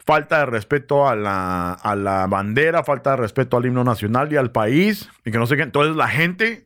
falta 0.07 0.39
de 0.39 0.45
respeto 0.45 1.07
a 1.07 1.17
la, 1.17 1.73
a 1.73 1.95
la 1.97 2.27
bandera, 2.27 2.83
falta 2.85 3.11
de 3.11 3.17
respeto 3.17 3.57
al 3.57 3.65
himno 3.65 3.83
nacional 3.83 4.31
y 4.31 4.37
al 4.37 4.51
país, 4.51 5.09
y 5.25 5.31
que 5.31 5.37
no 5.37 5.45
sé 5.45 5.57
qué. 5.57 5.63
Entonces 5.63 5.97
la 5.97 6.07
gente 6.07 6.65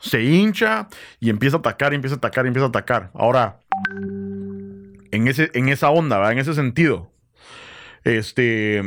se 0.00 0.22
hincha 0.22 0.88
y 1.18 1.30
empieza 1.30 1.56
a 1.56 1.60
atacar, 1.60 1.94
y 1.94 1.96
empieza 1.96 2.16
a 2.16 2.18
atacar, 2.18 2.44
y 2.44 2.48
empieza 2.48 2.66
a 2.66 2.68
atacar. 2.68 3.10
Ahora, 3.14 3.60
en, 5.10 5.26
ese, 5.26 5.50
en 5.54 5.70
esa 5.70 5.88
onda, 5.88 6.18
¿verdad? 6.18 6.32
en 6.32 6.38
ese 6.38 6.52
sentido, 6.52 7.10
este. 8.04 8.82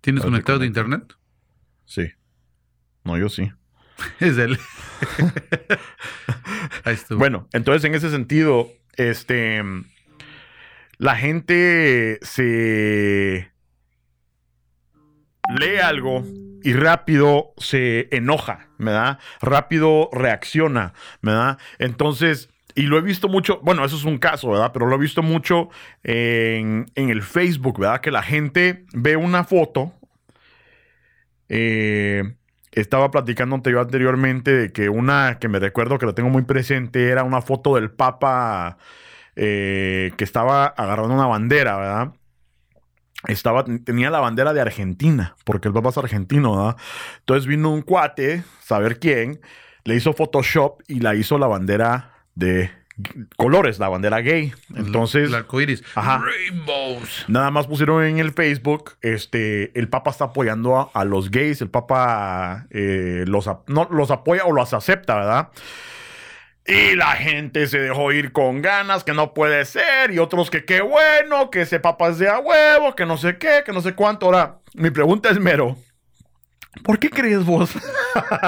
¿Tienes 0.00 0.22
conectado 0.22 0.58
conecto. 0.58 0.64
internet? 0.64 1.14
Sí. 1.84 2.12
No, 3.02 3.18
yo 3.18 3.28
sí. 3.28 3.50
Es 4.20 4.38
él. 4.38 4.56
Ahí 6.84 6.94
estuvo. 6.94 7.18
Bueno, 7.18 7.48
entonces 7.52 7.84
en 7.84 7.94
ese 7.94 8.10
sentido, 8.10 8.68
este, 8.96 9.62
la 10.98 11.16
gente 11.16 12.18
se 12.22 13.50
lee 15.58 15.76
algo 15.82 16.24
y 16.62 16.72
rápido 16.72 17.52
se 17.58 18.08
enoja, 18.10 18.68
¿verdad? 18.78 19.18
Rápido 19.40 20.08
reacciona, 20.12 20.94
¿verdad? 21.20 21.58
Entonces, 21.78 22.48
y 22.74 22.82
lo 22.82 22.98
he 22.98 23.02
visto 23.02 23.28
mucho, 23.28 23.60
bueno, 23.62 23.84
eso 23.84 23.96
es 23.96 24.04
un 24.04 24.18
caso, 24.18 24.50
¿verdad? 24.50 24.70
Pero 24.72 24.86
lo 24.86 24.96
he 24.96 24.98
visto 24.98 25.22
mucho 25.22 25.68
en, 26.02 26.90
el 26.96 27.22
Facebook, 27.22 27.78
¿verdad? 27.78 28.00
Que 28.00 28.10
la 28.10 28.22
gente 28.22 28.86
ve 28.92 29.16
una 29.16 29.44
foto. 29.44 29.92
eh, 31.48 32.22
estaba 32.74 33.10
platicando 33.10 33.60
yo 33.64 33.80
anteriormente 33.80 34.52
de 34.52 34.72
que 34.72 34.88
una 34.88 35.38
que 35.38 35.48
me 35.48 35.58
recuerdo 35.58 35.98
que 35.98 36.06
lo 36.06 36.14
tengo 36.14 36.28
muy 36.28 36.42
presente 36.42 37.08
era 37.08 37.22
una 37.22 37.40
foto 37.40 37.76
del 37.76 37.90
Papa 37.90 38.78
eh, 39.36 40.12
que 40.16 40.24
estaba 40.24 40.66
agarrando 40.66 41.14
una 41.14 41.26
bandera, 41.26 41.76
¿verdad? 41.76 42.12
Estaba, 43.28 43.64
tenía 43.64 44.10
la 44.10 44.20
bandera 44.20 44.52
de 44.52 44.60
Argentina, 44.60 45.36
porque 45.44 45.68
el 45.68 45.74
Papa 45.74 45.90
es 45.90 45.98
argentino, 45.98 46.56
¿verdad? 46.56 46.76
Entonces 47.20 47.46
vino 47.46 47.70
un 47.70 47.82
cuate, 47.82 48.42
saber 48.60 48.98
quién, 48.98 49.40
le 49.84 49.94
hizo 49.94 50.12
Photoshop 50.12 50.82
y 50.88 51.00
la 51.00 51.14
hizo 51.14 51.38
la 51.38 51.46
bandera 51.46 52.12
de 52.34 52.70
colores, 53.36 53.78
la 53.78 53.88
bandera 53.88 54.20
gay. 54.20 54.52
Entonces, 54.74 55.28
El 55.28 55.34
arco 55.34 55.60
iris. 55.60 55.82
Ajá. 55.94 56.22
Rainbows. 56.24 57.24
Nada 57.28 57.50
más 57.50 57.66
pusieron 57.66 58.04
en 58.04 58.18
el 58.18 58.32
Facebook, 58.32 58.92
este, 59.02 59.78
el 59.78 59.88
Papa 59.88 60.10
está 60.10 60.26
apoyando 60.26 60.76
a, 60.76 60.90
a 60.92 61.04
los 61.04 61.30
gays, 61.30 61.60
el 61.60 61.70
Papa 61.70 62.66
eh, 62.70 63.24
los, 63.26 63.48
no, 63.66 63.88
los 63.90 64.10
apoya 64.10 64.44
o 64.44 64.52
los 64.52 64.72
acepta, 64.72 65.16
¿verdad? 65.16 65.48
Y 66.66 66.96
la 66.96 67.12
gente 67.12 67.66
se 67.66 67.78
dejó 67.78 68.10
ir 68.12 68.32
con 68.32 68.62
ganas, 68.62 69.04
que 69.04 69.12
no 69.12 69.34
puede 69.34 69.66
ser, 69.66 70.12
y 70.12 70.18
otros 70.18 70.48
que 70.48 70.64
qué 70.64 70.80
bueno, 70.80 71.50
que 71.50 71.62
ese 71.62 71.78
Papa 71.78 72.08
es 72.08 72.18
de 72.18 72.28
a 72.28 72.38
huevo, 72.38 72.94
que 72.96 73.04
no 73.04 73.18
sé 73.18 73.36
qué, 73.36 73.62
que 73.66 73.72
no 73.72 73.82
sé 73.82 73.94
cuánto. 73.94 74.26
Ahora, 74.26 74.60
mi 74.72 74.90
pregunta 74.90 75.28
es 75.28 75.38
mero, 75.38 75.76
¿por 76.82 76.98
qué 76.98 77.10
crees 77.10 77.44
vos? 77.44 77.70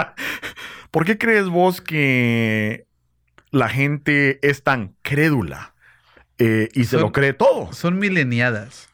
¿Por 0.90 1.04
qué 1.04 1.18
crees 1.18 1.46
vos 1.46 1.82
que 1.82 2.86
la 3.56 3.68
gente 3.68 4.38
es 4.46 4.62
tan 4.62 4.94
crédula 5.02 5.74
eh, 6.38 6.68
y 6.74 6.84
se 6.84 6.90
Son- 6.92 7.00
lo 7.00 7.12
cree 7.12 7.32
todo? 7.32 7.72
Son 7.72 7.98
mileniadas. 7.98 8.88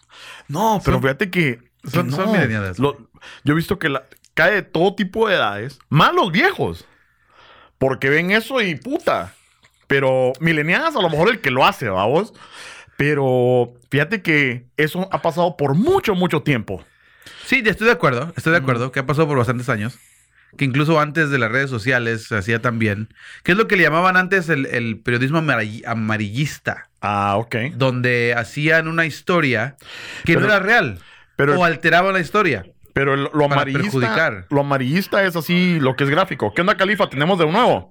No, 0.49 0.81
pero 0.85 0.97
Son- 0.97 1.03
fíjate 1.03 1.31
que. 1.31 1.59
que 1.83 1.91
son- 1.91 2.11
son 2.13 2.27
no. 2.27 2.33
mileniadas. 2.33 2.79
Lo- 2.79 2.97
yo 3.45 3.53
he 3.53 3.57
visto 3.57 3.79
que 3.79 3.89
la- 3.89 4.05
cae 4.35 4.53
de 4.55 4.63
todo 4.63 4.95
tipo 4.95 5.29
de 5.29 5.35
edades, 5.35 5.79
más 5.89 6.15
los 6.15 6.31
viejos. 6.33 6.87
Porque 7.79 8.09
ven 8.11 8.31
eso 8.31 8.61
y 8.61 8.77
puta. 8.77 9.35
Pero 9.89 10.33
mileniadas, 10.41 10.95
a 10.97 11.03
lo 11.03 11.11
mejor 11.11 11.29
el 11.31 11.41
que 11.41 11.51
lo 11.51 11.67
hace, 11.67 11.89
vamos. 11.89 12.33
Pero 12.97 13.75
fíjate 13.91 14.23
que 14.23 14.67
eso 14.77 15.09
ha 15.13 15.21
pasado 15.23 15.57
por 15.57 15.75
mucho, 15.75 16.15
mucho 16.15 16.43
tiempo. 16.43 16.85
Sí, 17.45 17.63
estoy 17.65 17.87
de 17.89 17.93
acuerdo. 17.93 18.33
Estoy 18.37 18.53
de 18.53 18.59
acuerdo. 18.59 18.93
Que 18.93 19.01
ha 19.01 19.07
pasado 19.07 19.27
por 19.27 19.37
bastantes 19.39 19.69
años. 19.69 19.99
Que 20.57 20.65
incluso 20.67 21.01
antes 21.01 21.31
de 21.31 21.39
las 21.39 21.51
redes 21.51 21.71
sociales 21.71 22.25
se 22.25 22.37
hacía 22.37 22.61
también. 22.61 23.09
Que 23.43 23.53
es 23.53 23.59
lo 23.59 23.67
que 23.69 23.77
le 23.77 23.85
llamaban 23.85 24.17
antes 24.17 24.49
el, 24.49 24.67
el 24.67 24.99
periodismo 25.01 25.39
amarill- 25.39 25.83
amarillista. 25.87 26.89
Ah, 27.01 27.37
ok. 27.39 27.57
Donde 27.75 28.35
hacían 28.37 28.87
una 28.89 29.07
historia 29.07 29.77
que 30.25 30.35
Pero- 30.35 30.41
no 30.41 30.47
era 30.53 30.59
real. 30.61 30.99
pero- 31.37 31.59
o 31.59 31.65
alteraban 31.65 32.13
la 32.13 32.21
historia. 32.21 32.67
Pero 32.93 33.15
el- 33.15 33.29
lo 33.33 33.45
amarillista. 33.47 33.83
perjudicar. 33.91 34.47
Lo 34.51 34.61
amarillista 34.61 35.25
es 35.25 35.35
así, 35.37 35.81
lo 35.81 35.97
que 35.97 36.05
es 36.05 36.11
gráfico. 36.11 36.53
¿Qué 36.55 36.61
onda, 36.61 36.77
Califa? 36.77 37.09
¿Tenemos 37.09 37.39
de 37.39 37.47
nuevo? 37.51 37.91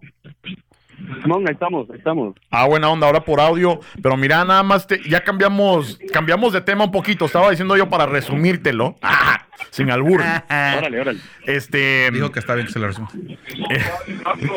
Simón, 1.22 1.46
ahí 1.48 1.54
estamos, 1.54 1.90
ahí 1.90 1.98
estamos. 1.98 2.36
Ah, 2.50 2.66
buena 2.68 2.90
onda, 2.90 3.08
ahora 3.08 3.24
por 3.24 3.40
audio. 3.40 3.80
Pero 4.02 4.18
mira, 4.18 4.44
nada 4.46 4.64
más 4.64 4.88
te- 4.88 5.02
ya 5.10 5.24
cambiamos, 5.24 6.00
cambiamos 6.12 6.54
de 6.54 6.62
tema 6.62 6.86
un 6.86 6.92
poquito. 6.92 7.26
Estaba 7.26 7.50
diciendo 7.50 7.76
yo 7.78 7.90
para 7.90 8.06
resumírtelo. 8.06 8.96
Ah, 9.04 9.46
sin 9.70 9.92
albur. 9.92 10.20
Órale, 10.50 11.02
órale. 11.02 11.20
Este. 11.46 12.10
Dijo 12.12 12.32
que 12.32 12.40
está 12.40 12.56
bien 12.56 12.66
que 12.66 12.74
se 12.74 12.80
lo 12.80 12.88
resumo. 12.88 13.10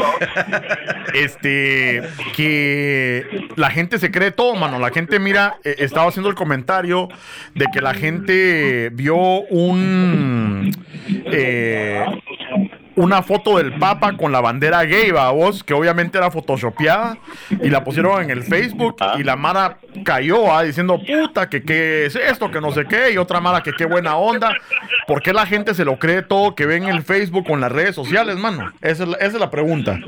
Este. 1.14 2.02
Que 2.34 3.46
la 3.56 3.70
gente 3.70 3.98
se 3.98 4.10
cree 4.10 4.30
todo, 4.30 4.54
mano. 4.56 4.78
La 4.78 4.90
gente, 4.90 5.18
mira, 5.18 5.58
eh, 5.64 5.76
estaba 5.78 6.08
haciendo 6.08 6.28
el 6.30 6.34
comentario 6.34 7.08
de 7.54 7.66
que 7.72 7.80
la 7.80 7.94
gente 7.94 8.90
vio 8.92 9.16
un. 9.16 10.70
eh, 11.26 12.04
una 12.96 13.22
foto 13.22 13.56
del 13.58 13.72
Papa 13.78 14.16
con 14.16 14.32
la 14.32 14.40
bandera 14.40 14.84
gay, 14.84 15.10
vos, 15.10 15.64
que 15.64 15.74
obviamente 15.74 16.18
era 16.18 16.30
photoshopeada, 16.30 17.18
y 17.50 17.68
la 17.70 17.82
pusieron 17.82 18.22
en 18.22 18.30
el 18.30 18.42
Facebook, 18.42 18.96
y 19.18 19.24
la 19.24 19.36
Mara 19.36 19.78
cayó 20.04 20.52
ah, 20.52 20.62
diciendo, 20.62 21.00
puta, 21.00 21.48
que 21.48 21.62
qué 21.62 22.06
es 22.06 22.16
esto, 22.16 22.50
que 22.50 22.60
no 22.60 22.72
sé 22.72 22.84
qué, 22.86 23.12
y 23.12 23.16
otra 23.16 23.40
Mara 23.40 23.62
que 23.62 23.72
qué 23.72 23.86
buena 23.86 24.16
onda. 24.16 24.56
¿Por 25.06 25.22
qué 25.22 25.32
la 25.32 25.46
gente 25.46 25.74
se 25.74 25.84
lo 25.84 25.98
cree 25.98 26.22
todo 26.22 26.54
que 26.54 26.66
ve 26.66 26.76
en 26.76 26.84
el 26.84 27.02
Facebook 27.02 27.46
o 27.48 27.54
en 27.54 27.60
las 27.60 27.72
redes 27.72 27.94
sociales, 27.94 28.36
mano? 28.36 28.72
Esa 28.80 29.04
es 29.04 29.08
la, 29.08 29.16
esa 29.16 29.26
es 29.26 29.40
la 29.40 29.50
pregunta. 29.50 30.00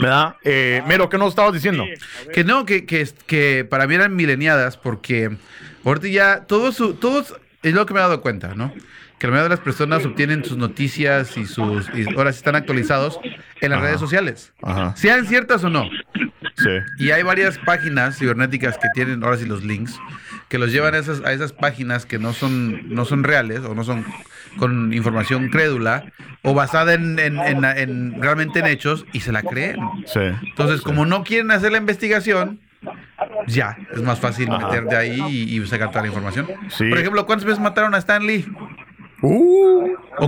¿Verdad? 0.00 0.36
Eh, 0.44 0.82
Mero, 0.86 1.08
¿qué 1.08 1.18
nos 1.18 1.30
estabas 1.30 1.54
diciendo? 1.54 1.86
Que 2.32 2.44
no, 2.44 2.66
que, 2.66 2.84
que, 2.84 3.08
que 3.26 3.66
para 3.68 3.86
mí 3.86 3.94
eran 3.94 4.14
mileniadas 4.14 4.76
porque 4.76 5.36
ahorita 5.84 6.08
ya 6.08 6.40
todos, 6.46 6.76
todos, 7.00 7.34
es 7.62 7.72
lo 7.72 7.86
que 7.86 7.94
me 7.94 8.00
he 8.00 8.02
dado 8.02 8.20
cuenta, 8.20 8.54
¿no? 8.54 8.72
Que 9.18 9.26
la 9.26 9.30
mayoría 9.32 9.44
de 9.44 9.48
las 9.56 9.60
personas 9.64 10.04
obtienen 10.04 10.44
sus 10.44 10.58
noticias 10.58 11.36
y 11.38 11.46
sus, 11.46 11.88
y 11.94 12.04
ahora 12.16 12.32
sí 12.32 12.38
están 12.38 12.54
actualizados 12.54 13.18
en 13.62 13.70
las 13.70 13.78
Ajá. 13.78 13.86
redes 13.86 14.00
sociales. 14.00 14.52
Ajá. 14.62 14.94
Sean 14.96 15.24
ciertas 15.26 15.64
o 15.64 15.70
no. 15.70 15.88
Sí. 16.56 16.68
Y 16.98 17.10
hay 17.12 17.22
varias 17.22 17.58
páginas 17.58 18.18
cibernéticas 18.18 18.76
que 18.78 18.88
tienen 18.94 19.22
ahora 19.24 19.36
sí 19.38 19.46
los 19.46 19.64
links 19.64 19.98
que 20.48 20.58
los 20.58 20.70
llevan 20.70 20.94
a 20.94 20.98
esas, 20.98 21.22
a 21.24 21.32
esas 21.32 21.52
páginas 21.52 22.06
que 22.06 22.18
no 22.18 22.32
son, 22.32 22.94
no 22.94 23.04
son 23.04 23.24
reales 23.24 23.60
o 23.60 23.74
no 23.74 23.82
son 23.84 24.04
con 24.58 24.92
información 24.92 25.48
crédula 25.48 26.04
o 26.42 26.54
basada 26.54 26.94
en, 26.94 27.18
en- 27.18 27.38
en- 27.40 27.64
en- 27.64 28.22
realmente 28.22 28.60
en 28.60 28.66
hechos 28.66 29.04
y 29.12 29.20
se 29.20 29.32
la 29.32 29.42
creen. 29.42 29.76
Sí. 30.06 30.20
Entonces, 30.44 30.82
como 30.82 31.04
no 31.04 31.24
quieren 31.24 31.50
hacer 31.50 31.72
la 31.72 31.78
investigación, 31.78 32.60
ya 33.48 33.76
es 33.92 34.00
más 34.02 34.20
fácil 34.20 34.48
Ajá. 34.50 34.66
meterte 34.68 34.96
ahí 34.96 35.20
y, 35.28 35.58
y 35.60 35.66
sacar 35.66 35.88
toda 35.88 36.02
la 36.02 36.08
información. 36.08 36.46
Sí. 36.68 36.88
Por 36.88 36.98
ejemplo, 36.98 37.26
¿cuántas 37.26 37.44
veces 37.44 37.60
mataron 37.60 37.94
a 37.94 37.98
Stan 37.98 38.24
Lee? 38.24 38.46
Uh, 39.22 39.96
¿O, 40.18 40.26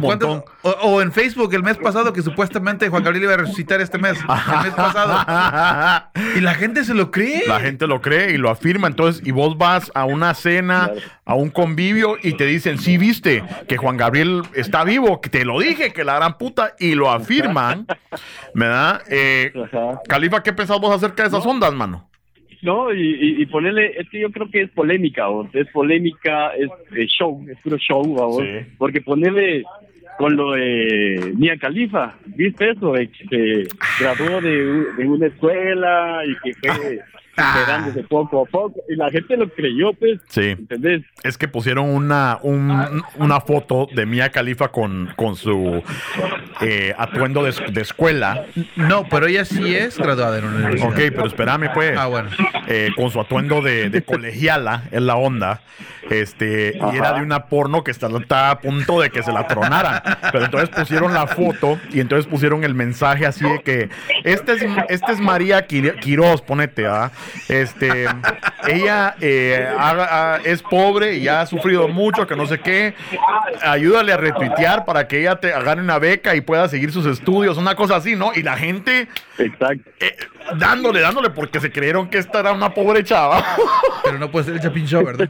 o, 0.63 0.71
o 0.71 1.03
en 1.03 1.13
Facebook 1.13 1.53
el 1.55 1.63
mes 1.63 1.77
pasado 1.77 2.13
que 2.13 2.23
supuestamente 2.23 2.89
Juan 2.89 3.03
Gabriel 3.03 3.25
iba 3.25 3.35
a 3.35 3.39
resucitar 3.39 3.81
este 3.81 3.99
mes, 3.99 4.19
el 4.19 4.63
mes 4.63 4.75
pasado. 4.75 6.11
Y 6.37 6.41
la 6.41 6.55
gente 6.55 6.85
se 6.85 6.95
lo 6.95 7.11
cree. 7.11 7.47
La 7.47 7.61
gente 7.61 7.87
lo 7.87 8.01
cree 8.01 8.33
y 8.33 8.37
lo 8.37 8.51
afirma. 8.51 8.87
Entonces, 8.87 9.27
y 9.27 9.31
vos 9.31 9.59
vas 9.59 9.91
a 9.95 10.05
una 10.05 10.35
cena, 10.35 10.91
a 11.25 11.35
un 11.35 11.51
convivio 11.51 12.17
y 12.23 12.35
te 12.35 12.47
dicen, 12.47 12.79
sí, 12.79 12.97
viste 12.99 13.43
que 13.67 13.77
Juan 13.77 13.97
Gabriel 13.97 14.43
está 14.55 14.85
vivo, 14.85 15.21
que 15.21 15.31
te 15.31 15.45
lo 15.45 15.59
dije, 15.61 15.93
que 15.93 16.05
la 16.05 16.17
gran 16.17 16.39
puta, 16.39 16.75
y 16.79 16.95
lo 16.95 17.11
afirman, 17.11 17.87
¿verdad? 18.55 19.03
Eh. 19.09 19.53
Califa, 20.09 20.43
¿qué 20.43 20.53
pensás 20.53 20.79
vos 20.81 20.95
acerca 20.95 21.23
de 21.23 21.29
esas 21.29 21.45
ondas, 21.45 21.73
mano? 21.75 22.08
No, 22.63 22.93
y, 22.93 23.01
y, 23.01 23.43
y 23.43 23.47
ponerle, 23.47 23.93
es 23.99 24.09
que 24.11 24.21
yo 24.21 24.31
creo 24.31 24.51
que 24.51 24.63
es 24.63 24.71
polémica, 24.71 25.29
¿vos? 25.29 25.49
es 25.55 25.69
polémica, 25.69 26.49
es, 26.51 26.69
eh, 26.97 27.07
show, 27.07 27.45
es 27.49 27.59
puro 27.59 27.77
show, 27.79 28.03
¿vos? 28.05 28.43
Sí. 28.43 28.67
porque 28.77 29.01
ponerle 29.01 29.65
con 30.19 30.37
lo 30.37 30.53
de 30.53 31.33
Mia 31.37 31.57
Khalifa, 31.57 32.17
¿viste 32.27 32.71
eso? 32.71 32.93
De 32.93 33.09
que 33.09 33.65
se 33.65 34.03
graduó 34.05 34.41
de, 34.41 34.85
de 34.97 35.09
una 35.09 35.27
escuela 35.29 36.23
y 36.27 36.35
que 36.43 36.69
fue 36.73 37.01
Ah. 37.01 37.18
Superándose 37.39 38.03
poco 38.05 38.43
a 38.43 38.45
poco, 38.47 38.81
y 38.89 38.97
la 38.97 39.11
gente 39.11 39.37
lo 39.37 39.49
creyó, 39.49 39.93
pues, 39.95 40.21
Sí. 40.29 40.51
¿entendés? 40.51 41.03
Es 41.23 41.39
que 41.39 41.49
pusieron 41.49 41.89
una, 41.89 42.39
un- 42.43 43.03
una 43.17 43.41
foto 43.41 43.87
de 43.95 44.07
Mia 44.07 44.31
Califa 44.31 44.69
con, 44.69 45.11
con 45.17 45.37
su 45.37 45.83
eh, 46.61 46.95
atuendo 46.99 47.43
de, 47.45 47.53
de 47.73 47.81
escuela. 47.81 48.45
No, 48.77 49.07
pero 49.09 49.27
ella 49.27 49.45
sí 49.45 49.75
es 49.75 49.97
graduada 49.99 50.39
en 50.39 50.45
una 50.45 50.57
universidad. 50.57 50.89
Ok, 50.91 50.97
pero 50.97 51.27
espérame, 51.27 51.71
pues. 51.73 51.97
Ah, 51.97 52.07
bueno. 52.07 52.31
Eh, 52.67 52.91
con 52.97 53.11
su 53.11 53.21
atuendo 53.21 53.63
de, 53.63 53.91
de 53.91 54.03
colegiala, 54.03 54.85
es 54.91 55.03
la 55.03 55.17
onda. 55.17 55.61
Este, 56.11 56.79
y 56.93 56.97
era 56.97 57.13
de 57.13 57.23
una 57.23 57.47
porno 57.47 57.85
que 57.85 57.91
está, 57.91 58.09
está 58.09 58.51
a 58.51 58.61
punto 58.61 58.99
de 59.01 59.11
que 59.11 59.23
se 59.23 59.31
la 59.31 59.47
tronaran. 59.47 60.01
Pero 60.33 60.45
entonces 60.47 60.71
pusieron 60.71 61.13
la 61.13 61.27
foto 61.27 61.79
y 61.93 62.01
entonces 62.01 62.27
pusieron 62.27 62.65
el 62.65 62.75
mensaje 62.75 63.27
así 63.27 63.45
de 63.45 63.61
que 63.63 63.91
este 64.25 64.53
es, 64.53 64.63
este 64.89 65.13
es 65.13 65.21
María 65.21 65.67
Quir- 65.69 65.99
Quiroz, 66.01 66.41
ponete, 66.41 66.87
¿ah? 66.87 67.11
Este, 67.49 68.07
ella 68.67 69.15
eh, 69.21 69.69
ha- 69.79 70.35
ha- 70.35 70.37
es 70.45 70.63
pobre 70.63 71.17
y 71.17 71.29
ha 71.29 71.45
sufrido 71.47 71.89
mucho, 71.89 72.27
que 72.27 72.37
no 72.37 72.47
sé 72.47 72.61
qué. 72.61 72.95
Ayúdale 73.63 74.13
a 74.13 74.17
retuitear 74.17 74.85
para 74.85 75.09
que 75.09 75.21
ella 75.21 75.37
te 75.37 75.51
gane 75.51 75.83
una 75.83 75.99
beca 75.99 76.35
y 76.35 76.41
pueda 76.41 76.69
seguir 76.69 76.93
sus 76.93 77.07
estudios, 77.07 77.57
una 77.59 77.75
cosa 77.75 77.97
así, 77.97 78.17
¿no? 78.17 78.33
Y 78.35 78.43
la 78.43 78.57
gente 78.57 79.09
Exacto. 79.39 79.91
eh, 80.01 80.17
dándole, 80.57 81.01
dándole, 81.01 81.31
porque 81.31 81.61
se 81.61 81.71
creyeron 81.73 82.09
que 82.09 82.19
esta 82.19 82.41
era 82.41 82.53
una 82.53 82.71
pobre 82.75 83.05
chava. 83.05 83.45
Pero 84.05 84.19
no 84.19 84.31
puede 84.31 84.47
ser 84.47 84.55
el 84.55 84.61
Chapin 84.61 84.87
Show, 84.87 85.05
¿verdad? 85.05 85.29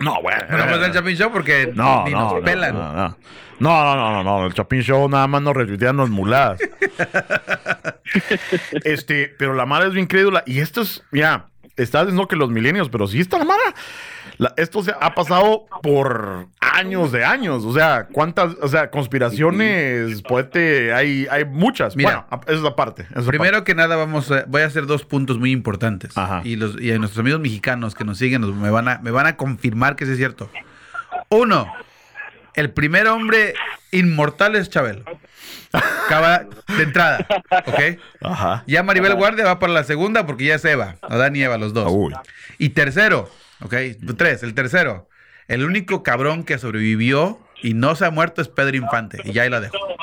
No, 0.00 0.20
bueno. 0.22 0.40
No 0.50 0.56
puede 0.64 0.74
ser 0.78 0.84
el 0.84 0.92
Chapin 0.92 1.16
Show 1.16 1.30
porque 1.32 1.70
No, 1.74 2.04
ni 2.04 2.12
no, 2.12 2.20
nos 2.20 2.34
no, 2.34 2.40
pelan. 2.40 2.74
No, 2.74 2.92
no, 2.92 3.08
no, 3.08 3.16
no, 3.62 3.96
no, 3.96 4.10
no, 4.12 4.24
no, 4.24 4.46
el 4.46 4.54
Chapin 4.54 4.82
Show 4.82 5.08
nada 5.08 5.26
más 5.26 5.42
nos 5.42 5.54
retuitean 5.54 5.96
los 5.96 6.10
muladas. 6.10 6.60
este, 8.84 9.34
pero 9.38 9.54
la 9.54 9.66
Mara 9.66 9.86
es 9.86 9.92
bien 9.94 10.06
crédula. 10.06 10.42
Y 10.46 10.60
esto 10.60 10.82
es, 10.82 11.02
ya, 11.12 11.46
está 11.76 12.00
diciendo 12.00 12.28
que 12.28 12.36
los 12.36 12.50
milenios, 12.50 12.88
pero 12.88 13.06
sí 13.06 13.20
está 13.20 13.38
la 13.38 13.44
Mara. 13.44 13.62
La- 14.38 14.54
esto 14.56 14.82
se 14.82 14.92
ha 14.98 15.14
pasado 15.14 15.66
por 15.82 16.46
años 16.60 17.12
de 17.12 17.24
años. 17.24 17.64
O 17.64 17.72
sea, 17.72 18.06
cuántas, 18.10 18.54
o 18.60 18.68
sea, 18.68 18.90
conspiraciones, 18.90 20.22
poete, 20.22 20.92
hay, 20.92 21.26
hay 21.30 21.44
muchas. 21.44 21.96
Mira. 21.96 22.26
bueno, 22.30 22.42
esa 22.46 22.54
es 22.56 22.62
la 22.62 22.76
parte. 22.76 23.06
esa 23.14 23.26
Primero 23.30 23.64
que 23.64 23.74
nada, 23.74 23.96
vamos 23.96 24.30
a, 24.30 24.44
voy 24.46 24.62
a 24.62 24.66
hacer 24.66 24.86
dos 24.86 25.04
puntos 25.04 25.38
muy 25.38 25.52
importantes. 25.52 26.16
Ajá. 26.16 26.40
Y, 26.44 26.56
los, 26.56 26.80
y 26.80 26.92
a 26.92 26.98
nuestros 26.98 27.20
amigos 27.20 27.40
mexicanos 27.40 27.94
que 27.94 28.04
nos 28.04 28.18
siguen 28.18 28.40
nos- 28.40 28.54
me, 28.54 28.70
van 28.70 28.88
a, 28.88 28.98
me 28.98 29.10
van 29.10 29.26
a 29.26 29.36
confirmar 29.36 29.96
que 29.96 30.06
sí 30.06 30.12
es 30.12 30.18
cierto. 30.18 30.50
Uno, 31.28 31.66
el 32.54 32.70
primer 32.70 33.06
hombre 33.08 33.54
inmortal 33.90 34.56
es 34.56 34.70
Chabelo. 34.70 35.04
Acaba 35.72 36.44
de 36.76 36.82
entrada, 36.82 37.26
¿ok? 37.66 37.98
Ajá. 38.20 38.62
Ya 38.66 38.82
Maribel 38.82 39.14
Guardia 39.14 39.44
va 39.44 39.58
para 39.58 39.72
la 39.72 39.84
segunda 39.84 40.26
porque 40.26 40.44
ya 40.46 40.56
es 40.56 40.64
Eva, 40.64 40.96
Adán 41.02 41.34
y 41.34 41.42
Eva, 41.42 41.56
los 41.56 41.72
dos. 41.72 41.88
Uy. 41.90 42.14
Y 42.58 42.70
tercero, 42.70 43.30
¿ok? 43.62 43.74
Tres, 44.16 44.42
el 44.42 44.54
tercero. 44.54 45.08
El 45.48 45.64
único 45.64 46.02
cabrón 46.02 46.44
que 46.44 46.58
sobrevivió 46.58 47.40
y 47.62 47.74
no 47.74 47.94
se 47.94 48.04
ha 48.04 48.10
muerto 48.10 48.42
es 48.42 48.48
Pedro 48.48 48.76
Infante. 48.76 49.20
Y 49.24 49.32
ya 49.32 49.42
ahí 49.42 49.50
la 49.50 49.60
dejo. 49.60 49.76
Porque 49.78 49.96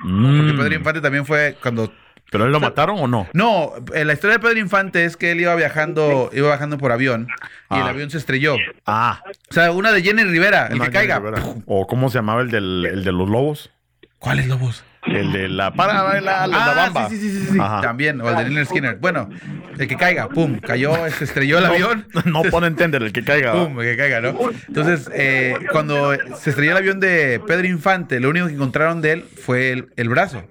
Mm. 0.00 0.56
Pedro 0.56 0.74
Infante 0.74 1.00
también 1.00 1.26
fue 1.26 1.56
cuando 1.60 1.92
¿Pero 2.30 2.44
él 2.46 2.52
lo 2.52 2.60
mataron 2.60 2.98
o 3.00 3.08
no? 3.08 3.26
no, 3.32 3.72
eh, 3.94 4.04
la 4.04 4.12
historia 4.12 4.36
de 4.36 4.42
Pedro 4.42 4.58
Infante 4.58 5.04
es 5.04 5.16
que 5.16 5.32
él 5.32 5.40
iba 5.40 5.54
viajando, 5.54 6.30
iba 6.32 6.48
bajando 6.48 6.76
por 6.78 6.92
avión 6.92 7.26
y 7.70 7.74
el 7.76 7.82
Ah. 7.82 7.88
avión 7.88 8.10
se 8.10 8.18
estrelló. 8.18 8.56
Ah. 8.86 9.22
O 9.50 9.54
sea, 9.54 9.72
una 9.72 9.92
de 9.92 10.02
Jenny 10.02 10.24
Rivera, 10.24 10.66
el 10.66 10.74
Una 10.76 10.86
que 10.86 10.90
caiga. 10.92 11.22
¿O 11.66 11.86
cómo 11.86 12.10
se 12.10 12.18
llamaba 12.18 12.42
el, 12.42 12.50
del, 12.50 12.86
el 12.86 13.04
de 13.04 13.12
los 13.12 13.28
lobos? 13.28 13.70
¿Cuáles 14.18 14.46
lobos? 14.48 14.84
El 15.06 15.32
de 15.32 15.48
la 15.48 15.72
para 15.72 16.02
bailar, 16.02 16.48
la, 16.48 16.56
Ah, 16.72 16.74
bamba. 16.74 17.08
sí, 17.08 17.16
sí, 17.16 17.30
sí, 17.30 17.46
sí. 17.52 17.58
Ajá. 17.58 17.80
También, 17.80 18.20
o 18.20 18.28
el 18.28 18.36
de 18.36 18.44
Lynyrd 18.44 18.66
Skinner. 18.66 18.96
Bueno, 18.96 19.30
el 19.78 19.88
que 19.88 19.96
caiga, 19.96 20.28
pum, 20.28 20.58
cayó, 20.58 20.92
se 21.10 21.24
estrelló 21.24 21.58
el 21.58 21.64
avión. 21.66 22.06
No 22.26 22.42
pone 22.42 22.66
entender 22.66 23.02
el 23.02 23.12
que 23.12 23.24
caiga. 23.24 23.52
Pum, 23.52 23.78
que 23.78 23.96
caiga, 23.96 24.20
¿no? 24.20 24.36
Entonces, 24.66 25.08
eh, 25.14 25.54
cuando 25.72 26.12
se 26.36 26.50
estrelló 26.50 26.72
el 26.72 26.76
avión 26.78 27.00
de 27.00 27.40
Pedro 27.46 27.66
Infante, 27.68 28.20
lo 28.20 28.28
único 28.28 28.48
que 28.48 28.52
encontraron 28.54 29.00
de 29.00 29.12
él 29.12 29.24
fue 29.46 29.70
el, 29.70 29.88
el 29.96 30.08
brazo. 30.10 30.42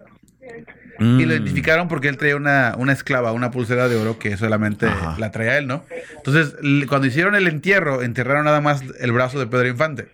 Mm. 1.00 1.20
Y 1.20 1.26
lo 1.26 1.34
identificaron 1.34 1.88
porque 1.88 2.08
él 2.08 2.18
traía 2.18 2.36
una, 2.36 2.76
una 2.78 2.94
esclava, 2.94 3.32
una 3.32 3.52
pulsera 3.52 3.88
de 3.88 3.96
oro 3.96 4.20
que 4.20 4.36
solamente 4.38 4.88
Ajá. 4.88 5.16
la 5.20 5.32
traía 5.32 5.58
él, 5.58 5.68
¿no? 5.68 5.84
Entonces, 6.18 6.56
cuando 6.88 7.08
hicieron 7.08 7.36
el 7.36 7.48
entierro, 7.48 8.02
enterraron 8.02 8.46
nada 8.46 8.62
más 8.62 8.84
el 9.00 9.12
brazo 9.12 9.40
de 9.40 9.48
Pedro 9.48 9.68
Infante. 9.68 10.08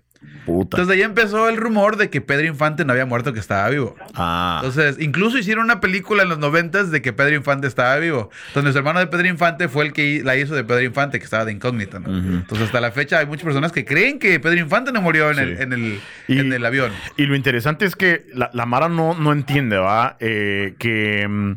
Puta. 0.45 0.75
Entonces, 0.75 0.87
de 0.89 0.93
ahí 0.95 1.01
empezó 1.03 1.47
el 1.47 1.55
rumor 1.55 1.95
de 1.95 2.09
que 2.09 2.19
Pedro 2.19 2.45
Infante 2.47 2.83
no 2.83 2.91
había 2.91 3.05
muerto, 3.05 3.31
que 3.31 3.39
estaba 3.39 3.69
vivo. 3.69 3.95
ah. 4.13 4.59
Entonces, 4.61 4.97
incluso 4.99 5.37
hicieron 5.37 5.63
una 5.63 5.79
película 5.79 6.23
en 6.23 6.29
los 6.29 6.37
noventas 6.37 6.91
de 6.91 7.01
que 7.01 7.13
Pedro 7.13 7.33
Infante 7.35 7.65
estaba 7.67 7.95
vivo. 7.97 8.29
Entonces, 8.47 8.63
nuestro 8.63 8.79
hermano 8.79 8.99
de 8.99 9.07
Pedro 9.07 9.27
Infante 9.29 9.69
fue 9.69 9.85
el 9.85 9.93
que 9.93 10.21
la 10.23 10.35
hizo 10.35 10.53
de 10.53 10.63
Pedro 10.65 10.81
Infante, 10.81 11.17
que 11.19 11.23
estaba 11.25 11.45
de 11.45 11.53
incógnito, 11.53 11.99
¿no? 12.01 12.09
Ujú. 12.09 12.27
Entonces, 12.39 12.65
hasta 12.67 12.81
la 12.81 12.91
fecha 12.91 13.19
hay 13.19 13.25
muchas 13.25 13.45
personas 13.45 13.71
que 13.71 13.85
creen 13.85 14.19
que 14.19 14.37
Pedro 14.41 14.59
Infante 14.59 14.91
no 14.91 15.01
murió 15.01 15.31
en, 15.31 15.39
el, 15.39 15.61
en, 15.61 15.71
el, 15.73 15.99
Y- 16.27 16.39
en 16.39 16.51
el 16.51 16.65
avión. 16.65 16.91
Y 17.15 17.25
lo 17.25 17.35
interesante 17.37 17.85
es 17.85 17.95
que 17.95 18.25
la, 18.33 18.49
la 18.53 18.65
Mara 18.65 18.89
no, 18.89 19.13
no 19.13 19.31
entiende, 19.31 19.77
¿va? 19.77 20.17
Eh, 20.19 20.75
que 20.77 21.25
mm, 21.25 21.55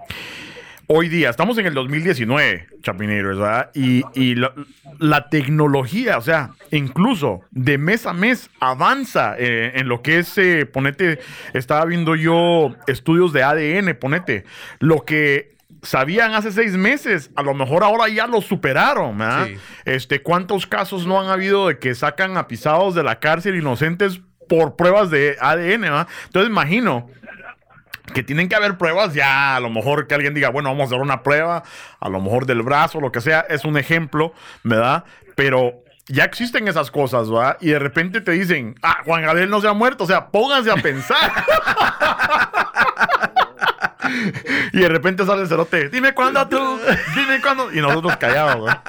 hoy 0.88 1.08
día, 1.08 1.30
estamos 1.30 1.58
en 1.58 1.66
el 1.66 1.74
2019, 1.74 2.68
Chapineiros, 2.82 3.38
¿verdad? 3.38 3.70
Y, 3.74 4.04
y 4.14 4.34
la, 4.34 4.52
la 4.98 5.28
tecnología, 5.28 6.18
o 6.18 6.22
sea, 6.22 6.50
incluso 6.70 7.42
de 7.50 7.78
mes 7.78 8.06
a 8.06 8.12
mes 8.12 8.50
avanza 8.60 9.36
eh, 9.38 9.72
en 9.74 9.88
lo 9.88 10.02
que 10.02 10.18
es, 10.18 10.36
eh, 10.38 10.66
ponete, 10.66 11.20
estaba 11.52 11.84
viendo 11.84 12.14
yo 12.14 12.74
estudios 12.86 13.32
de 13.32 13.42
ADN, 13.42 13.96
ponete, 13.96 14.44
lo 14.78 15.04
que 15.04 15.56
sabían 15.82 16.34
hace 16.34 16.52
seis 16.52 16.72
meses, 16.72 17.30
a 17.36 17.42
lo 17.42 17.54
mejor 17.54 17.84
ahora 17.84 18.08
ya 18.08 18.26
lo 18.26 18.40
superaron, 18.40 19.18
¿verdad? 19.18 19.46
Sí. 19.46 19.56
Este, 19.84 20.22
¿cuántos 20.22 20.66
casos 20.66 21.06
no 21.06 21.20
han 21.20 21.28
habido 21.28 21.68
de 21.68 21.78
que 21.78 21.94
sacan 21.94 22.36
a 22.36 22.48
pisados 22.48 22.94
de 22.94 23.02
la 23.02 23.18
cárcel 23.20 23.56
inocentes 23.56 24.20
por 24.48 24.76
pruebas 24.76 25.10
de 25.10 25.36
ADN, 25.40 25.80
¿verdad? 25.82 26.08
Entonces 26.26 26.50
imagino 26.50 27.08
que 28.12 28.22
tienen 28.22 28.48
que 28.48 28.54
haber 28.54 28.78
pruebas 28.78 29.14
ya, 29.14 29.56
a 29.56 29.60
lo 29.60 29.70
mejor 29.70 30.06
que 30.06 30.14
alguien 30.14 30.34
diga, 30.34 30.50
bueno, 30.50 30.70
vamos 30.70 30.84
a 30.84 30.86
hacer 30.86 31.00
una 31.00 31.22
prueba, 31.22 31.62
a 32.00 32.08
lo 32.08 32.20
mejor 32.20 32.46
del 32.46 32.62
brazo, 32.62 33.00
lo 33.00 33.12
que 33.12 33.20
sea, 33.20 33.40
es 33.48 33.64
un 33.64 33.76
ejemplo, 33.76 34.32
¿verdad? 34.62 35.04
Pero 35.34 35.82
ya 36.08 36.24
existen 36.24 36.68
esas 36.68 36.90
cosas, 36.90 37.30
¿verdad? 37.30 37.56
Y 37.60 37.70
de 37.70 37.78
repente 37.78 38.20
te 38.20 38.32
dicen, 38.32 38.76
ah, 38.82 38.98
Juan 39.04 39.22
Gabriel 39.22 39.50
no 39.50 39.60
se 39.60 39.68
ha 39.68 39.72
muerto, 39.72 40.04
o 40.04 40.06
sea, 40.06 40.28
pónganse 40.28 40.70
a 40.70 40.76
pensar. 40.76 41.32
y 44.72 44.78
de 44.78 44.88
repente 44.88 45.26
sale 45.26 45.42
el 45.42 45.48
cerote, 45.48 45.88
dime 45.88 46.14
cuándo 46.14 46.46
tú, 46.48 46.80
dime 47.14 47.40
cuándo, 47.40 47.72
y 47.72 47.80
nosotros 47.80 48.16
callados, 48.16 48.64
¿verdad? 48.64 48.80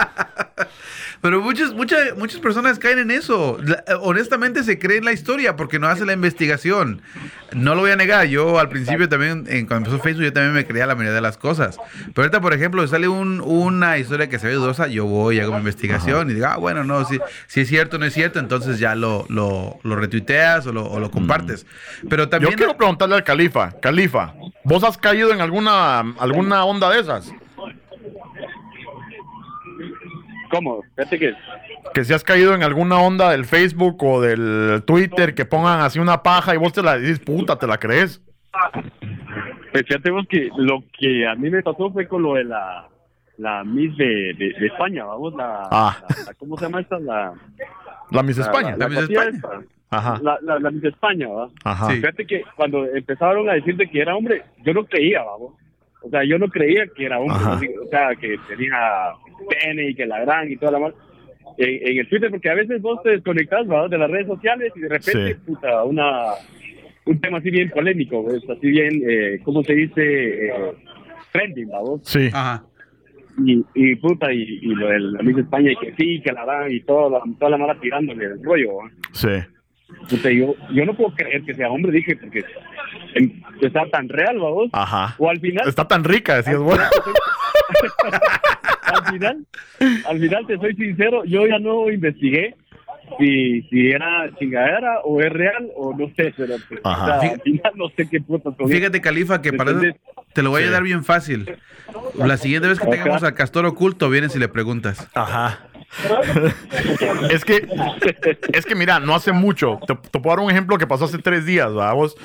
Pero 1.22 1.42
muchas, 1.42 1.74
muchas, 1.74 2.16
muchas 2.18 2.40
personas 2.40 2.78
caen 2.80 3.00
en 3.00 3.12
eso. 3.12 3.58
La- 3.64 3.84
honestamente 4.02 4.64
se 4.64 4.78
creen 4.80 5.04
la 5.06 5.14
historia 5.14 5.56
porque 5.56 5.80
no 5.80 5.88
hace 5.88 6.06
la 6.06 6.14
investigación. 6.14 7.02
No 7.54 7.76
lo 7.76 7.82
voy 7.82 7.92
a 7.92 7.96
negar. 7.96 8.28
Yo 8.28 8.60
al 8.60 8.70
principio 8.70 9.10
también, 9.10 9.46
en, 9.48 9.66
cuando 9.66 9.90
empezó 9.90 10.04
Facebook, 10.04 10.26
yo 10.26 10.34
también 10.34 10.54
me 10.54 10.66
creía 10.66 10.86
la 10.86 10.96
mayoría 10.96 11.14
de 11.16 11.22
las 11.22 11.38
cosas. 11.38 11.78
Pero 12.14 12.24
ahorita, 12.24 12.40
por 12.42 12.54
ejemplo, 12.54 12.86
sale 12.88 13.08
un- 13.08 13.42
una 13.42 13.98
historia 13.98 14.30
que 14.30 14.38
se 14.40 14.48
ve 14.48 14.54
dudosa, 14.54 14.88
yo 14.88 15.06
voy, 15.06 15.40
hago 15.40 15.54
mi 15.54 15.60
investigación 15.60 16.30
y 16.30 16.34
digo, 16.36 16.48
ah, 16.48 16.58
bueno, 16.58 16.84
no, 16.84 17.04
si, 17.06 17.20
si 17.48 17.62
es 17.62 17.68
cierto 17.68 17.96
o 17.96 18.00
no 18.00 18.06
es 18.06 18.14
cierto, 18.14 18.40
entonces 18.40 18.80
ya 18.80 18.96
lo, 18.96 19.26
lo, 19.30 19.80
lo 19.84 19.96
retuiteas 19.96 20.68
o 20.68 20.74
lo, 20.74 20.86
o 20.86 21.00
lo 21.00 21.10
compartes. 21.10 21.66
Pero 22.10 22.30
también... 22.30 22.52
Yo 22.52 22.58
quiero 22.58 22.78
preguntarle 22.78 23.16
al 23.16 23.24
califa, 23.24 23.72
califa, 23.82 24.34
¿vos 24.64 24.84
has 24.84 24.98
caído 24.98 25.34
en 25.34 25.42
alguna, 25.42 26.00
alguna 26.20 26.64
onda 26.66 26.90
de 26.90 27.00
esas? 27.00 27.32
¿Cómo? 30.58 30.84
Fíjate 30.96 31.20
que 31.20 31.34
Que 31.94 32.04
si 32.04 32.14
has 32.14 32.24
caído 32.24 32.54
en 32.54 32.64
alguna 32.64 33.00
onda 33.00 33.32
del 33.32 33.46
Facebook 33.46 34.04
o 34.04 34.22
del 34.22 34.84
Twitter 34.86 35.34
que 35.36 35.46
pongan 35.46 35.82
así 35.82 36.00
una 36.00 36.22
paja 36.24 36.54
y 36.54 36.58
vos 36.58 36.74
te 36.74 36.82
la 36.84 36.98
dices, 36.98 37.20
puta, 37.20 37.58
¿te 37.58 37.66
la 37.68 37.78
crees? 37.78 38.22
Pues 39.72 39.84
fíjate 39.86 40.10
vos 40.12 40.26
que 40.30 40.50
lo 40.58 40.84
que 40.98 41.28
a 41.28 41.36
mí 41.36 41.50
me 41.50 41.62
pasó 41.62 41.92
fue 41.92 42.08
con 42.08 42.24
lo 42.24 42.34
de 42.36 42.44
la 42.46 42.88
la 43.38 43.64
Miss 43.64 43.96
de, 43.98 44.34
de, 44.34 44.54
de 44.60 44.66
España, 44.66 45.06
vamos, 45.06 45.32
la, 45.36 45.62
Ah. 45.70 45.96
la- 46.10 46.26
la- 46.26 46.34
¿cómo 46.34 46.58
se 46.58 46.66
llama 46.66 46.82
esta? 46.82 46.98
La, 46.98 47.34
La 48.10 48.24
Miss 48.24 48.38
la- 48.40 48.46
España. 48.46 48.72
La, 48.72 48.78
La 48.78 48.90
Miss 48.90 49.10
España. 49.12 49.30
esta. 49.32 49.50
Ajá. 49.92 50.20
La, 50.24 50.40
la, 50.42 50.60
la 50.60 50.72
Miss 50.72 50.84
España, 50.86 51.28
¿va? 51.28 51.48
Ajá. 51.64 51.86
Sí. 51.92 51.98
Fíjate 51.98 52.26
que 52.26 52.42
cuando 52.56 52.84
empezaron 52.86 53.48
a 53.48 53.54
decirte 53.54 53.88
que 53.92 54.02
era 54.02 54.16
hombre, 54.16 54.42
yo 54.66 54.74
no 54.74 54.86
creía, 54.86 55.22
vamos. 55.22 55.54
O 56.02 56.10
sea, 56.10 56.24
yo 56.24 56.40
no 56.40 56.48
creía 56.48 56.86
que 56.96 57.06
era 57.06 57.20
hombre. 57.20 57.36
Ajá. 57.38 57.60
O 57.86 57.90
sea, 57.90 58.16
que 58.20 58.38
tenía 58.48 58.76
pene 59.50 59.90
y 59.90 59.96
que 59.96 60.06
la 60.06 60.20
gran 60.22 60.52
y 60.52 60.58
toda 60.58 60.72
la 60.74 60.80
mal. 60.80 60.96
En, 61.58 61.88
en 61.90 61.98
el 62.00 62.10
Twitter, 62.10 62.30
porque 62.30 62.50
a 62.50 62.56
veces 62.56 62.82
vos 62.82 63.02
te 63.04 63.12
desconectas 63.12 63.68
¿va? 63.70 63.88
de 63.88 63.98
las 63.98 64.12
redes 64.12 64.28
sociales 64.28 64.72
y 64.76 64.82
de 64.82 64.90
repente, 64.90 65.34
Sí. 65.34 65.40
puta, 65.46 65.84
una, 65.86 66.34
un 67.06 67.20
tema 67.22 67.38
así 67.40 67.50
bien 67.50 67.70
polémico, 67.72 68.24
¿ves? 68.26 68.44
así 68.50 68.68
bien, 68.70 69.02
eh, 69.08 69.40
¿cómo 69.44 69.64
se 69.64 69.74
dice? 69.74 70.48
Eh, 70.50 70.52
trending, 71.32 71.70
vamos. 71.70 72.02
Sí. 72.04 72.30
Ajá. 72.34 72.64
Y, 73.46 73.64
y 73.76 73.96
puta, 73.96 74.32
y, 74.34 74.42
y 74.62 74.68
lo 74.76 74.88
de 74.88 75.00
la 75.00 75.22
Miss 75.24 75.38
España, 75.38 75.72
y 75.72 75.76
que 75.78 75.94
sí, 75.96 76.22
que 76.22 76.32
la 76.32 76.46
dan 76.46 76.72
y 76.72 76.80
toda 76.82 77.10
la, 77.20 77.24
toda 77.40 77.52
la 77.52 77.58
mala 77.58 77.80
tirándole 77.80 78.26
el 78.26 78.44
rollo, 78.44 78.78
¿va? 78.78 78.92
Sí. 79.14 79.28
Puta, 80.10 80.30
yo, 80.32 80.56
yo 80.72 80.86
no 80.86 80.94
puedo 80.96 81.14
creer 81.16 81.44
que 81.44 81.54
sea 81.54 81.70
hombre, 81.70 81.92
dije, 81.92 82.16
porque 82.16 82.44
está 83.62 83.86
tan 83.90 84.10
real, 84.10 84.38
vamos. 84.40 84.70
Ajá. 84.74 85.16
O 85.18 85.30
al 85.30 85.40
final, 85.40 85.68
Está 85.68 85.88
tan 85.88 86.04
rica, 86.04 86.36
decías, 86.36 86.58
bueno. 86.58 86.84
al 88.84 89.06
final, 89.14 89.46
al 90.08 90.20
final 90.20 90.48
te 90.48 90.58
soy 90.58 90.76
sincero, 90.76 91.24
yo 91.26 91.48
ya 91.48 91.60
no 91.60 91.90
investigué 91.92 92.56
si, 93.18 93.62
si 93.64 93.90
era 93.92 94.30
chingadera 94.38 95.00
o 95.04 95.22
es 95.22 95.32
real 95.32 95.70
o 95.76 95.96
no 95.98 96.08
sé, 96.16 96.34
pero 96.36 96.56
pues, 96.68 96.82
Ajá. 96.84 97.18
o 97.18 97.22
sea, 97.22 97.32
al 97.32 97.42
final 97.42 97.72
no 97.76 97.90
sé 97.96 98.08
qué 98.10 98.20
putas 98.22 98.54
con 98.56 98.70
Fíjate, 98.70 99.00
Califa, 99.02 99.42
que 99.42 99.54
para 99.54 99.72
eso 99.72 99.82
te 100.34 100.44
lo 100.44 100.50
voy 100.50 100.64
a 100.64 100.66
Sí. 100.68 100.72
dar 100.72 100.84
bien 100.84 101.04
fácil. 101.04 101.58
La 102.16 102.38
siguiente 102.38 102.68
vez 102.68 102.80
que 102.80 102.88
tengamos 102.88 103.24
al 103.24 103.34
castor 103.34 103.66
oculto, 103.66 104.10
vienes 104.10 104.36
y 104.36 104.40
le 104.40 104.50
preguntas. 104.50 105.10
Ajá. 105.14 105.67
es 107.30 107.44
que, 107.44 107.68
es 108.54 108.66
que 108.66 108.76
mira, 108.76 109.00
no 109.00 109.16
hace 109.16 109.32
mucho. 109.32 109.80
Te, 109.88 109.96
puedo 109.96 110.36
dar 110.36 110.40
un 110.40 110.52
ejemplo 110.52 110.78
que 110.78 110.86
pasó 110.86 111.06
hace 111.06 111.18
tres 111.18 111.46
días, 111.46 111.74
vamos. 111.74 112.16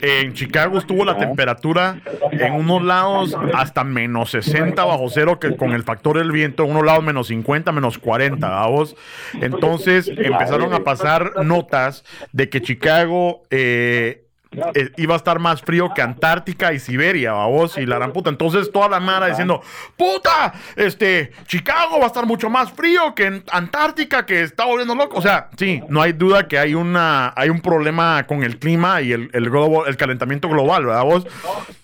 En 0.00 0.34
Chicago 0.34 0.78
estuvo 0.78 1.04
la 1.04 1.16
temperatura 1.16 2.00
en 2.30 2.52
unos 2.54 2.82
lados 2.82 3.36
hasta 3.54 3.84
menos 3.84 4.30
60 4.30 4.84
bajo 4.84 5.08
cero, 5.08 5.40
que 5.40 5.56
con 5.56 5.72
el 5.72 5.82
factor 5.82 6.18
del 6.18 6.30
viento, 6.30 6.64
en 6.64 6.70
unos 6.70 6.84
lados 6.84 7.04
menos 7.04 7.28
50, 7.28 7.72
menos 7.72 7.98
40, 7.98 8.48
vamos. 8.48 8.96
Entonces 9.40 10.08
empezaron 10.08 10.72
a 10.72 10.84
pasar 10.84 11.44
notas 11.44 12.04
de 12.32 12.48
que 12.48 12.62
Chicago 12.62 13.42
eh, 13.50 14.27
eh, 14.50 14.90
iba 14.96 15.14
a 15.14 15.16
estar 15.16 15.38
más 15.38 15.60
frío 15.60 15.92
que 15.94 16.00
Antártica 16.00 16.72
y 16.72 16.78
Siberia, 16.78 17.32
vamos, 17.32 17.76
y 17.76 17.84
la 17.84 17.96
gran 17.96 18.12
puta. 18.12 18.30
Entonces 18.30 18.72
toda 18.72 18.88
la 18.88 19.00
mara 19.00 19.26
diciendo, 19.26 19.62
puta, 19.96 20.54
este, 20.76 21.32
Chicago 21.46 21.98
va 21.98 22.04
a 22.04 22.06
estar 22.06 22.26
mucho 22.26 22.48
más 22.48 22.72
frío 22.72 23.14
que 23.14 23.42
Antártica, 23.50 24.24
que 24.24 24.42
está 24.42 24.64
volviendo 24.64 24.94
loco. 24.94 25.18
O 25.18 25.22
sea, 25.22 25.50
sí, 25.56 25.82
no 25.88 26.00
hay 26.00 26.12
duda 26.12 26.48
que 26.48 26.58
hay 26.58 26.74
una, 26.74 27.32
hay 27.36 27.50
un 27.50 27.60
problema 27.60 28.26
con 28.26 28.42
el 28.42 28.58
clima 28.58 29.02
y 29.02 29.12
el, 29.12 29.30
el 29.32 29.96
calentamiento 29.96 30.48
global, 30.48 30.86
¿verdad 30.86 31.04
vos? 31.04 31.26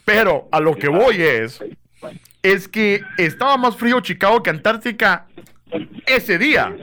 Pero 0.05 0.49
a 0.51 0.61
lo 0.61 0.77
que 0.77 0.89
voy 0.89 1.23
es, 1.23 1.63
es 2.43 2.69
que 2.69 3.03
estaba 3.19 3.57
más 3.57 3.77
frío 3.77 4.01
Chicago 4.01 4.43
que 4.43 4.51
Antártica 4.51 5.27
ese 6.07 6.39
día. 6.39 6.75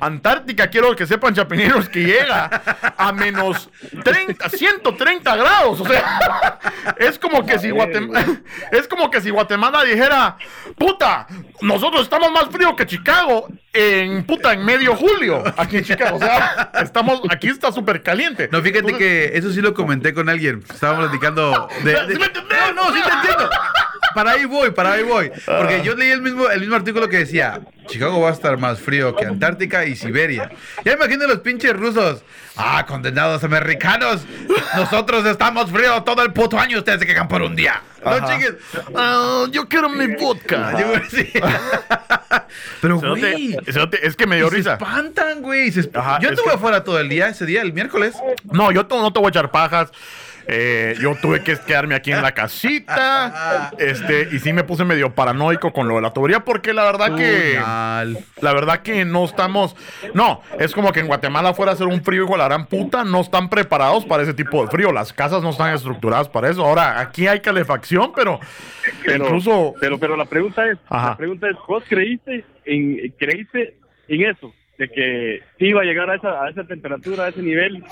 Antártica, 0.00 0.68
quiero 0.68 0.94
que 0.96 1.06
sepan, 1.06 1.34
chapineros, 1.34 1.88
que 1.88 2.00
llega 2.04 2.50
a 2.96 3.12
menos 3.12 3.68
30, 4.04 4.48
130 4.48 5.36
grados. 5.36 5.80
O 5.80 5.86
sea, 5.86 6.58
es 6.98 7.18
como 7.18 7.44
que 7.46 7.58
si 7.58 7.70
Guatemala, 7.70 8.26
es 8.72 8.88
como 8.88 9.10
que 9.10 9.20
si 9.20 9.30
Guatemala 9.30 9.84
dijera, 9.84 10.36
puta, 10.76 11.26
nosotros 11.60 12.02
estamos 12.02 12.30
más 12.32 12.46
frío 12.50 12.74
que 12.76 12.86
Chicago 12.86 13.48
en 13.72 14.24
puta 14.24 14.52
en 14.52 14.64
medio 14.64 14.94
julio 14.94 15.42
aquí 15.56 15.78
en 15.78 15.84
Chicago. 15.84 16.16
O 16.16 16.20
sea, 16.20 16.70
estamos, 16.82 17.20
aquí 17.30 17.48
está 17.48 17.72
súper 17.72 18.02
caliente. 18.02 18.48
No, 18.52 18.60
fíjate 18.62 18.78
Entonces, 18.80 18.98
que 18.98 19.38
eso 19.38 19.50
sí 19.52 19.60
lo 19.60 19.74
comenté 19.74 20.12
con 20.14 20.28
alguien. 20.28 20.62
Estábamos 20.72 21.06
platicando 21.06 21.68
de. 21.82 21.92
de- 21.92 22.14
¿Sí 22.14 22.18
me? 22.20 22.28
No, 22.28 22.72
no, 22.74 22.94
sí 22.94 23.02
te 23.02 23.10
entiendo. 23.10 23.50
Para 24.14 24.32
ahí 24.32 24.44
voy, 24.44 24.70
para 24.70 24.92
ahí 24.92 25.02
voy. 25.02 25.30
Porque 25.46 25.82
yo 25.84 25.94
leí 25.94 26.10
el 26.10 26.22
mismo, 26.22 26.48
el 26.50 26.60
mismo 26.60 26.76
artículo 26.76 27.08
que 27.08 27.18
decía: 27.18 27.60
Chicago 27.86 28.20
va 28.20 28.30
a 28.30 28.32
estar 28.32 28.56
más 28.58 28.78
frío 28.80 29.14
que 29.16 29.26
Antártica 29.26 29.84
y 29.86 29.96
Siberia. 29.96 30.50
Ya 30.84 30.92
imagino 30.92 31.26
los 31.26 31.40
pinches 31.40 31.74
rusos. 31.74 32.22
Ah, 32.56 32.84
condenados 32.86 33.42
americanos. 33.42 34.24
Nosotros 34.76 35.26
estamos 35.26 35.70
fríos 35.70 36.04
todo 36.04 36.22
el 36.22 36.32
puto 36.32 36.58
año. 36.58 36.78
Ustedes 36.78 37.00
se 37.00 37.06
quejan 37.06 37.26
por 37.26 37.42
un 37.42 37.56
día. 37.56 37.82
No 38.04 38.10
Ajá. 38.12 38.26
chingues. 38.32 38.54
Ah, 38.94 39.46
yo 39.50 39.68
quiero 39.68 39.88
mi 39.88 40.06
vodka. 40.14 40.72
Sí. 41.10 41.32
Pero, 42.80 43.00
güey. 43.00 43.56
es 44.02 44.16
que 44.16 44.26
me 44.26 44.36
dio 44.36 44.48
Se 44.50 44.56
risa. 44.56 44.72
espantan, 44.74 45.42
güey. 45.42 45.72
se 45.72 45.80
esp- 45.90 45.98
Ajá, 45.98 46.18
Yo 46.20 46.28
es 46.28 46.34
estuve 46.34 46.50
que- 46.50 46.56
afuera 46.56 46.84
todo 46.84 47.00
el 47.00 47.08
día, 47.08 47.28
ese 47.28 47.46
día, 47.46 47.62
el 47.62 47.72
miércoles. 47.72 48.14
No, 48.44 48.70
yo 48.70 48.86
no 48.88 49.12
te 49.12 49.18
voy 49.18 49.26
a 49.26 49.30
echar 49.30 49.50
pajas. 49.50 49.90
Eh, 50.46 50.94
yo 51.00 51.14
tuve 51.20 51.42
que 51.42 51.56
quedarme 51.66 51.94
aquí 51.94 52.12
en 52.12 52.22
la 52.22 52.32
casita. 52.32 53.72
Este, 53.78 54.28
y 54.32 54.38
sí 54.38 54.52
me 54.52 54.64
puse 54.64 54.84
medio 54.84 55.14
paranoico 55.14 55.72
con 55.72 55.88
lo 55.88 55.96
de 55.96 56.02
la 56.02 56.12
tubería, 56.12 56.40
porque 56.40 56.72
la 56.72 56.84
verdad 56.84 57.16
que. 57.16 57.54
La 58.40 58.52
verdad 58.52 58.82
que 58.82 59.04
no 59.04 59.24
estamos. 59.24 59.76
No, 60.12 60.42
es 60.58 60.72
como 60.72 60.92
que 60.92 61.00
en 61.00 61.06
Guatemala 61.06 61.54
fuera 61.54 61.72
a 61.72 61.76
ser 61.76 61.86
un 61.86 62.02
frío 62.02 62.24
hijo 62.24 62.32
de 62.32 62.38
la 62.38 62.48
gran 62.48 62.66
puta. 62.66 63.04
No 63.04 63.20
están 63.20 63.48
preparados 63.48 64.04
para 64.04 64.22
ese 64.22 64.34
tipo 64.34 64.62
de 64.62 64.70
frío. 64.70 64.92
Las 64.92 65.12
casas 65.12 65.42
no 65.42 65.50
están 65.50 65.74
estructuradas 65.74 66.28
para 66.28 66.50
eso. 66.50 66.64
Ahora, 66.64 67.00
aquí 67.00 67.26
hay 67.26 67.40
calefacción, 67.40 68.12
pero, 68.14 68.40
pero, 69.04 69.24
incluso. 69.26 69.74
pero, 69.80 69.98
pero 69.98 70.16
la 70.16 70.24
pregunta 70.24 70.66
es, 70.66 70.78
Ajá. 70.88 71.10
la 71.10 71.16
pregunta 71.16 71.48
es, 71.48 71.56
¿vos 71.66 71.84
creíste 71.88 72.44
en, 72.64 73.12
creíste 73.18 73.76
en 74.08 74.22
eso? 74.30 74.52
De 74.78 74.88
que 74.88 75.40
sí 75.58 75.66
iba 75.66 75.82
a 75.82 75.84
llegar 75.84 76.10
a 76.10 76.16
esa, 76.16 76.42
a 76.42 76.50
esa 76.50 76.64
temperatura, 76.64 77.24
a 77.24 77.28
ese 77.28 77.42
nivel. 77.42 77.84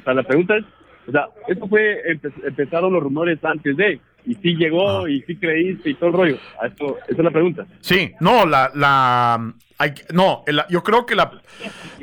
O 0.00 0.02
sea, 0.04 0.14
la 0.14 0.22
pregunta 0.22 0.56
es, 0.56 0.64
o 1.08 1.12
sea, 1.12 1.28
eso 1.48 1.66
fue, 1.68 2.02
empe- 2.08 2.32
empezaron 2.46 2.92
los 2.92 3.02
rumores 3.02 3.38
antes 3.44 3.76
de, 3.76 4.00
y 4.26 4.34
sí 4.34 4.54
llegó, 4.56 4.98
Ajá. 5.00 5.10
y 5.10 5.22
sí 5.22 5.36
creíste 5.36 5.90
y 5.90 5.94
todo 5.94 6.10
el 6.10 6.16
rollo. 6.16 6.38
A 6.62 6.66
Eso, 6.66 6.98
esa 7.08 7.12
es 7.18 7.24
la 7.24 7.30
pregunta. 7.30 7.66
Sí, 7.80 8.12
no, 8.20 8.44
la, 8.46 8.70
la, 8.74 9.52
hay 9.78 9.94
no, 10.12 10.44
el- 10.46 10.62
yo 10.68 10.82
creo 10.82 11.06
que 11.06 11.14
la, 11.16 11.30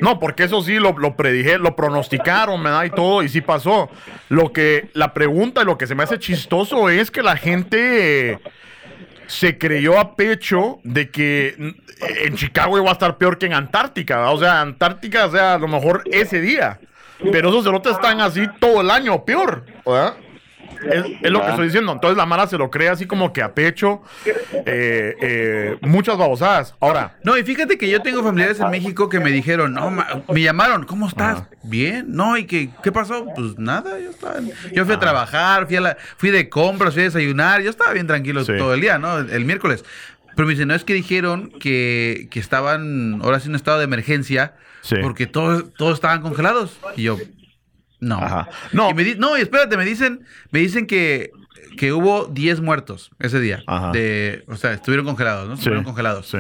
no, 0.02 0.20
porque 0.20 0.44
eso 0.46 0.62
sí 0.62 0.76
lo, 0.80 0.98
lo 0.98 1.16
predije, 1.16 1.58
lo 1.60 1.76
pronosticaron, 1.76 2.62
¿verdad? 2.64 2.86
Y 2.86 2.90
todo, 2.90 3.22
y 3.24 3.30
sí 3.30 3.42
pasó. 3.42 3.90
Lo 4.30 4.52
que, 4.52 4.90
la 4.94 5.14
pregunta 5.14 5.62
y 5.62 5.66
lo 5.66 5.78
que 5.78 5.86
se 5.88 5.94
me 5.96 6.04
hace 6.04 6.18
chistoso 6.18 6.90
es 6.90 7.12
que 7.12 7.22
la 7.22 7.38
gente 7.38 8.32
eh, 8.32 8.40
se 9.28 9.58
creyó 9.60 10.00
a 10.00 10.16
pecho 10.16 10.80
de 10.84 11.10
que 11.12 11.56
en 12.24 12.36
Chicago 12.36 12.78
iba 12.80 12.90
a 12.90 12.94
estar 12.94 13.18
peor 13.18 13.38
que 13.38 13.46
en 13.46 13.54
Antártica, 13.54 14.18
¿verdad? 14.18 14.34
O 14.34 14.40
sea, 14.40 14.62
Antártica, 14.62 15.26
o 15.28 15.32
sea, 15.32 15.54
a 15.54 15.58
lo 15.60 15.68
mejor 15.68 16.04
ese 16.12 16.42
día. 16.42 16.80
Pero 17.32 17.50
esos 17.50 17.64
cerotes 17.64 17.94
están 17.94 18.22
así 18.22 18.48
todo 18.60 18.82
el 18.82 18.92
año, 18.92 19.24
peor, 19.26 19.66
¿verdad? 19.86 20.16
Es, 20.92 21.04
es 21.24 21.32
lo 21.32 21.42
que 21.42 21.50
estoy 21.50 21.66
diciendo. 21.66 21.92
Entonces 21.92 22.16
la 22.18 22.28
Mara 22.28 22.46
se 22.46 22.56
lo 22.56 22.70
cree 22.70 22.90
así 22.90 23.08
como 23.08 23.34
que 23.34 23.42
a 23.42 23.56
pecho. 23.56 24.04
eh, 24.66 25.16
eh, 25.22 25.78
muchas 25.82 26.18
babosadas. 26.18 26.76
Ahora, 26.80 27.18
No, 27.24 27.36
y 27.36 27.44
fíjate 27.44 27.78
que 27.80 27.90
yo 27.90 28.00
tengo 28.04 28.22
familiares 28.24 28.60
en 28.60 28.70
México 28.70 29.10
que 29.10 29.20
me 29.20 29.32
dijeron, 29.32 29.74
no, 29.74 29.90
ma- 29.90 30.22
me 30.32 30.42
llamaron, 30.42 30.84
¿cómo 30.86 31.08
estás? 31.08 31.38
Ajá. 31.40 31.50
Bien, 31.64 32.06
no, 32.10 32.38
y 32.38 32.46
que, 32.46 32.70
¿qué 32.84 32.92
pasó? 32.92 33.26
Pues 33.36 33.58
nada, 33.58 34.00
yo 34.00 34.12
estaba, 34.12 34.38
en- 34.38 34.52
yo 34.72 34.86
fui 34.86 34.94
a 34.94 35.00
trabajar, 35.00 35.66
fui 35.66 35.78
a 35.78 35.82
la, 35.82 35.98
fui 36.18 36.30
de 36.30 36.48
compras, 36.48 36.94
fui 36.94 37.02
a 37.02 37.06
desayunar, 37.06 37.62
yo 37.62 37.72
estaba 37.72 37.94
bien 37.94 38.06
tranquilo 38.06 38.44
Sí. 38.46 38.54
todo 38.58 38.74
el 38.76 38.82
día, 38.82 39.00
¿no? 39.00 39.18
El, 39.18 39.32
el 39.32 39.46
miércoles. 39.46 39.84
Pero 40.38 40.48
me 40.48 40.54
dicen, 40.54 40.70
no 40.70 40.76
es 40.76 40.86
que 40.86 40.94
dijeron 40.94 41.50
que, 41.60 42.30
que 42.32 42.40
estaban 42.40 43.20
ahora 43.22 43.40
sí 43.42 43.48
en 43.48 43.52
un 43.52 43.56
estado 43.58 43.80
de 43.80 43.84
emergencia 43.84 44.56
Sí. 44.82 44.96
porque 45.02 45.28
todos, 45.28 45.74
todos 45.74 45.96
estaban 45.96 46.22
congelados. 46.22 46.80
Y 46.96 47.04
yo, 47.04 47.18
no. 48.00 48.20
Ajá. 48.20 48.48
No. 48.72 48.90
Y 48.92 48.94
me 48.94 49.04
di- 49.04 49.16
no, 49.16 49.36
espérate, 49.36 49.76
me 49.76 49.84
dicen, 49.84 50.24
me 50.52 50.60
dicen 50.60 50.88
que, 50.88 51.32
que 51.78 51.92
hubo 51.92 52.28
10 52.28 52.62
muertos 52.62 53.12
ese 53.20 53.42
día. 53.42 53.64
Ajá. 53.68 53.92
De, 53.92 54.46
o 54.48 54.56
sea, 54.56 54.72
estuvieron 54.72 55.06
congelados, 55.06 55.50
¿no? 55.50 55.56
sí, 55.56 55.62
Estuvieron 55.62 55.84
congelados. 55.84 56.28
sí. 56.30 56.38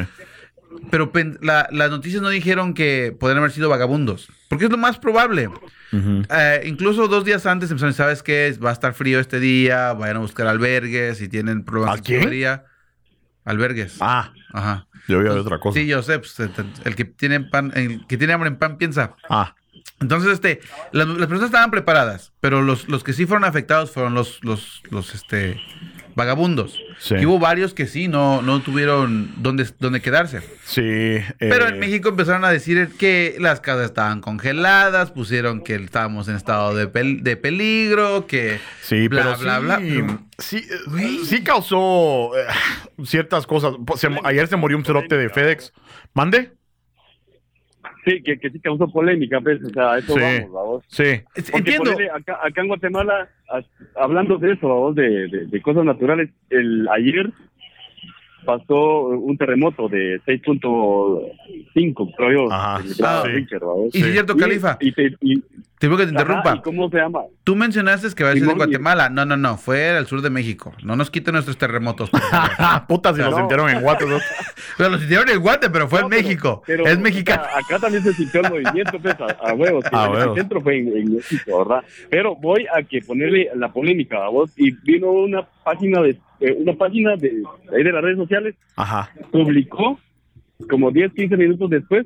Pero 0.92 1.12
la- 1.42 1.68
las 1.72 1.90
noticias 1.90 2.22
no 2.22 2.30
dijeron 2.30 2.74
que 2.76 3.16
podrían 3.20 3.40
haber 3.40 3.52
sido 3.52 3.68
vagabundos. 3.68 4.30
Porque 4.48 4.66
es 4.66 4.72
lo 4.72 4.78
más 4.78 4.98
probable. 5.00 5.50
Eh, 5.92 6.62
incluso 6.66 7.08
dos 7.08 7.26
días 7.26 7.46
antes 7.46 7.72
empezaron, 7.72 7.94
¿sabes 7.94 8.22
qué? 8.22 8.56
Va 8.64 8.70
a 8.70 8.74
estar 8.74 8.94
frío 8.94 9.20
este 9.20 9.40
día, 9.40 9.94
vayan 9.94 10.18
a 10.18 10.20
buscar 10.20 10.46
albergues, 10.48 11.18
si 11.18 11.28
tienen 11.30 11.64
problemas 11.64 11.96
¿A 11.96 11.98
de 11.98 12.04
quién? 12.04 12.22
Albergues. 13.48 13.98
Ah, 14.02 14.32
Ajá. 14.54 14.88
yo 15.08 15.20
vi 15.20 15.28
otra 15.30 15.60
cosa. 15.60 15.80
Sí, 15.80 15.88
yo 15.88 16.02
sé, 16.04 16.20
pues, 16.20 16.40
el, 16.40 16.52
el 16.84 16.96
que 16.96 17.06
tiene 17.06 17.40
pan, 17.42 17.72
el 17.76 18.06
que 18.08 18.18
tiene 18.18 18.34
hambre 18.34 18.50
en 18.50 18.58
pan 18.58 18.78
piensa. 18.78 19.16
Ah, 19.30 19.56
Entonces, 20.00 20.32
este, 20.34 20.60
las, 20.92 21.08
las 21.08 21.28
personas 21.28 21.46
estaban 21.46 21.72
preparadas, 21.72 22.34
pero 22.42 22.62
los, 22.62 22.88
los 22.88 23.04
que 23.04 23.14
sí 23.14 23.26
fueron 23.26 23.44
afectados 23.46 23.92
fueron 23.92 24.14
los, 24.14 24.44
los, 24.44 24.84
los, 24.92 25.16
este, 25.16 25.60
vagabundos. 26.18 26.82
Sí. 27.00 27.16
Y 27.16 27.26
hubo 27.28 27.38
varios 27.40 27.74
que 27.76 27.86
sí, 27.86 28.08
no, 28.10 28.42
no 28.42 28.60
tuvieron 28.62 29.32
dónde, 29.38 29.66
dónde 29.80 30.02
quedarse. 30.02 30.42
Sí. 30.66 31.20
Pero 31.38 31.68
eh, 31.68 31.70
en 31.70 31.80
México 31.80 32.10
empezaron 32.10 32.44
a 32.44 32.50
decir 32.50 32.90
que 32.98 33.38
las 33.40 33.62
casas 33.62 33.86
estaban 33.86 34.20
congeladas, 34.20 35.12
pusieron 35.12 35.64
que 35.64 35.76
estábamos 35.76 36.28
en 36.28 36.36
estado 36.36 36.76
de, 36.76 36.92
pel- 36.92 37.22
de 37.22 37.38
peligro, 37.38 38.26
que 38.28 38.60
Sí, 38.82 39.08
bla, 39.08 39.36
pero 39.38 39.38
bla, 39.38 39.58
sí, 39.60 39.64
bla. 39.64 39.78
Pero- 40.08 40.20
sí, 40.40 40.58
eh, 40.58 41.20
sí 41.24 41.44
causó 41.44 42.32
eh, 42.38 42.46
ciertas 43.06 43.46
cosas. 43.48 43.76
Se- 43.96 44.10
ayer 44.24 44.48
se 44.48 44.56
murió 44.58 44.76
un 44.76 44.84
cerote 44.84 45.16
de 45.18 45.30
FedEx. 45.30 45.72
¿Mande? 46.14 46.52
Sí, 48.08 48.22
que, 48.24 48.40
que 48.40 48.50
sí 48.50 48.60
causó 48.62 48.88
polémica, 48.88 49.42
pues, 49.42 49.62
o 49.64 49.70
sea, 49.70 49.98
eso 49.98 50.14
Sí. 50.14 50.20
vamos, 50.22 50.52
vamos. 50.52 50.84
Sí. 50.88 51.04
Porque 51.34 51.58
Entiendo. 51.58 51.92
ponele, 51.92 52.10
acá, 52.12 52.40
acá 52.42 52.62
en 52.62 52.68
Guatemala, 52.70 53.30
a- 53.50 54.02
hablando 54.02 54.38
de 54.38 54.54
eso, 54.54 54.68
vamos, 54.70 54.96
de, 54.96 55.28
de, 55.28 55.46
de 55.48 55.62
cosas 55.62 55.84
naturales, 55.84 56.30
el 56.50 56.88
ayer 56.88 57.30
pasó 58.46 59.08
un 59.10 59.38
terremoto 59.38 59.90
de 59.90 60.22
6.5, 60.26 62.14
creo 62.16 62.32
yo. 62.32 62.52
Ajá, 62.54 62.82
el 62.82 62.96
grado 62.96 63.26
sí. 63.92 64.00
Y 64.00 64.02
es 64.04 64.12
cierto, 64.14 64.34
Y- 64.36 64.40
Califa, 64.40 64.78
Y, 64.80 64.92
te, 64.94 65.14
y, 65.22 65.44
te 65.80 65.88
digo 65.88 65.98
que 65.98 66.06
te 66.06 66.10
ajá, 66.10 66.20
interrumpa. 66.22 66.56
¿y 66.56 66.62
¿Cómo 66.62 66.90
se 66.90 66.98
llama? 66.98 67.20
Tú 67.44 67.56
mencionaste 67.56 68.08
que 68.16 68.24
va 68.24 68.32
a 68.32 68.34
ser 68.34 68.44
y- 68.44 68.46
Guatemala. 68.54 69.10
No, 69.10 69.26
no, 69.26 69.38
no. 69.38 69.58
Fue 69.58 69.90
al 69.92 70.08
sur 70.08 70.22
de 70.22 70.30
México. 70.30 70.74
No 70.84 70.96
nos 70.96 71.12
quiten 71.12 71.34
nuestros 71.34 71.58
terremotos. 71.58 72.10
puta, 72.88 73.14
si 73.14 73.22
lo 73.22 73.30
No. 73.32 73.38
sintieron 73.38 73.70
en 73.70 73.82
Guate. 73.82 74.06
¿no? 74.08 74.18
Pero 74.78 74.90
lo 74.90 74.98
sintieron 75.00 75.30
en 75.30 75.40
Guate, 75.40 75.70
pero 75.70 75.88
fue 75.88 76.00
No, 76.02 76.06
en 76.06 76.10
pero- 76.12 76.24
México. 76.24 76.64
pero, 76.66 76.86
es 76.88 76.98
o 76.98 77.00
mexicano. 77.02 77.44
sea, 77.44 77.58
acá 77.60 77.80
también 77.80 78.04
se 78.04 78.14
sintió 78.14 78.42
el 78.42 78.50
movimiento, 78.52 79.00
pues, 79.00 79.16
a, 79.20 79.26
a 79.50 79.54
huevos. 79.54 79.86
el 79.92 80.12
huevos. 80.12 80.36
centro 80.38 80.62
fue 80.62 80.78
en, 80.80 80.98
en 80.98 81.16
México, 81.16 81.60
¿verdad? 81.66 81.84
Pero 82.10 82.36
voy 82.36 82.66
a 82.76 82.84
que 82.84 83.02
ponerle 83.02 83.50
la 83.56 83.72
polémica, 83.72 84.24
a 84.26 84.30
vos. 84.30 84.52
Y 84.58 84.72
vino 84.72 85.12
una 85.12 85.48
página 85.64 86.02
de 86.02 86.18
eh, 86.40 86.56
una 86.60 86.74
página 86.74 87.16
de, 87.16 87.42
ahí 87.76 87.84
de 87.84 87.92
las 87.92 88.04
redes 88.04 88.18
sociales 88.18 88.54
Ajá. 88.76 89.10
publicó 89.32 90.00
como 90.70 90.92
10, 90.92 91.14
15 91.14 91.38
minutos 91.38 91.70
después 91.70 92.06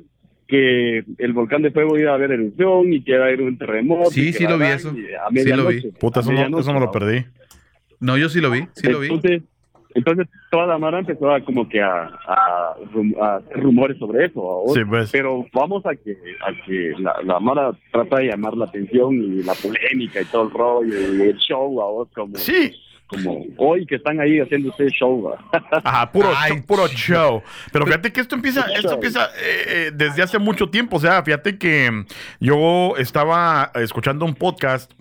que 0.52 1.02
el 1.16 1.32
volcán 1.32 1.62
de 1.62 1.70
fuego 1.70 1.98
iba 1.98 2.10
a 2.12 2.14
haber 2.14 2.32
erupción 2.32 2.92
y 2.92 3.02
que 3.02 3.12
iba 3.12 3.24
a 3.24 3.28
haber 3.28 3.40
un 3.40 3.56
terremoto. 3.56 4.10
Sí, 4.10 4.32
sí 4.34 4.44
lo 4.46 4.58
vi 4.58 4.66
eso. 4.66 4.92
Sí 4.92 5.48
lo 5.50 5.66
vi. 5.66 5.80
Puta, 5.92 6.20
eso, 6.20 6.30
no, 6.30 6.36
medianoche, 6.36 6.60
eso 6.60 6.74
me 6.74 6.80
lo 6.80 6.90
perdí. 6.90 7.24
No, 8.00 8.18
yo 8.18 8.28
sí 8.28 8.40
lo 8.42 8.50
vi. 8.50 8.66
Sí 8.74 8.86
lo 8.88 9.00
vi. 9.00 9.06
Entonces, 9.08 9.42
entonces 9.94 10.28
toda 10.50 10.66
la 10.66 10.76
mara 10.78 10.98
empezó 10.98 11.30
a 11.30 11.40
como 11.42 11.68
que 11.68 11.80
a, 11.80 12.04
a, 12.04 12.74
rum- 12.92 13.16
a 13.20 13.36
hacer 13.36 13.60
rumores 13.60 13.96
sobre 13.98 14.26
eso. 14.26 14.64
Sí, 14.74 14.80
pues. 14.84 15.10
Pero 15.10 15.46
vamos 15.54 15.86
a 15.86 15.96
que 15.96 16.16
a 16.46 16.52
que 16.66 16.92
la, 16.98 17.14
la 17.24 17.40
mara 17.40 17.72
trata 17.90 18.18
de 18.18 18.26
llamar 18.26 18.54
la 18.56 18.66
atención 18.66 19.14
y 19.14 19.42
la 19.42 19.54
polémica 19.54 20.20
y 20.20 20.24
todo 20.26 20.44
el 20.44 20.50
rollo 20.50 21.14
y 21.16 21.22
el 21.30 21.36
show 21.38 21.80
a 21.80 21.90
vos 21.90 22.08
como 22.14 22.36
Sí. 22.36 22.72
Como 23.12 23.44
hoy 23.58 23.86
que 23.86 23.96
están 23.96 24.20
ahí 24.20 24.40
haciendo 24.40 24.72
ese 24.72 24.88
show. 24.88 25.22
¿va? 25.22 25.60
Ajá, 25.84 26.10
puro, 26.10 26.30
Ay, 26.36 26.52
show, 26.52 26.66
puro 26.66 26.88
show. 26.88 27.42
Pero 27.72 27.86
fíjate 27.86 28.12
que 28.12 28.20
esto 28.20 28.34
empieza, 28.34 28.62
esto 28.74 28.94
empieza 28.94 29.26
eh, 29.26 29.64
eh, 29.66 29.90
desde 29.94 30.22
hace 30.22 30.38
mucho 30.38 30.70
tiempo. 30.70 30.96
O 30.96 31.00
sea, 31.00 31.22
fíjate 31.22 31.58
que 31.58 32.04
yo 32.40 32.94
estaba 32.96 33.70
escuchando 33.74 34.24
un 34.24 34.34
podcast 34.34 34.92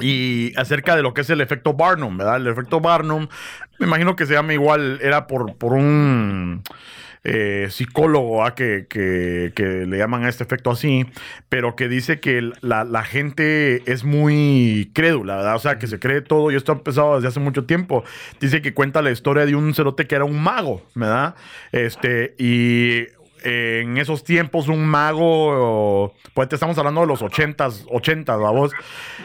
y 0.00 0.52
acerca 0.56 0.96
de 0.96 1.02
lo 1.02 1.14
que 1.14 1.20
es 1.20 1.30
el 1.30 1.40
efecto 1.40 1.74
Barnum, 1.74 2.16
¿verdad? 2.16 2.36
El 2.36 2.48
efecto 2.48 2.80
Barnum, 2.80 3.28
me 3.78 3.86
imagino 3.86 4.16
que 4.16 4.26
se 4.26 4.34
llama 4.34 4.52
igual, 4.52 4.98
era 5.00 5.26
por, 5.26 5.54
por 5.56 5.72
un 5.72 6.62
eh, 7.24 7.68
psicólogo 7.70 8.44
¿ah? 8.44 8.54
que, 8.54 8.86
le 9.56 9.98
llaman 9.98 10.24
a 10.24 10.28
este 10.28 10.44
efecto 10.44 10.70
así, 10.70 11.06
pero 11.48 11.74
que 11.74 11.88
dice 11.88 12.20
que 12.20 12.52
la, 12.60 13.04
gente 13.04 13.82
es 13.90 14.04
muy 14.04 14.90
crédula, 14.94 15.36
¿verdad? 15.36 15.56
O 15.56 15.58
sea, 15.58 15.78
que 15.78 15.86
se 15.86 15.98
cree 15.98 16.20
todo, 16.20 16.50
y 16.50 16.56
esto 16.56 16.72
ha 16.72 16.74
empezado 16.76 17.16
desde 17.16 17.28
hace 17.28 17.40
mucho 17.40 17.64
tiempo. 17.64 18.04
Dice 18.40 18.60
que 18.60 18.74
cuenta 18.74 19.00
la 19.02 19.10
historia 19.10 19.46
de 19.46 19.54
un 19.54 19.74
cerote 19.74 20.06
que 20.06 20.14
era 20.14 20.24
un 20.24 20.42
mago, 20.42 20.82
¿verdad? 20.94 21.34
Este, 21.72 22.34
y 22.38 23.06
eh, 23.42 23.80
en 23.82 23.96
esos 23.96 24.22
tiempos 24.24 24.68
un 24.68 24.84
mago, 24.84 26.14
pues 26.34 26.48
te 26.48 26.56
estamos 26.56 26.76
hablando 26.78 27.02
de 27.02 27.06
los 27.06 27.22
ochentas, 27.22 27.84
ochentas, 27.90 28.38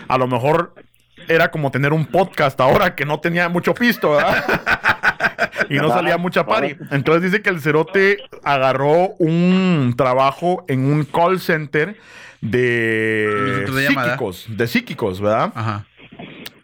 a 0.07 0.17
lo 0.17 0.27
mejor 0.27 0.73
era 1.27 1.51
como 1.51 1.71
tener 1.71 1.93
un 1.93 2.05
podcast 2.05 2.59
ahora 2.61 2.95
que 2.95 3.05
no 3.05 3.19
tenía 3.19 3.49
mucho 3.49 3.73
pisto, 3.73 4.11
¿verdad? 4.11 4.43
y 5.69 5.75
no 5.75 5.89
salía 5.89 6.17
mucha 6.17 6.45
party. 6.45 6.75
Entonces 6.91 7.31
dice 7.31 7.41
que 7.41 7.49
el 7.49 7.61
cerote 7.61 8.17
agarró 8.43 9.15
un 9.19 9.93
trabajo 9.97 10.65
en 10.67 10.85
un 10.85 11.05
call 11.05 11.39
center 11.39 11.97
de 12.41 13.65
psíquicos, 13.87 14.45
de 14.49 14.67
psíquicos, 14.67 15.21
¿verdad? 15.21 15.51
Ajá. 15.55 15.85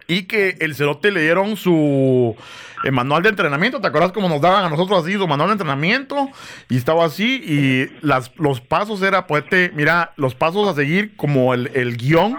Y 0.08 0.24
que 0.24 0.58
el 0.60 0.76
cerote 0.76 1.12
le 1.12 1.22
dieron 1.22 1.58
su 1.58 2.36
eh, 2.84 2.92
manual 2.92 3.24
de 3.24 3.30
entrenamiento. 3.30 3.82
¿Te 3.82 3.88
acuerdas 3.88 4.12
cómo 4.12 4.30
nos 4.30 4.40
daban 4.40 4.66
a 4.66 4.70
nosotros 4.70 5.04
así 5.04 5.14
su 5.14 5.28
manual 5.28 5.50
de 5.50 5.54
entrenamiento? 5.54 6.30
Y 6.70 6.78
estaba 6.78 7.06
así. 7.06 7.42
Y 7.44 8.06
las, 8.06 8.32
los 8.36 8.62
pasos 8.62 9.02
era, 9.02 9.26
pues, 9.26 9.44
mira, 9.74 10.14
los 10.18 10.36
pasos 10.36 10.68
a 10.68 10.76
seguir, 10.76 11.16
como 11.16 11.56
el, 11.56 11.72
el 11.74 11.98
guion, 11.98 12.38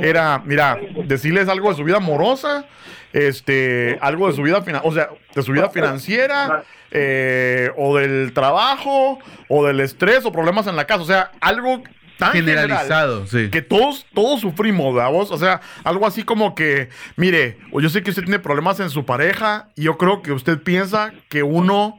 era, 0.00 0.40
mira, 0.44 0.78
decirles 1.06 1.48
algo 1.48 1.70
de 1.70 1.76
su 1.76 1.84
vida 1.84 1.96
amorosa, 1.96 2.66
este, 3.12 3.98
algo 4.00 4.28
de 4.28 4.34
su 4.34 4.42
vida, 4.42 4.62
o 4.84 4.92
sea, 4.92 5.10
de 5.34 5.42
su 5.42 5.52
vida 5.52 5.70
financiera, 5.70 6.62
eh, 6.92 7.70
o 7.76 7.96
del 7.96 8.32
trabajo, 8.32 9.18
o 9.48 9.66
del 9.66 9.80
estrés, 9.80 10.24
o 10.24 10.30
problemas 10.30 10.68
en 10.68 10.76
la 10.76 10.86
casa. 10.86 11.02
O 11.02 11.06
sea, 11.06 11.32
algo 11.40 11.82
tan 12.18 12.32
general 12.32 12.62
Generalizado, 12.64 13.26
sí. 13.26 13.48
que 13.50 13.62
todos, 13.62 14.06
todos 14.12 14.40
sufrimos, 14.40 14.94
¿verdad 14.94 15.10
vos? 15.10 15.30
O 15.30 15.38
sea, 15.38 15.60
algo 15.84 16.06
así 16.06 16.24
como 16.24 16.54
que, 16.54 16.88
mire, 17.16 17.58
yo 17.72 17.88
sé 17.88 18.02
que 18.02 18.10
usted 18.10 18.24
tiene 18.24 18.38
problemas 18.40 18.80
en 18.80 18.90
su 18.90 19.06
pareja 19.06 19.68
y 19.76 19.84
yo 19.84 19.96
creo 19.96 20.20
que 20.22 20.32
usted 20.32 20.60
piensa 20.60 21.12
que 21.28 21.42
uno 21.42 21.98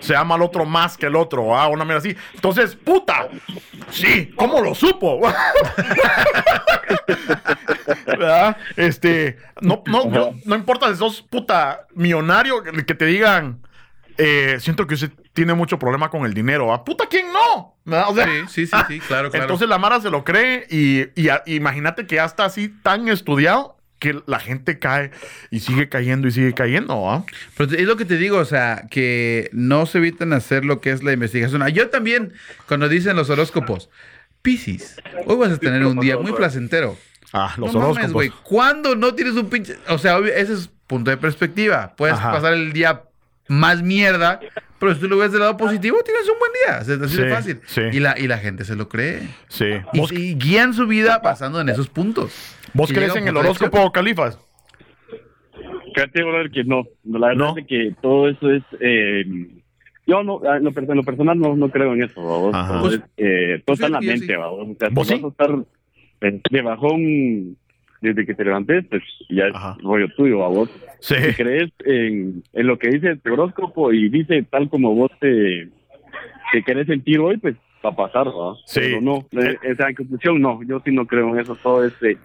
se 0.00 0.16
ama 0.16 0.34
al 0.36 0.42
otro 0.42 0.64
más 0.64 0.96
que 0.96 1.06
el 1.06 1.16
otro, 1.16 1.56
¿ah? 1.56 1.68
Una 1.68 1.84
mira 1.84 1.98
así. 1.98 2.16
Entonces, 2.34 2.76
puta, 2.76 3.28
sí, 3.90 4.32
¿cómo 4.36 4.60
lo 4.60 4.74
supo? 4.74 5.20
¿Verdad? 8.06 8.56
Este, 8.76 9.36
no, 9.60 9.82
no, 9.86 10.04
no, 10.06 10.34
no 10.44 10.54
importa 10.54 10.88
si 10.90 10.96
sos 10.96 11.22
puta 11.22 11.86
millonario, 11.94 12.62
que 12.62 12.94
te 12.94 13.06
digan, 13.06 13.60
eh, 14.22 14.56
siento 14.60 14.86
que 14.86 14.94
usted 14.94 15.10
tiene 15.32 15.54
mucho 15.54 15.78
problema 15.78 16.10
con 16.10 16.24
el 16.26 16.34
dinero, 16.34 16.72
¿ah? 16.72 16.84
Puta, 16.84 17.06
¿quién 17.08 17.26
no? 17.32 17.76
O 18.08 18.14
sea, 18.14 18.26
Sí, 18.26 18.32
sí, 18.48 18.66
sí, 18.66 18.76
sí, 18.88 19.00
claro, 19.00 19.30
claro. 19.30 19.44
entonces 19.44 19.68
la 19.68 19.78
Mara 19.78 20.00
se 20.00 20.10
lo 20.10 20.22
cree 20.24 20.66
y, 20.70 21.06
y 21.20 21.28
a- 21.30 21.42
imagínate 21.46 22.06
que 22.06 22.16
ya 22.16 22.24
está 22.26 22.44
así 22.44 22.68
tan 22.82 23.08
estudiado 23.08 23.76
que 23.98 24.18
la 24.26 24.38
gente 24.40 24.78
cae 24.78 25.10
y 25.50 25.60
sigue 25.60 25.88
cayendo 25.88 26.26
y 26.28 26.30
sigue 26.32 26.54
cayendo, 26.54 27.10
¿ah? 27.10 27.24
Pero 27.56 27.72
es 27.72 27.86
lo 27.86 27.96
que 27.96 28.04
te 28.06 28.16
digo, 28.16 28.38
o 28.38 28.44
sea, 28.44 28.84
que 28.90 29.50
no 29.52 29.84
se 29.86 29.98
eviten 29.98 30.32
hacer 30.32 30.64
lo 30.64 30.80
que 30.80 30.90
es 30.90 31.02
la 31.02 31.12
investigación. 31.12 31.62
Ah, 31.62 31.68
Yo 31.68 31.90
también, 31.90 32.32
cuando 32.66 32.88
dicen 32.88 33.14
los 33.16 33.28
horóscopos, 33.30 33.90
Piscis, 34.42 34.96
hoy 35.26 35.36
vas 35.36 35.52
a 35.52 35.58
tener 35.58 35.84
un 35.84 35.98
día 36.00 36.16
muy 36.18 36.32
placentero. 36.32 36.96
Ah, 37.32 37.54
los 37.58 37.72
no 37.74 37.80
mames, 37.80 37.84
horóscopos. 37.96 38.12
güey. 38.12 38.32
¿Cuándo 38.42 38.96
no 38.96 39.14
tienes 39.14 39.34
un 39.34 39.50
pinche...? 39.50 39.76
O 39.88 39.98
sea, 39.98 40.16
obvio, 40.16 40.32
ese 40.32 40.54
es 40.54 40.70
punto 40.86 41.10
de 41.10 41.16
perspectiva. 41.18 41.94
Puedes 41.96 42.16
Ajá. 42.16 42.32
pasar 42.32 42.54
el 42.54 42.72
día 42.72 43.02
más 43.50 43.82
mierda, 43.82 44.40
pero 44.78 44.94
si 44.94 45.00
tú 45.00 45.08
lo 45.08 45.18
ves 45.18 45.32
del 45.32 45.40
lado 45.40 45.56
positivo, 45.56 45.98
tienes 46.04 46.22
un 46.28 46.38
buen 46.38 46.52
día. 46.64 46.78
Es 46.78 46.88
así 47.02 47.16
de 47.16 47.24
Sí, 47.28 47.34
fácil. 47.34 47.60
sí. 47.66 47.80
Y, 47.92 48.00
la, 48.00 48.18
y 48.18 48.26
la 48.28 48.38
gente 48.38 48.64
se 48.64 48.76
lo 48.76 48.88
cree. 48.88 49.20
Sí. 49.48 49.66
Y, 49.92 49.98
¿Vos, 49.98 50.12
y 50.12 50.34
guían 50.36 50.72
su 50.72 50.86
vida 50.86 51.20
pasando 51.20 51.60
en 51.60 51.68
esos 51.68 51.88
puntos. 51.88 52.32
vos 52.72 52.92
crees 52.92 53.14
en 53.16 53.26
el 53.28 53.34
de 53.34 53.40
horóscopo, 53.40 53.90
Califas? 53.92 54.38
Fíjate, 55.94 56.22
brother, 56.22 56.50
que 56.50 56.64
no. 56.64 56.84
La 57.04 57.28
verdad 57.28 57.34
¿No? 57.52 57.58
es 57.58 57.66
que 57.66 57.94
todo 58.00 58.28
eso 58.28 58.50
es. 58.50 58.62
Eh, 58.80 59.24
yo 60.06 60.22
no, 60.22 60.40
en 60.54 60.64
lo, 60.64 60.70
en 60.76 60.96
lo 60.96 61.02
personal 61.02 61.38
no, 61.38 61.56
no 61.56 61.68
creo 61.70 61.92
en 61.94 62.02
eso, 62.04 62.22
¿vamos? 62.22 62.54
Ajá. 62.54 62.72
Todo, 62.74 62.82
Pues- 62.82 62.94
es, 62.94 63.00
eh, 63.16 63.62
todo 63.66 63.74
está 63.74 63.86
en 63.86 63.92
la 63.92 64.00
mente. 64.00 64.36
¿vamos? 64.36 64.68
O 64.70 64.76
sea, 64.78 64.88
si 64.88 64.94
¿Vos 64.94 65.08
vas 65.10 65.18
sí? 65.18 65.24
a 65.24 65.28
estar 65.28 65.50
eh, 66.22 66.40
de 66.50 66.62
bajón 66.62 67.56
desde 68.00 68.26
que 68.26 68.34
te 68.34 68.44
levantes, 68.44 68.84
pues 68.88 69.02
ya 69.28 69.46
es 69.46 69.54
Ajá. 69.54 69.76
rollo 69.82 70.08
tuyo, 70.16 70.38
¿vamos? 70.38 70.70
Sí. 71.00 71.14
Si 71.14 71.34
crees 71.34 71.70
en, 71.84 72.42
en 72.52 72.66
lo 72.66 72.78
que 72.78 72.88
dice 72.88 73.18
el 73.22 73.32
horóscopo 73.32 73.92
y 73.92 74.08
dice 74.08 74.42
tal 74.50 74.68
como 74.68 74.94
vos 74.94 75.10
te, 75.20 75.68
te 76.52 76.62
querés 76.62 76.86
sentir 76.86 77.18
hoy, 77.20 77.36
pues 77.36 77.56
va 77.84 77.90
a 77.90 77.96
pasar. 77.96 78.26
Sí. 78.66 78.80
Pero 78.80 79.00
no, 79.00 79.26
eh, 79.40 79.56
en 79.62 79.94
conclusión, 79.94 80.40
no, 80.40 80.62
yo 80.62 80.80
sí 80.84 80.92
no 80.92 81.06
creo 81.06 81.28
en 81.34 81.40
eso, 81.40 81.56
todo 81.56 81.84
ese... 81.84 82.18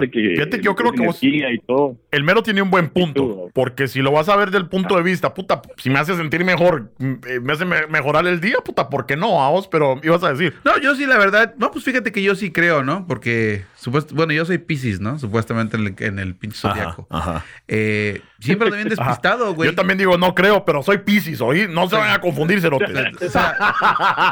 sé 0.00 0.10
que, 0.10 0.20
Fíjate 0.36 0.58
que 0.58 0.62
yo 0.64 0.74
creo 0.74 0.92
que 0.92 1.06
vos- 1.06 1.22
energía 1.22 1.52
y 1.52 1.58
todo. 1.58 1.96
El 2.10 2.24
mero 2.24 2.42
tiene 2.42 2.62
un 2.62 2.70
buen 2.70 2.88
punto, 2.90 3.50
porque 3.54 3.88
si 3.88 4.00
lo 4.00 4.12
vas 4.12 4.28
a 4.28 4.36
ver 4.36 4.50
del 4.50 4.68
punto 4.68 4.96
de 4.96 5.02
vista, 5.02 5.32
puta, 5.34 5.62
si 5.76 5.90
me 5.90 5.98
hace 5.98 6.16
sentir 6.16 6.44
mejor, 6.44 6.92
mm, 6.98 7.12
eh, 7.28 7.40
me 7.40 7.52
hace 7.52 7.64
me- 7.64 7.86
mejorar 7.86 8.26
el 8.26 8.40
día, 8.40 8.56
puta, 8.64 8.88
¿por 8.90 9.06
qué 9.06 9.16
no? 9.16 9.42
A 9.44 9.50
vos, 9.50 9.68
pero 9.68 10.00
ibas 10.02 10.22
a 10.24 10.32
decir. 10.32 10.54
No, 10.64 10.78
yo 10.78 10.94
sí, 10.94 11.06
la 11.06 11.18
verdad. 11.18 11.54
No, 11.58 11.70
pues 11.70 11.84
fíjate 11.84 12.12
que 12.12 12.22
yo 12.22 12.34
sí 12.34 12.50
creo, 12.52 12.82
¿no? 12.82 13.06
Porque, 13.06 13.64
supuest- 13.80 14.12
bueno, 14.12 14.32
yo 14.32 14.44
soy 14.44 14.58
Pisces, 14.58 15.00
¿no? 15.00 15.18
Supuestamente 15.18 15.76
en 15.76 15.86
el, 15.86 15.94
en 15.98 16.18
el 16.18 16.34
pinche 16.34 16.58
zodiaco. 16.58 17.06
ajá. 17.10 17.44
Eh, 17.68 18.20
siempre 18.40 18.66
ando 18.68 18.76
bien 18.76 18.88
despistado, 18.96 19.54
güey. 19.54 19.70
Yo 19.70 19.74
también 19.76 19.98
digo, 19.98 20.16
no 20.18 20.34
creo, 20.34 20.64
pero 20.64 20.82
soy 20.82 20.98
Pisces, 20.98 21.40
¿oí? 21.40 21.66
No 21.68 21.88
se 21.88 21.96
van 21.96 22.10
a 22.10 22.20
confundir, 22.20 22.60
cerotes. 22.60 22.90
O 23.22 23.28
sea, 23.30 23.54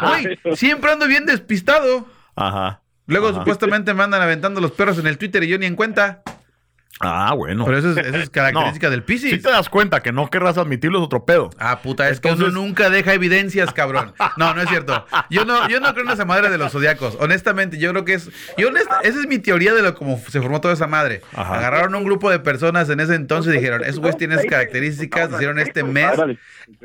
güey, 0.03 0.57
siempre 0.57 0.91
ando 0.91 1.07
bien 1.07 1.27
despistado. 1.27 2.07
Ajá. 2.35 2.81
Luego 3.09 3.29
Ajá. 3.29 3.39
supuestamente 3.41 3.95
me 3.95 4.03
andan 4.05 4.21
aventando 4.23 4.61
los 4.61 4.71
perros 4.71 4.99
en 4.99 5.07
el 5.07 5.17
Twitter 5.19 5.43
y 5.43 5.49
yo 5.49 5.59
ni 5.59 5.67
en 5.67 5.75
cuenta. 5.77 6.23
Ah, 7.01 7.33
bueno. 7.35 7.65
Pero 7.65 7.79
eso 7.79 7.91
es, 7.93 7.97
eso 7.99 8.17
es 8.17 8.31
característica 8.31 8.89
No. 8.89 8.91
del 8.91 9.03
Piscis. 9.05 9.31
Si 9.31 9.39
te 9.39 9.51
das 9.51 9.69
cuenta 9.69 10.01
que 10.01 10.11
no 10.13 10.29
querrás 10.31 10.59
admitirlo 10.59 10.99
es 10.99 11.05
otro 11.05 11.25
pedo. 11.25 11.51
Ah, 11.59 11.81
puta, 11.81 12.09
es 12.09 12.21
que 12.21 12.33
uno 12.33 12.49
nunca 12.51 12.91
deja 12.91 13.15
evidencias, 13.15 13.73
cabrón. 13.73 14.13
No, 14.37 14.55
no 14.55 14.63
es 14.63 14.69
cierto. 14.69 15.07
Yo 15.31 15.45
no, 15.45 15.69
yo 15.69 15.81
no 15.81 15.93
creo 15.95 16.05
en 16.07 16.11
esa 16.13 16.25
madre 16.25 16.51
de 16.51 16.59
los 16.59 16.73
zodiacos. 16.73 17.17
Honestamente, 17.21 17.79
yo 17.79 17.91
creo 17.93 18.05
que 18.05 18.15
es. 18.15 18.31
Yo 18.57 18.69
honesta- 18.69 19.01
esa 19.03 19.21
es 19.21 19.27
mi 19.27 19.39
teoría 19.39 19.75
de 19.75 19.83
lo 19.83 19.95
como 19.95 20.19
se 20.29 20.41
formó 20.41 20.61
toda 20.61 20.75
esa 20.75 20.87
madre. 20.87 21.23
Ajá. 21.35 21.55
Agarraron 21.59 21.95
un 21.95 22.05
grupo 22.05 22.31
de 22.31 22.39
personas 22.41 22.89
en 22.91 23.01
ese 23.01 23.15
entonces 23.15 23.53
y 23.55 23.57
dijeron, 23.59 23.83
esos 23.85 24.01
güeyes 24.01 24.17
tienen 24.19 24.39
esas 24.39 24.51
características, 24.51 25.31
hicieron 25.33 25.59
este 25.59 25.85
mes. 25.85 26.11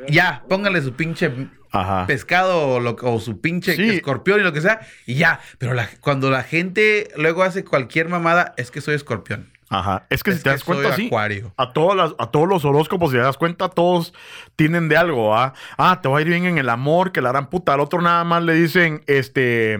Ya, 0.08 0.42
póngale 0.48 0.80
su 0.82 0.94
pinche 0.94 1.30
Ajá. 1.70 2.06
pescado 2.06 2.68
o, 2.68 2.80
lo- 2.80 2.96
o 3.02 3.20
su 3.20 3.40
pinche 3.40 3.74
Sí. 3.76 3.88
escorpión 3.96 4.40
y 4.40 4.42
lo 4.42 4.52
que 4.52 4.60
sea, 4.60 4.80
y 5.06 5.14
ya. 5.14 5.40
Pero 5.58 5.74
la- 5.74 5.88
cuando 6.00 6.30
la 6.30 6.42
gente 6.42 7.08
luego 7.16 7.42
hace 7.42 7.64
cualquier 7.64 8.08
mamada, 8.08 8.54
es 8.56 8.70
que 8.70 8.80
soy 8.80 8.94
escorpión. 8.94 9.50
Ajá. 9.78 10.06
Es 10.10 10.22
que 10.22 10.30
Es 10.30 10.36
si 10.38 10.42
te 10.42 10.50
que 10.50 10.54
das 10.54 10.64
cuenta, 10.64 10.94
sí. 10.96 11.06
acuario. 11.06 11.52
A, 11.56 11.72
todas 11.72 11.96
las, 11.96 12.14
a 12.18 12.30
todos 12.30 12.48
los 12.48 12.64
horóscopos, 12.64 13.10
si 13.10 13.16
te 13.16 13.22
das 13.22 13.36
cuenta, 13.36 13.68
todos 13.68 14.12
tienen 14.56 14.88
de 14.88 14.96
algo, 14.96 15.36
¿ah? 15.36 15.52
Ah, 15.78 16.00
te 16.02 16.08
va 16.08 16.18
a 16.18 16.20
ir 16.22 16.28
bien 16.28 16.44
en 16.46 16.58
el 16.58 16.68
amor, 16.68 17.12
que 17.12 17.20
la 17.20 17.30
gran 17.30 17.50
puta. 17.50 17.74
Al 17.74 17.80
otro 17.80 18.00
nada 18.00 18.24
más 18.24 18.42
le 18.42 18.54
dicen, 18.54 19.02
este, 19.06 19.78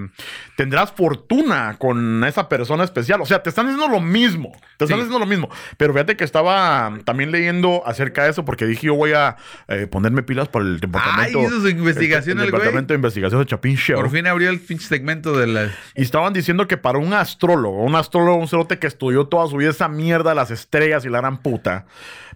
tendrás 0.57 0.93
fortuna 0.93 1.77
con 1.79 2.25
esa 2.25 2.49
persona 2.49 2.85
especial. 2.85 3.21
O 3.21 3.27
sea, 3.27 3.43
te 3.43 3.49
están 3.51 3.67
diciendo 3.67 3.89
lo 3.89 4.01
mismo. 4.01 4.53
Te 4.77 4.85
están 4.85 4.89
Sí. 4.99 5.05
diciendo 5.05 5.19
lo 5.19 5.27
mismo. 5.27 5.49
Pero 5.77 5.93
fíjate 5.93 6.17
que 6.17 6.25
estaba 6.25 6.93
también 7.05 7.31
leyendo 7.31 7.83
acerca 7.87 8.25
de 8.25 8.31
eso 8.31 8.45
porque 8.45 8.67
dije, 8.67 8.87
yo 8.89 8.95
voy 8.95 9.13
a 9.13 9.37
eh, 9.69 9.87
ponerme 9.87 10.23
pilas 10.23 10.49
para 10.49 10.65
el 10.65 10.81
departamento. 10.81 11.41
hizo 11.41 11.61
su 11.61 11.69
investigación 11.69 12.39
el, 12.39 12.47
el 12.47 12.51
güey. 12.51 12.61
departamento 12.61 12.93
de 12.93 12.97
investigación 12.97 13.41
de 13.41 13.47
Chapin 13.47 13.77
Show. 13.77 13.97
Por 14.01 14.11
fin 14.11 14.27
abrió 14.27 14.51
el 14.51 14.61
pinche 14.61 14.87
segmento 14.87 15.37
de 15.39 15.47
la. 15.47 15.71
Y 15.95 16.03
estaban 16.03 16.33
diciendo 16.33 16.67
que 16.67 16.77
para 16.77 16.99
un 16.99 17.13
astrólogo, 17.13 17.83
un 17.83 17.95
astrólogo, 17.95 18.37
un 18.39 18.49
cerote 18.49 18.79
que 18.79 18.87
estudió 18.87 19.27
toda 19.27 19.47
su 19.49 19.57
vida 19.57 19.73
esa 19.85 19.89
mierda 19.89 20.31
de 20.31 20.37
las 20.37 20.51
estrellas 20.51 21.05
y 21.05 21.09
la 21.09 21.19
gran 21.19 21.39
puta. 21.39 21.85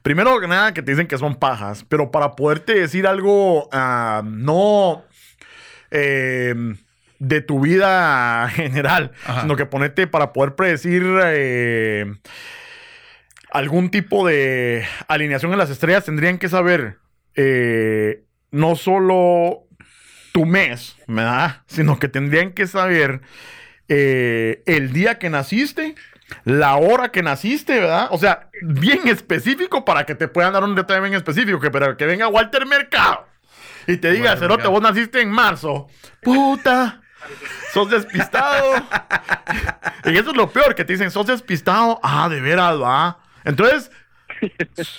Primero 0.02 0.38
que 0.40 0.48
nada 0.48 0.74
que 0.74 0.82
te 0.82 0.92
dicen 0.92 1.06
que 1.06 1.18
son 1.18 1.36
pajas, 1.36 1.84
pero 1.88 2.10
para 2.10 2.36
poderte 2.36 2.74
decir 2.74 3.06
algo 3.06 3.68
ah, 3.72 4.22
no 4.24 5.04
eh, 5.90 6.54
de 7.18 7.40
tu 7.40 7.60
vida 7.60 8.48
general, 8.54 9.12
Ajá. 9.24 9.42
sino 9.42 9.56
que 9.56 9.66
ponerte 9.66 10.06
para 10.06 10.32
poder 10.32 10.54
predecir 10.54 11.02
eh, 11.24 12.06
algún 13.50 13.90
tipo 13.90 14.26
de 14.26 14.84
alineación 15.08 15.52
en 15.52 15.58
las 15.58 15.70
estrellas, 15.70 16.04
tendrían 16.04 16.38
que 16.38 16.48
saber 16.48 16.98
eh, 17.34 18.24
no 18.50 18.76
solo 18.76 19.64
tu 20.32 20.44
mes, 20.44 20.96
¿verdad? 21.06 21.62
Sino 21.66 21.98
que 21.98 22.08
tendrían 22.08 22.52
que 22.52 22.66
saber 22.66 23.20
eh, 23.88 24.62
el 24.66 24.92
día 24.92 25.18
que 25.18 25.30
naciste, 25.30 25.94
la 26.44 26.76
hora 26.76 27.10
que 27.10 27.22
naciste, 27.22 27.80
¿verdad? 27.80 28.08
O 28.10 28.18
sea, 28.18 28.48
bien 28.62 29.08
específico 29.08 29.84
para 29.84 30.04
que 30.04 30.14
te 30.14 30.28
puedan 30.28 30.52
dar 30.52 30.64
un 30.64 30.74
detalle 30.74 31.00
bien 31.00 31.14
específico, 31.14 31.60
que, 31.60 31.70
pero 31.70 31.96
que 31.96 32.06
venga 32.06 32.28
Walter 32.28 32.66
Mercado 32.66 33.26
y 33.88 33.96
te 33.96 34.10
diga, 34.10 34.30
Walter 34.32 34.38
Cerote, 34.38 34.68
vos 34.68 34.82
naciste 34.82 35.20
en 35.22 35.30
marzo. 35.30 35.88
Puta. 36.22 37.00
Sos 37.72 37.90
despistado. 37.90 38.74
y 40.04 40.16
eso 40.16 40.30
es 40.30 40.36
lo 40.36 40.50
peor, 40.50 40.74
que 40.74 40.84
te 40.84 40.92
dicen, 40.92 41.10
sos 41.10 41.26
despistado. 41.26 41.98
Ah, 42.02 42.28
de 42.28 42.40
veras, 42.40 42.80
va. 42.80 43.18
Entonces, 43.44 43.90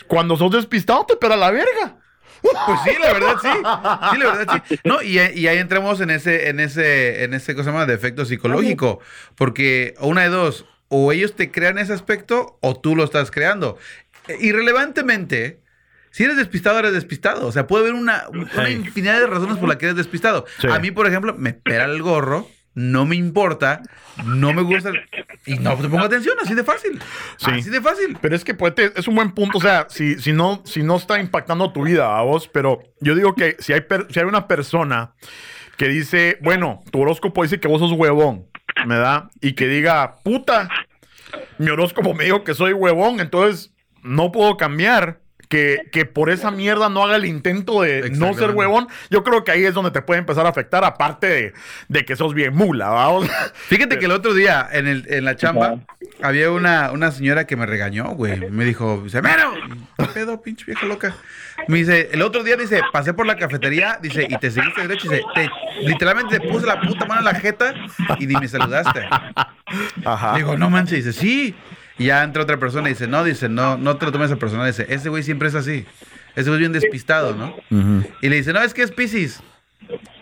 cuando 0.08 0.36
sos 0.38 0.52
despistado, 0.52 1.06
te 1.06 1.14
espera 1.14 1.36
la 1.36 1.52
verga. 1.52 1.98
Pues 2.42 2.80
sí, 2.84 2.92
la 3.00 3.14
verdad 3.14 3.36
sí. 3.42 3.50
Sí, 4.12 4.18
la 4.18 4.32
verdad 4.32 4.64
sí. 4.68 4.80
No, 4.84 5.02
y, 5.04 5.20
y 5.20 5.48
ahí 5.48 5.58
entramos 5.60 6.00
en 6.02 6.10
ese, 6.10 6.50
en 6.50 6.60
ese, 6.60 7.24
en 7.24 7.34
ese 7.34 7.54
cosa 7.54 7.72
más 7.72 7.86
de 7.86 7.94
efecto 7.94 8.26
psicológico. 8.26 9.02
Porque 9.36 9.94
una 10.00 10.24
de 10.24 10.30
dos, 10.30 10.66
o 10.90 11.12
ellos 11.12 11.36
te 11.36 11.50
crean 11.52 11.78
ese 11.78 11.94
aspecto 11.94 12.58
o 12.62 12.80
tú 12.80 12.96
lo 12.96 13.04
estás 13.04 13.32
creando. 13.32 13.78
Eh, 14.28 14.38
Irrelevantemente, 14.42 15.62
si 16.12 16.24
eres 16.24 16.38
despistado, 16.38 16.80
eres 16.80 16.94
despistado. 16.94 17.48
O 17.48 17.52
sea, 17.52 17.68
puede 17.68 17.86
haber 17.86 17.96
una, 17.96 18.24
infinidad 18.70 19.20
de 19.20 19.28
razones 19.28 19.58
por 19.58 19.70
las 19.70 19.78
que 19.78 19.86
eres 19.86 19.98
despistado. 19.98 20.46
Sí. 20.60 20.68
A 20.68 20.80
mí, 20.80 20.92
por 20.92 21.08
ejemplo, 21.08 21.34
me 21.38 21.54
pela 21.54 21.86
el 21.86 22.02
gorro. 22.02 22.48
No 22.76 23.04
me 23.06 23.16
importa, 23.16 23.82
no 24.26 24.54
me 24.54 24.62
gusta 24.62 24.92
y 25.46 25.56
no 25.56 25.76
te 25.76 25.90
pongo 25.90 26.06
atención, 26.06 26.38
así 26.42 26.54
de 26.54 26.64
fácil. 26.64 27.02
Sí. 27.38 27.52
Así 27.52 27.70
de 27.70 27.82
fácil. 27.82 28.18
Pero 28.22 28.36
es 28.36 28.46
que 28.46 28.54
pues, 28.54 28.74
es 28.96 29.08
un 29.08 29.16
buen 29.16 29.32
punto, 29.32 29.58
o 29.58 29.62
sea, 29.62 29.88
si, 29.90 30.18
si, 30.20 30.32
no, 30.32 30.62
si 30.66 30.84
no 30.84 30.96
está 30.96 31.20
impactando 31.20 31.74
tu 31.74 31.84
vida 31.84 32.18
a 32.18 32.22
vos, 32.22 32.48
pero 32.48 32.80
yo 33.02 33.16
digo 33.16 33.34
que 33.34 33.58
si 33.60 33.74
hay, 33.74 33.82
per- 33.82 34.08
si 34.12 34.20
hay 34.20 34.26
una 34.28 34.48
persona 34.48 35.14
que 35.78 35.90
dice, 35.90 36.38
bueno, 36.42 36.82
tu 36.92 37.02
horóscopo 37.02 37.42
dice 37.44 37.60
que 37.60 37.68
vos 37.68 37.80
sos 37.80 37.92
huevón, 37.92 38.46
¿verdad? 38.86 39.30
Y 39.42 39.54
que 39.54 39.68
diga, 39.68 40.16
puta, 40.24 40.70
mi 41.58 41.70
horóscopo 41.70 42.14
me 42.14 42.26
dijo 42.26 42.44
que 42.44 42.54
soy 42.54 42.74
huevón, 42.74 43.20
entonces 43.20 43.74
no 44.04 44.32
puedo 44.32 44.58
cambiar. 44.58 45.20
Que, 45.50 45.80
que 45.92 46.06
por 46.06 46.30
esa 46.30 46.52
mierda 46.52 46.90
no 46.90 47.04
haga 47.04 47.16
el 47.16 47.26
intento 47.26 47.82
de 47.82 48.12
no 48.12 48.36
ser 48.36 48.52
huevón, 48.52 48.88
yo 49.10 49.24
creo 49.24 49.44
que 49.44 49.52
ahí 49.52 49.66
es 49.66 49.74
donde 49.74 49.90
te 49.90 50.04
puede 50.04 50.20
empezar 50.20 50.46
a 50.46 50.50
afectar, 50.50 50.84
aparte 50.84 51.26
de, 51.26 51.54
de 51.88 52.06
que 52.06 52.16
sos 52.16 52.36
bien 52.36 52.54
mula. 52.54 53.20
Fíjate 53.54 53.98
que 53.98 54.06
el 54.06 54.12
otro 54.12 54.36
día 54.36 54.70
en, 54.72 54.86
el, 54.86 55.12
en 55.12 55.26
la 55.26 55.36
chamba 55.36 55.80
había 56.22 56.52
una, 56.52 56.92
una 56.92 57.10
señora 57.10 57.48
que 57.48 57.56
me 57.56 57.66
regañó, 57.66 58.10
güey. 58.10 58.52
Me 58.52 58.64
dijo, 58.64 59.02
dice, 59.04 59.24
Mero, 59.24 59.52
¿qué 59.98 60.06
pedo, 60.14 60.40
pinche 60.40 60.66
vieja 60.66 60.86
loca? 60.86 61.16
Me 61.68 61.80
dice, 61.80 62.10
el 62.12 62.22
otro 62.22 62.44
día, 62.44 62.56
dice, 62.56 62.82
pasé 62.94 63.16
por 63.16 63.26
la 63.26 63.36
cafetería, 63.36 63.98
dice, 64.00 64.28
y 64.30 64.38
te 64.38 64.52
seguiste 64.52 64.82
derecho, 64.82 65.10
dice, 65.10 65.24
te, 65.34 65.50
literalmente 65.82 66.40
te 66.40 66.48
puse 66.48 66.68
la 66.68 66.80
puta 66.80 67.08
mano 67.08 67.22
en 67.22 67.26
la 67.26 67.34
jeta 67.34 67.74
y 68.20 68.28
ni 68.28 68.36
me 68.36 68.48
saludaste. 68.48 69.08
Ajá. 70.06 70.36
Digo, 70.36 70.56
no 70.58 70.70
manches, 70.70 71.04
dice, 71.04 71.20
sí. 71.20 71.56
Y 72.00 72.06
ya 72.06 72.24
entra 72.24 72.44
otra 72.44 72.58
persona 72.58 72.90
y 72.90 72.94
dice, 72.94 73.08
no, 73.08 73.24
dice, 73.24 73.50
no, 73.50 73.78
no 73.78 73.98
te 73.98 74.06
lo 74.06 74.12
tomes 74.12 74.32
a 74.32 74.38
personal. 74.38 74.66
Dice, 74.66 74.88
ese 74.90 75.10
güey 75.10 75.22
siempre 75.22 75.50
es 75.50 75.56
así. 75.56 75.86
Ese 76.36 76.50
güey 76.50 76.56
es 76.56 76.60
bien 76.60 76.72
despistado, 76.72 77.36
¿no? 77.36 77.56
Y 78.22 78.30
le 78.30 78.38
dice, 78.38 78.54
no, 78.54 78.62
es 78.62 78.74
que 78.74 78.82
es 78.82 78.92
Pisces. 78.92 79.42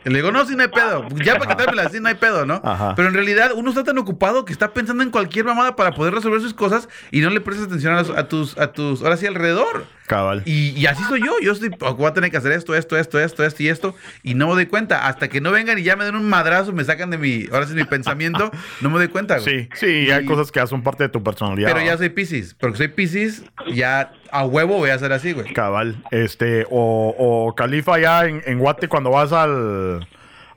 Y 0.07 0.09
le 0.09 0.15
digo, 0.19 0.31
no, 0.31 0.45
sí, 0.45 0.55
no 0.55 0.61
hay 0.63 0.69
pedo. 0.69 1.05
Ya 1.23 1.37
para 1.37 1.55
quitármela 1.55 1.83
así, 1.83 1.99
no 1.99 2.07
hay 2.07 2.15
pedo, 2.15 2.45
¿no? 2.45 2.61
Ajá. 2.63 2.93
Pero 2.95 3.09
en 3.09 3.13
realidad 3.13 3.51
uno 3.55 3.69
está 3.69 3.83
tan 3.83 3.97
ocupado 3.97 4.45
que 4.45 4.53
está 4.53 4.73
pensando 4.73 5.03
en 5.03 5.11
cualquier 5.11 5.45
mamada 5.45 5.75
para 5.75 5.91
poder 5.91 6.13
resolver 6.13 6.39
sus 6.41 6.53
cosas 6.53 6.87
y 7.11 7.21
no 7.21 7.29
le 7.29 7.41
prestas 7.41 7.67
atención 7.67 7.93
a, 7.93 7.97
los- 8.03 8.09
a 8.17 8.27
tus, 8.27 8.57
a 8.57 8.71
tus, 8.71 9.01
ahora 9.01 9.17
sí, 9.17 9.25
alrededor. 9.27 9.85
Cabal. 10.07 10.41
Y, 10.45 10.69
y 10.69 10.85
así 10.85 11.03
soy 11.03 11.19
yo. 11.21 11.33
Yo 11.41 11.51
estoy, 11.51 11.69
oh, 11.81 11.95
voy 11.95 12.05
a 12.07 12.13
tener 12.13 12.31
que 12.31 12.37
hacer 12.37 12.53
esto, 12.53 12.73
esto, 12.73 12.97
esto, 12.97 13.19
esto, 13.19 13.43
esto 13.43 13.61
y 13.63 13.67
esto. 13.67 13.93
Y 14.23 14.35
no 14.35 14.47
me 14.47 14.53
doy 14.53 14.65
cuenta. 14.67 15.05
Hasta 15.07 15.27
que 15.27 15.41
no 15.41 15.51
vengan 15.51 15.77
y 15.79 15.83
ya 15.83 15.97
me 15.97 16.05
den 16.05 16.15
un 16.15 16.29
madrazo, 16.29 16.71
me 16.71 16.85
sacan 16.85 17.09
de 17.09 17.17
mi, 17.17 17.45
ahora 17.51 17.67
sí, 17.67 17.73
mi 17.73 17.83
pensamiento, 17.83 18.49
no 18.81 18.89
me 18.89 18.99
doy 18.99 19.09
cuenta, 19.09 19.39
güey. 19.39 19.63
Sí, 19.63 19.69
sí, 19.75 20.09
hay 20.11 20.23
Y- 20.23 20.25
cosas 20.25 20.49
que 20.51 20.61
ya 20.61 20.67
son 20.67 20.81
parte 20.81 21.03
de 21.03 21.09
tu 21.09 21.21
personalidad. 21.21 21.73
Pero 21.73 21.85
ya 21.85 21.97
soy 21.97 22.07
Pisces. 22.09 22.53
Porque 22.57 22.77
soy 22.77 22.87
Pisces, 22.87 23.43
ya 23.73 24.13
a 24.31 24.45
huevo 24.45 24.77
voy 24.77 24.91
a 24.91 24.97
ser 24.99 25.11
así, 25.11 25.33
güey. 25.33 25.51
Cabal. 25.53 25.97
Este, 26.11 26.65
o, 26.69 27.13
o 27.17 27.53
Califa 27.55 27.95
allá 27.95 28.27
en, 28.27 28.41
en 28.45 28.59
Guate 28.59 28.87
cuando 28.87 29.09
vas 29.09 29.33
al. 29.33 29.96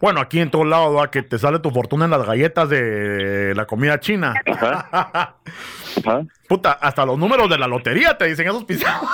Bueno, 0.00 0.20
aquí 0.20 0.40
en 0.40 0.50
todos 0.50 0.66
lados, 0.66 0.96
¿va? 0.96 1.10
que 1.10 1.22
te 1.22 1.38
sale 1.38 1.58
tu 1.58 1.70
fortuna 1.70 2.06
en 2.06 2.10
las 2.10 2.26
galletas 2.26 2.68
de 2.70 3.52
la 3.54 3.66
comida 3.66 4.00
china. 4.00 4.34
Ajá. 4.46 5.36
Puta, 6.48 6.72
hasta 6.72 7.04
los 7.04 7.18
números 7.18 7.50
de 7.50 7.58
la 7.58 7.66
lotería 7.66 8.16
te 8.16 8.26
dicen 8.26 8.46
esos 8.48 8.64
pisados. 8.64 9.06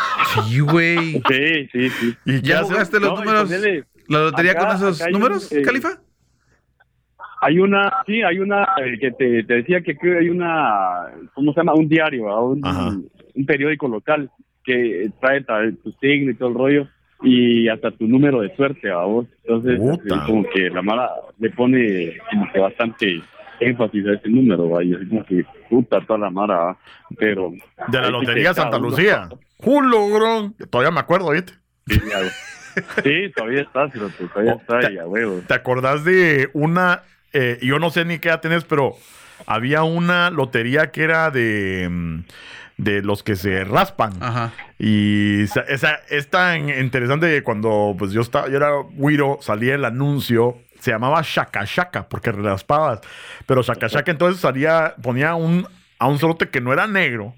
Sí, 0.48 0.60
güey. 0.60 1.20
Sí, 1.28 1.68
sí, 1.72 1.90
sí. 1.90 2.16
¿Y 2.24 2.40
¿Ya 2.42 2.62
jugaste 2.62 3.00
los 3.00 3.10
No, 3.10 3.16
números? 3.24 3.50
ponele- 3.50 3.84
¿La 4.08 4.18
lotería 4.20 4.52
acá- 4.52 4.66
con 4.68 4.76
esos 4.76 5.00
un, 5.00 5.10
números, 5.12 5.50
eh, 5.52 5.62
Califa? 5.62 5.98
Hay 7.40 7.58
una, 7.58 7.92
sí, 8.06 8.22
hay 8.22 8.38
una 8.38 8.62
eh, 8.78 8.96
que 9.00 9.10
te, 9.10 9.42
te 9.44 9.54
decía 9.54 9.80
que 9.82 9.96
creo 9.96 10.18
hay 10.20 10.28
una, 10.30 11.06
¿cómo 11.34 11.52
se 11.52 11.60
llama? 11.60 11.74
Un 11.74 11.88
diario, 11.88 12.24
un, 12.44 13.08
un 13.34 13.46
periódico 13.46 13.88
local 13.88 14.30
que 14.64 15.10
trae, 15.20 15.42
trae 15.42 15.72
tu 15.72 15.90
signo 16.00 16.30
y 16.30 16.34
todo 16.34 16.48
el 16.50 16.54
rollo 16.54 16.88
y 17.28 17.68
hasta 17.68 17.90
tu 17.90 18.06
número 18.06 18.40
de 18.40 18.54
suerte 18.56 18.90
a 18.90 18.98
vos. 18.98 19.26
Entonces, 19.44 19.80
así 19.80 20.26
como 20.26 20.44
que 20.48 20.70
la 20.70 20.80
mala 20.82 21.10
le 21.38 21.50
pone 21.50 22.16
como 22.30 22.50
que 22.52 22.58
bastante 22.60 23.20
énfasis 23.58 24.06
a 24.06 24.12
ese 24.12 24.28
número, 24.28 24.80
y 24.82 24.94
así 24.94 25.06
como 25.08 25.24
que 25.24 25.44
puta 25.68 26.00
toda 26.06 26.18
la 26.20 26.30
mara, 26.30 26.56
¿va? 26.56 26.76
pero... 27.18 27.52
De 27.88 28.00
la 28.00 28.06
ahí 28.06 28.12
lotería 28.12 28.54
Santa 28.54 28.78
Lucía. 28.78 29.28
¡Julo, 29.58 30.08
grón! 30.10 30.54
Todavía 30.70 30.90
me 30.92 31.00
acuerdo, 31.00 31.30
¿viste? 31.30 31.54
Sí, 31.88 31.98
ya, 32.08 32.18
Sí, 33.02 33.32
todavía 33.34 33.62
está, 33.62 33.88
pero 33.88 34.10
todavía 34.10 34.52
Oh, 34.54 34.60
está 34.60 34.80
te- 34.80 34.86
ahí, 34.88 34.98
a 34.98 35.06
huevo. 35.06 35.40
¿Te 35.48 35.54
acordás 35.54 36.04
de 36.04 36.50
una, 36.52 37.00
eh, 37.32 37.58
yo 37.62 37.78
no 37.78 37.88
sé 37.88 38.04
ni 38.04 38.18
qué 38.18 38.28
edad 38.28 38.42
tenés, 38.42 38.64
pero 38.64 38.92
había 39.46 39.82
una 39.82 40.28
lotería 40.30 40.90
que 40.90 41.02
era 41.04 41.30
de, 41.30 41.88
mm, 41.90 42.18
de 42.76 43.02
los 43.02 43.22
que 43.22 43.36
se 43.36 43.64
raspan. 43.64 44.12
Ajá. 44.20 44.52
Y 44.78 45.42
esa, 45.42 45.60
esa- 45.62 46.00
es 46.10 46.28
tan 46.28 46.68
interesante 46.68 47.28
que 47.28 47.42
cuando 47.42 47.94
pues 47.98 48.12
yo 48.12 48.20
estaba, 48.20 48.48
yo 48.48 48.56
era 48.56 48.70
güiro, 48.92 49.38
salía 49.40 49.74
el 49.74 49.84
anuncio, 49.84 50.58
se 50.80 50.90
llamaba 50.90 51.22
Shaka 51.24 51.64
Shaka, 51.64 52.08
porque 52.08 52.32
raspabas. 52.32 53.00
Pero 53.46 53.62
Shaka 53.62 53.86
Shaka 53.88 54.10
entonces 54.10 54.40
salía, 54.40 54.94
ponía 55.02 55.34
un, 55.34 55.66
a 55.98 56.06
un 56.06 56.18
cerote 56.18 56.50
que 56.50 56.60
no 56.60 56.72
era 56.72 56.86
negro, 56.86 57.34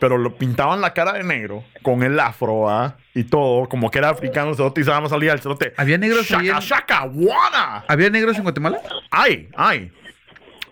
pero 0.00 0.18
lo 0.18 0.36
pintaban 0.36 0.82
la 0.82 0.92
cara 0.92 1.14
de 1.14 1.22
negro, 1.24 1.64
con 1.82 2.02
el 2.02 2.20
afro, 2.20 2.68
¿ah? 2.68 2.96
Y 3.14 3.24
todo, 3.24 3.68
como 3.70 3.90
que 3.90 3.98
era 3.98 4.10
africano 4.10 4.50
el 4.50 4.56
cerote, 4.56 4.82
y 4.82 4.84
nada 4.84 5.00
más 5.00 5.10
salía 5.10 5.32
el 5.32 5.40
cerote. 5.40 5.72
¿Había 5.78 5.96
negros 5.96 6.26
Shaka 6.26 6.42
en- 6.44 6.58
Shaka, 6.58 7.06
guana. 7.06 7.84
¿Había 7.88 8.10
negros 8.10 8.36
en 8.36 8.42
Guatemala? 8.42 8.80
Ay, 9.10 9.48
ay. 9.56 9.90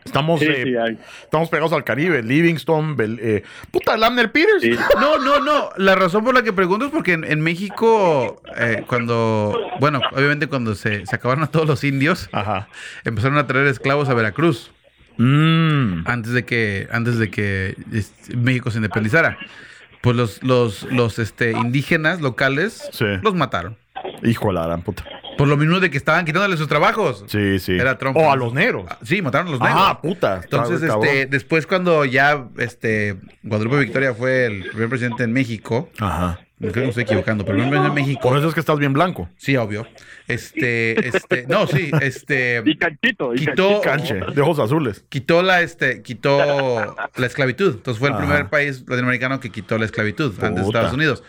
Estamos, 0.05 0.41
Sí, 0.41 0.47
eh, 0.49 0.65
sí, 0.65 0.99
estamos 1.23 1.49
pegados 1.49 1.73
al 1.73 1.85
Caribe, 1.85 2.23
Livingston, 2.23 2.97
Bel- 2.97 3.19
eh, 3.21 3.43
puta, 3.71 3.97
Lamner 3.97 4.33
Peters. 4.33 4.63
Sí. 4.63 4.73
No, 5.01 5.19
no, 5.19 5.39
no. 5.41 5.71
La 5.77 5.95
razón 5.95 6.25
por 6.25 6.35
la 6.35 6.43
que 6.43 6.53
pregunto 6.53 6.87
es 6.87 6.91
porque 6.93 7.13
en, 7.13 7.25
en 7.25 7.41
México, 7.41 8.43
eh, 8.57 8.85
cuando, 8.87 9.57
bueno, 9.81 10.01
obviamente 10.13 10.47
cuando 10.49 10.75
se, 10.75 11.07
se 11.07 11.17
acabaron 11.17 11.45
a 11.45 11.47
todos 11.49 11.67
los 11.67 11.85
indios, 11.85 12.29
Ajá. 12.33 12.69
empezaron 13.05 13.39
a 13.39 13.47
traer 13.47 13.67
esclavos 13.69 14.09
a 14.09 14.15
Veracruz 14.15 14.71
Mm. 15.19 16.05
antes 16.07 16.33
de 16.33 16.45
que, 16.45 16.89
antes 16.91 17.19
de 17.19 17.31
que 17.31 17.77
México 18.35 18.71
se 18.71 18.79
independizara. 18.79 19.37
Pues 20.01 20.17
los, 20.17 20.43
los, 20.43 20.83
los 20.91 21.19
este, 21.19 21.53
indígenas 21.53 22.21
locales 22.21 22.89
Sí. 22.93 23.05
los 23.23 23.35
mataron. 23.35 23.77
Hijo 24.25 24.49
de 24.49 24.55
la 24.55 24.67
gran 24.67 24.83
puta. 24.83 25.05
Por 25.39 25.49
lo 25.49 25.57
mismo 25.57 25.81
de 25.81 25.91
que 25.91 25.97
estaban 25.97 26.25
quitándole 26.25 26.57
sus 26.57 26.69
trabajos. 26.69 27.25
Sí, 27.27 27.59
sí. 27.59 27.73
Era 27.79 27.99
Trump. 27.99 28.17
O 28.17 28.31
a 28.31 28.37
los 28.37 28.53
negros. 28.55 28.87
Ah, 28.89 28.99
Sí, 29.03 29.23
mataron 29.23 29.49
a 29.49 29.51
los 29.53 29.61
negros. 29.61 29.79
Ah, 29.81 30.01
puta. 30.01 30.41
Entonces, 30.45 30.81
cabrón. 30.81 31.07
este, 31.07 31.27
después 31.27 31.67
cuando 31.67 32.05
ya 32.05 32.47
este, 32.59 33.17
Guadalupe 33.43 33.79
Victoria 33.79 34.15
fue 34.15 34.47
el 34.47 34.65
primer 34.71 34.89
presidente 34.89 35.25
en 35.25 35.33
México, 35.33 35.91
Ajá. 35.99 36.41
creo 36.61 36.73
que 36.73 36.81
me 36.81 36.89
estoy 36.89 37.03
equivocando, 37.05 37.45
pero 37.45 37.57
el 37.57 37.63
primer 37.65 37.79
presidente 37.81 38.01
en 38.01 38.07
México, 38.07 38.29
Por 38.29 38.39
eso 38.39 38.49
es 38.49 38.55
que 38.55 38.61
estás 38.61 38.79
bien 38.79 38.93
blanco. 38.93 39.29
sí, 39.37 39.57
obvio, 39.57 39.87
este, 40.29 41.09
este, 41.09 41.47
no, 41.49 41.67
sí, 41.67 41.91
este, 42.01 42.63
Y 42.67 42.77
canchito. 42.77 43.35
Y 43.35 43.39
Quitó- 43.39 43.81
Canche, 43.81 44.15
de 44.35 44.41
ojos 44.41 44.59
azules. 44.59 45.05
quitó 45.09 45.43
la, 45.43 45.63
este, 45.63 46.03
quitó 46.03 46.95
la 47.17 47.27
esclavitud. 47.27 47.75
Entonces 47.77 47.99
fue 47.99 48.09
el 48.09 48.15
Ajá. 48.15 48.25
primer 48.25 48.49
país 48.49 48.81
latinoamericano 48.87 49.41
que 49.41 49.51
quitó 49.51 49.79
la 49.79 49.85
esclavitud 49.87 50.33
antes 50.43 50.63
de. 50.63 50.69
Estados 50.69 50.93
Unidos. 50.93 51.23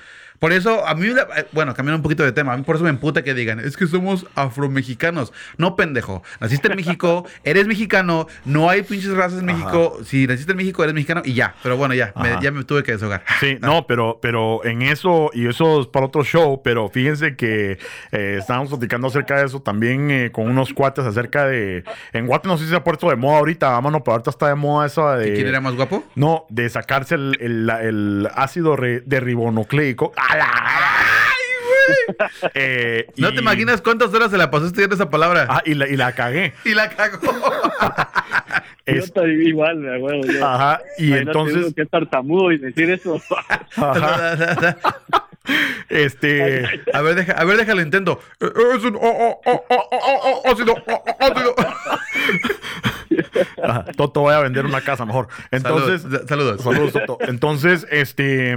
Por 0.43 0.51
eso, 0.51 0.85
a 0.85 0.93
mí, 0.93 1.07
eh, 1.07 1.45
bueno, 1.53 1.73
cambiando 1.73 1.95
un 1.99 2.03
poquito 2.03 2.21
de 2.21 2.33
tema, 2.33 2.51
a 2.51 2.57
mí 2.57 2.63
por 2.63 2.75
eso 2.75 2.83
me 2.83 2.89
emputa 2.89 3.23
que 3.23 3.33
digan, 3.33 3.61
es 3.61 3.77
que 3.77 3.87
somos 3.87 4.25
afromexicanos. 4.35 5.31
No, 5.57 5.77
pendejo. 5.77 6.21
Naciste 6.41 6.67
en 6.67 6.75
México, 6.75 7.25
eres 7.45 7.65
mexicano, 7.65 8.27
no 8.43 8.69
hay 8.69 8.81
pinches 8.81 9.13
razas 9.13 9.39
en 9.39 9.45
México. 9.45 9.99
Si 10.03 10.27
naciste 10.27 10.51
en 10.51 10.57
México, 10.57 10.83
eres 10.83 10.93
mexicano 10.93 11.21
y 11.23 11.33
ya. 11.33 11.55
Pero 11.63 11.77
bueno, 11.77 11.93
ya, 11.93 12.11
me, 12.21 12.37
ya 12.41 12.51
me 12.51 12.65
tuve 12.65 12.83
que 12.83 12.91
deshogar. 12.91 13.23
Sí, 13.39 13.57
no, 13.61 13.87
pero, 13.87 14.19
pero 14.21 14.65
en 14.65 14.81
eso, 14.81 15.29
y 15.33 15.47
eso 15.47 15.79
es 15.79 15.87
para 15.87 16.07
otro 16.07 16.25
show, 16.25 16.61
pero 16.61 16.89
fíjense 16.89 17.37
que 17.37 17.77
eh, 18.11 18.37
estábamos 18.37 18.67
platicando 18.67 19.07
acerca 19.07 19.37
de 19.39 19.45
eso 19.45 19.61
también 19.61 20.11
eh, 20.11 20.29
con 20.33 20.49
unos 20.49 20.73
cuates 20.73 21.05
acerca 21.05 21.45
de. 21.45 21.85
En 22.11 22.27
Guate 22.27 22.49
no 22.49 22.57
sé 22.57 22.65
si 22.65 22.69
se 22.71 22.75
ha 22.75 22.83
puesto 22.83 23.09
de 23.09 23.15
moda 23.15 23.37
ahorita, 23.37 23.69
vámonos, 23.69 24.01
pero 24.03 24.13
ahorita 24.15 24.29
está 24.29 24.49
de 24.49 24.55
moda 24.55 24.87
esa 24.87 25.15
de. 25.15 25.29
¿Y 25.29 25.35
quién 25.35 25.47
era 25.47 25.61
más 25.61 25.75
guapo? 25.75 26.03
No, 26.15 26.45
de 26.49 26.69
sacarse 26.69 27.15
el, 27.15 27.37
el- 27.39 28.27
ácido 28.35 28.75
re- 28.75 29.01
de 29.05 29.19
ribonucleico. 29.21 30.11
¡A 30.34 30.38
la- 30.38 30.89
Eh, 32.53 33.07
¿No 33.17 33.29
y- 33.29 33.36
te 33.36 33.41
imaginas 33.41 33.81
cuántas 33.81 34.13
horas 34.13 34.31
se 34.31 34.38
la 34.38 34.49
pasó 34.51 34.65
estudiando 34.67 34.95
esa 34.95 35.09
palabra? 35.09 35.47
Ah, 35.49 35.61
y 35.65 35.73
la, 35.73 35.88
y 35.88 35.95
la 35.97 36.13
cagué. 36.13 36.53
Y 36.65 36.73
la 36.73 36.89
cagó. 36.89 37.19
Yo 38.86 38.93
Es- 38.93 39.05
estoy 39.05 39.47
igual, 39.47 39.77
me 39.77 39.95
acuerdo. 39.95 40.23
yo. 40.31 40.45
ajá, 40.45 40.81
y 40.97 41.07
Imagínate 41.07 41.29
entonces. 41.31 41.57
uno 41.65 41.73
que 41.75 41.81
es 41.84 41.89
tartamudo 41.89 42.51
y 42.51 42.57
decir 42.57 42.89
eso. 42.91 43.21
Ajá, 43.77 44.36
este. 45.89 46.63
a 46.93 47.01
ver, 47.01 47.15
deja, 47.15 47.33
a 47.33 47.43
ver, 47.43 47.57
déjalo 47.57 47.81
intento. 47.81 48.19
Es 48.39 48.83
un 48.83 48.97
ácido, 50.45 50.75
ácido. 51.19 51.55
Ajá, 53.63 53.85
Toto, 53.95 54.21
voy 54.21 54.33
a 54.33 54.39
vender 54.39 54.65
una 54.65 54.81
casa 54.81 55.05
mejor. 55.05 55.27
Entonces. 55.51 56.01
Saludos, 56.01 56.27
saludos. 56.27 56.61
Saludos, 56.61 56.93
Toto. 56.93 57.17
Entonces, 57.21 57.87
este. 57.91 58.55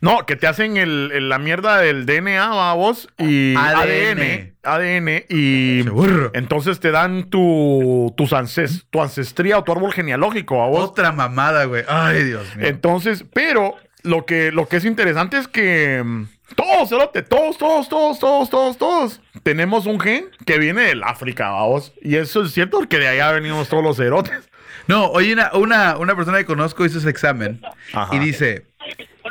No, 0.00 0.26
que 0.26 0.36
te 0.36 0.46
hacen 0.46 0.76
el, 0.76 1.10
el- 1.12 1.28
la 1.28 1.38
mierda 1.38 1.78
del 1.78 2.06
DNA, 2.06 2.48
¿va, 2.50 2.72
vos. 2.74 3.08
Y 3.18 3.54
ADN. 3.56 4.20
ADN. 4.20 4.54
ADN. 4.62 5.24
Y. 5.28 5.82
Seguro. 5.84 6.30
Entonces 6.34 6.80
te 6.80 6.90
dan 6.90 7.30
tu, 7.30 8.12
tus 8.16 8.32
ances- 8.32 8.84
tu 8.90 9.02
ancestría 9.02 9.58
o 9.58 9.64
tu 9.64 9.72
árbol 9.72 9.92
genealógico, 9.92 10.62
¿a 10.62 10.66
vos? 10.68 10.90
Otra 10.90 11.12
mamada, 11.12 11.64
güey. 11.64 11.84
Ay, 11.88 12.24
Dios 12.24 12.54
mío. 12.56 12.66
Entonces, 12.66 13.24
pero 13.32 13.74
lo 14.02 14.24
que, 14.26 14.52
lo 14.52 14.68
que 14.68 14.76
es 14.76 14.84
interesante 14.84 15.38
es 15.38 15.48
que 15.48 16.02
mm, 16.04 16.28
todos, 16.54 16.88
cerote, 16.88 17.22
todos, 17.22 17.58
todos, 17.58 17.88
todos, 17.88 18.18
todos, 18.18 18.50
todos, 18.50 18.78
todos, 18.78 19.20
tenemos 19.42 19.86
un 19.86 20.00
gen 20.00 20.30
que 20.46 20.58
viene 20.58 20.82
del 20.82 21.02
África, 21.02 21.50
vamos. 21.50 21.92
Y 22.02 22.16
eso 22.16 22.42
es 22.42 22.52
cierto 22.52 22.78
porque 22.78 22.98
de 22.98 23.08
allá 23.08 23.32
venimos 23.32 23.68
todos 23.68 23.82
los 23.82 23.96
cerotes. 23.96 24.50
No, 24.86 25.06
oye, 25.06 25.32
una, 25.32 25.52
una, 25.54 25.96
una 25.98 26.16
persona 26.16 26.38
que 26.38 26.44
conozco 26.44 26.84
hizo 26.84 26.98
ese 26.98 27.10
examen 27.10 27.60
Ajá. 27.92 28.14
y 28.14 28.18
dice, 28.18 28.66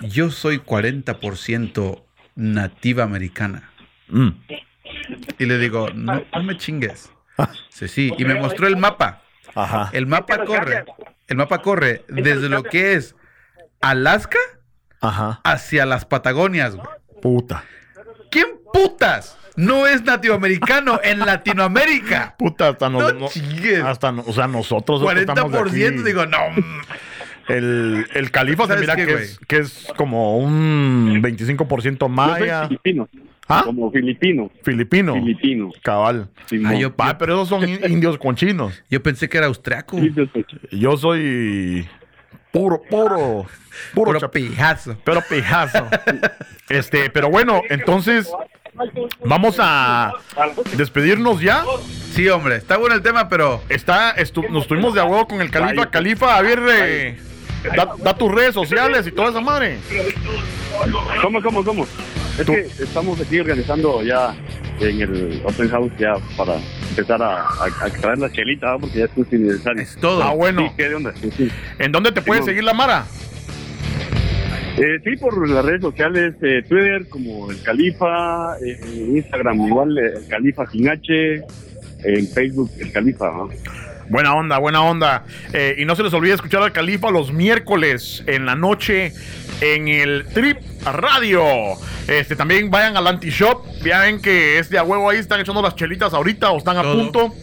yo 0.03 0.31
soy 0.31 0.59
40% 0.59 2.03
nativa 2.35 3.03
americana. 3.03 3.69
Mm. 4.07 4.29
Y 5.37 5.45
le 5.45 5.57
digo, 5.57 5.89
no, 5.93 6.23
no 6.33 6.43
me 6.43 6.57
chingues. 6.57 7.11
Sí, 7.69 7.87
sí. 7.87 8.13
Y 8.17 8.25
me 8.25 8.35
mostró 8.35 8.67
el 8.67 8.77
mapa. 8.77 9.21
Ajá. 9.55 9.89
El 9.93 10.05
mapa 10.05 10.45
corre, 10.45 10.85
el 11.27 11.37
mapa 11.37 11.61
corre 11.61 12.03
desde 12.07 12.49
lo 12.49 12.63
que 12.63 12.93
es 12.93 13.15
Alaska 13.81 14.39
Ajá. 15.01 15.41
hacia 15.43 15.85
las 15.85 16.05
Patagonias, 16.05 16.75
güey. 16.75 16.87
Puta. 17.21 17.63
¿Quién 18.31 18.47
putas 18.73 19.37
no 19.55 19.87
es 19.87 20.03
nativoamericano 20.03 20.99
en 21.03 21.19
Latinoamérica? 21.25 22.35
Puta, 22.37 22.69
hasta 22.69 22.89
nos, 22.89 23.13
No 23.13 23.19
no- 23.19 23.87
hasta 23.87 24.11
no- 24.11 24.23
o 24.25 24.33
sea, 24.33 24.47
nosotros 24.47 25.01
estamos 25.17 25.51
de 25.51 25.59
40% 25.59 25.87
aquí. 25.87 26.03
digo, 26.03 26.25
no. 26.25 26.37
mm, 26.55 26.81
el, 27.51 28.07
el 28.13 28.31
califa 28.31 28.63
se 28.63 28.67
¿Sabes 28.73 28.81
mira 28.81 28.95
qué, 28.95 29.05
que 29.05 29.13
es, 29.15 29.39
que 29.47 29.57
es 29.57 29.87
como 29.97 30.37
un 30.37 31.19
25% 31.21 31.91
Yo 31.91 31.97
soy 31.99 32.09
maya. 32.09 32.67
filipino. 32.67 33.09
¿Ah? 33.51 33.63
Como 33.65 33.91
filipino. 33.91 34.51
Filipino. 34.63 35.15
Filipino. 35.15 35.71
Cabal. 35.81 36.29
Ah, 36.65 36.75
yo, 36.75 36.93
Ah, 36.99 37.17
pero 37.17 37.33
esos 37.33 37.49
son 37.49 37.67
in- 37.67 37.79
indios 37.91 38.19
con 38.19 38.35
chinos. 38.35 38.79
yo 38.91 39.01
pensé 39.01 39.27
que 39.27 39.39
era 39.39 39.47
austriaco. 39.47 39.97
Yo 40.71 40.95
soy 40.97 41.87
puro, 42.51 42.81
puro, 42.89 43.45
puro, 43.93 44.13
Puro 44.13 44.31
pijazo. 44.31 44.97
pero 45.03 45.21
pijazo. 45.21 45.87
Este, 46.69 47.09
pero 47.09 47.29
bueno, 47.29 47.61
entonces 47.69 48.29
vamos 49.23 49.57
a 49.59 50.13
despedirnos 50.75 51.41
ya. 51.41 51.63
Sí, 52.13 52.27
hombre, 52.29 52.57
está 52.57 52.77
bueno 52.77 52.95
el 52.95 53.01
tema, 53.01 53.29
pero 53.29 53.61
Está, 53.69 54.15
estu- 54.15 54.47
nos 54.49 54.67
tuvimos 54.67 54.93
de 54.93 55.01
acuerdo 55.01 55.27
con 55.27 55.41
el 55.41 55.51
califa. 55.51 55.89
Califa, 55.89 56.37
a 56.37 56.41
ver, 56.41 56.59
eh, 56.69 57.19
da, 57.75 57.89
da 57.97 58.13
tus 58.17 58.31
redes 58.31 58.53
sociales 58.53 59.05
y 59.07 59.11
toda 59.11 59.29
esa 59.29 59.41
madre. 59.41 59.79
¿Cómo, 61.21 61.41
cómo, 61.41 61.63
cómo? 61.63 61.85
Es 62.39 62.45
Tú- 62.45 62.53
que 62.53 62.61
estamos 62.83 63.19
aquí 63.19 63.39
organizando 63.39 64.01
ya 64.03 64.33
en 64.79 65.01
el 65.01 65.41
Open 65.43 65.69
House 65.69 65.91
ya 65.99 66.13
para 66.37 66.55
empezar 66.89 67.21
a, 67.21 67.41
a, 67.41 67.65
a 67.81 67.89
traer 67.89 68.17
la 68.19 68.31
chelita, 68.31 68.71
¿no? 68.71 68.79
porque 68.79 68.99
ya 68.99 69.05
es 69.05 69.11
justo 69.11 69.35
y 69.35 69.39
necesario. 69.39 69.81
es 69.81 69.95
todo. 69.97 70.23
Ah, 70.23 70.33
bueno. 70.33 70.61
Sí, 70.69 70.73
¿qué 70.77 70.89
de 70.89 70.95
onda? 70.95 71.13
Sí, 71.21 71.29
sí. 71.35 71.49
¿En 71.79 71.91
dónde 71.91 72.11
te 72.13 72.21
puede 72.21 72.41
seguir 72.43 72.63
la 72.63 72.73
Mara? 72.73 73.05
Eh, 74.77 74.99
sí, 75.03 75.17
por 75.17 75.49
las 75.49 75.65
redes 75.65 75.81
sociales, 75.81 76.35
eh, 76.41 76.63
Twitter 76.67 77.05
como 77.09 77.51
el 77.51 77.61
Califa, 77.63 78.55
eh, 78.65 78.79
Instagram 79.15 79.59
igual 79.67 79.97
eh, 79.97 80.13
el 80.15 80.27
Califa 80.29 80.65
sin 80.71 80.87
H, 80.87 81.41
en 82.05 82.27
Facebook 82.27 82.71
el 82.79 82.91
Califa. 82.93 83.25
¿no? 83.31 83.49
Buena 84.09 84.33
onda, 84.35 84.57
buena 84.57 84.83
onda. 84.83 85.23
Eh, 85.53 85.75
y 85.77 85.85
no 85.85 85.95
se 85.95 86.03
les 86.03 86.13
olvide 86.13 86.33
escuchar 86.33 86.63
al 86.63 86.71
Califa 86.71 87.11
los 87.11 87.31
miércoles 87.31 88.23
en 88.27 88.45
la 88.45 88.55
noche 88.55 89.13
en 89.61 89.87
el 89.87 90.25
Trip 90.33 90.57
Radio. 90.83 91.43
Este, 92.07 92.35
también 92.35 92.71
vayan 92.71 92.97
al 92.97 93.05
Anti-Shop. 93.05 93.65
Ya 93.83 94.01
ven 94.01 94.21
que 94.21 94.57
es 94.57 94.69
de 94.69 94.79
a 94.79 94.83
huevo 94.83 95.09
ahí, 95.09 95.19
están 95.19 95.39
echando 95.39 95.61
las 95.61 95.75
chelitas 95.75 96.13
ahorita 96.13 96.49
o 96.51 96.57
están 96.57 96.77
a 96.77 96.81
Todo. 96.81 96.95
punto. 96.95 97.35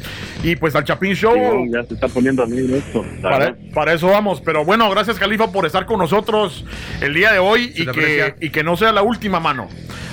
Y 0.43 0.57
pues 0.57 0.75
al 0.75 0.85
Chapín 0.85 1.15
Show. 1.15 1.67
Ya 1.73 1.85
se 1.85 1.95
está 1.95 2.09
poniendo 2.09 2.43
a 2.43 2.47
mí 2.47 2.59
esto. 2.75 3.05
Para, 3.23 3.57
para 3.73 3.93
eso 3.93 4.09
vamos. 4.09 4.41
Pero 4.41 4.65
bueno, 4.65 4.91
gracias 4.91 5.19
Califa 5.19 5.53
por 5.53 5.67
estar 5.67 5.87
con 5.87 5.99
nosotros 5.99 6.65
el 7.01 7.15
día 7.15 7.33
de 7.33 7.39
hoy 7.39 7.73
y 7.75 7.87
que, 7.87 8.35
y 8.41 8.51
que 8.51 8.63
no 8.65 8.77
sea 8.77 8.93
la 8.93 9.03
última 9.03 9.41
mano. 9.41 9.69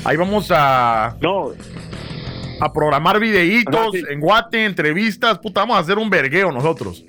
Ahí 0.05 0.17
vamos 0.17 0.51
a, 0.51 1.15
No, 1.21 1.51
a 2.65 2.73
programar 2.73 3.19
videitos 3.19 3.75
Ajá, 3.75 3.87
sí. 3.91 4.03
en 4.09 4.19
Guate, 4.19 4.65
entrevistas. 4.65 5.39
Puta, 5.39 5.61
vamos 5.61 5.77
a 5.77 5.79
hacer 5.79 5.97
un 5.97 6.09
vergueo 6.09 6.51
nosotros. 6.51 7.03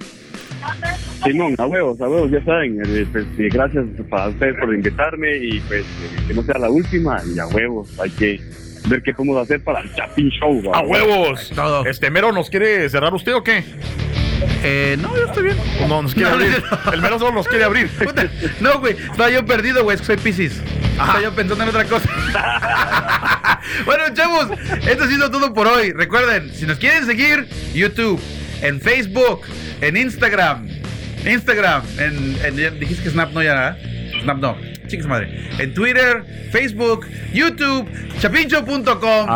Simón, 1.23 1.55
a 1.59 1.67
huevos, 1.67 2.01
a 2.01 2.09
huevos, 2.09 2.31
ya 2.31 2.43
saben. 2.45 2.81
eh, 2.87 3.07
pues, 3.13 3.25
eh, 3.39 3.49
gracias 3.53 3.85
para 4.11 4.29
ustedes 4.29 4.57
por 4.59 4.75
invitarme 4.75 5.37
y 5.37 5.61
pues 5.61 5.83
eh, 5.85 6.25
que 6.29 6.35
no 6.35 6.43
sea 6.43 6.59
la 6.59 6.71
última 6.71 7.21
y 7.35 7.39
a 7.39 7.47
huevos. 7.47 7.99
Hay 8.01 8.11
que 8.11 8.41
ver 8.89 9.03
qué 9.03 9.13
podemos 9.15 9.43
hacer 9.43 9.63
para 9.63 9.81
el 9.81 9.95
Chapín 9.95 10.29
Show. 10.31 10.63
¿va? 10.71 10.79
¡A 10.79 10.83
huevos! 10.83 11.51
Todo. 11.55 11.85
Este 11.87 12.11
mero 12.11 12.33
nos 12.33 12.49
quiere 12.51 12.89
cerrar 12.89 13.13
usted 13.15 13.35
o 13.35 13.43
qué? 13.43 13.65
Eh, 14.63 14.97
no, 15.01 15.15
yo 15.17 15.25
estoy 15.27 15.45
bien. 15.45 15.57
¿O 15.83 15.89
no 15.89 16.03
nos 16.03 16.15
quiere 16.15 16.31
No, 16.31 16.37
abrir? 16.37 16.63
no. 16.87 16.93
El 16.93 17.03
mero 17.03 17.19
solo 17.19 17.33
nos 17.33 17.47
quiere 17.49 17.65
abrir. 17.65 17.91
No, 18.61 18.81
güey, 18.81 18.95
estaba 18.95 19.31
yo 19.31 19.45
perdido, 19.47 19.83
güey, 19.85 19.95
es 19.95 20.01
que 20.01 20.07
soy 20.07 20.17
Pisces. 20.17 20.63
Estaba 20.93 21.21
yo 21.23 21.33
pensando 21.35 21.63
en 21.65 21.71
otra 21.71 21.85
cosa. 21.85 22.09
bueno, 23.85 24.05
chavos, 24.13 24.49
esto 24.87 25.05
ha 25.05 25.09
sido 25.09 25.31
todo 25.31 25.53
por 25.53 25.67
hoy. 25.67 25.93
Recuerden, 25.93 26.53
si 26.55 26.67
nos 26.67 26.79
quieren 26.79 27.07
seguir, 27.07 27.49
YouTube, 27.75 28.21
en 28.63 28.81
Facebook, 28.81 29.43
en 29.81 29.97
Instagram, 29.97 30.69
Instagram, 31.27 31.83
en, 31.99 32.57
dijiste 32.79 33.05
que 33.05 33.11
Snap 33.11 33.33
no 33.33 33.43
ya. 33.43 33.77
Snap 34.23 34.39
no. 34.39 34.57
chicas 34.87 35.07
madre. 35.07 35.49
En 35.59 35.75
Twitter, 35.75 36.25
Facebook, 36.53 37.07
YouTube, 37.33 37.89
chapincho.com, 38.21 39.29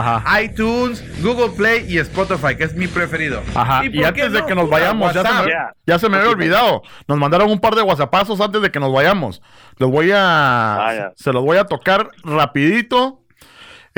iTunes, 0.43 1.22
Google 1.22 1.51
Play 1.57 1.86
y 1.89 1.99
Spotify, 1.99 2.57
que 2.57 2.64
es 2.64 2.74
mi 2.74 2.86
preferido. 2.86 3.43
Ajá, 3.55 3.84
y, 3.84 4.05
antes 4.05 4.32
de 4.32 4.45
que 4.45 4.55
nos 4.55 4.68
vayamos, 4.70 5.12
ya 5.14 5.22
se, 5.22 5.45
me, 5.45 5.51
Ya. 5.51 5.72
ya 5.86 5.99
se 5.99 6.09
me 6.09 6.18
había 6.18 6.30
olvidado. 6.30 6.82
Nos 7.07 7.18
mandaron 7.18 7.51
un 7.51 7.61
par 7.61 7.74
de 7.74 7.82
WhatsAppazos 7.82 8.41
antes 8.41 8.62
de 8.62 8.70
que 8.70 8.80
nos 8.80 8.93
vayamos. 8.93 9.43
Los 9.78 9.91
voy 9.91 10.11
a. 10.12 10.18
Ah, 10.20 11.12
se 11.16 11.32
los 11.32 11.43
voy 11.43 11.57
a 11.57 11.64
tocar 11.64 12.11
rapidito. 12.22 13.20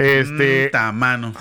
Este. 0.01 0.67
Mm, 0.69 0.71
ta 0.71 0.93
mano. 0.93 1.33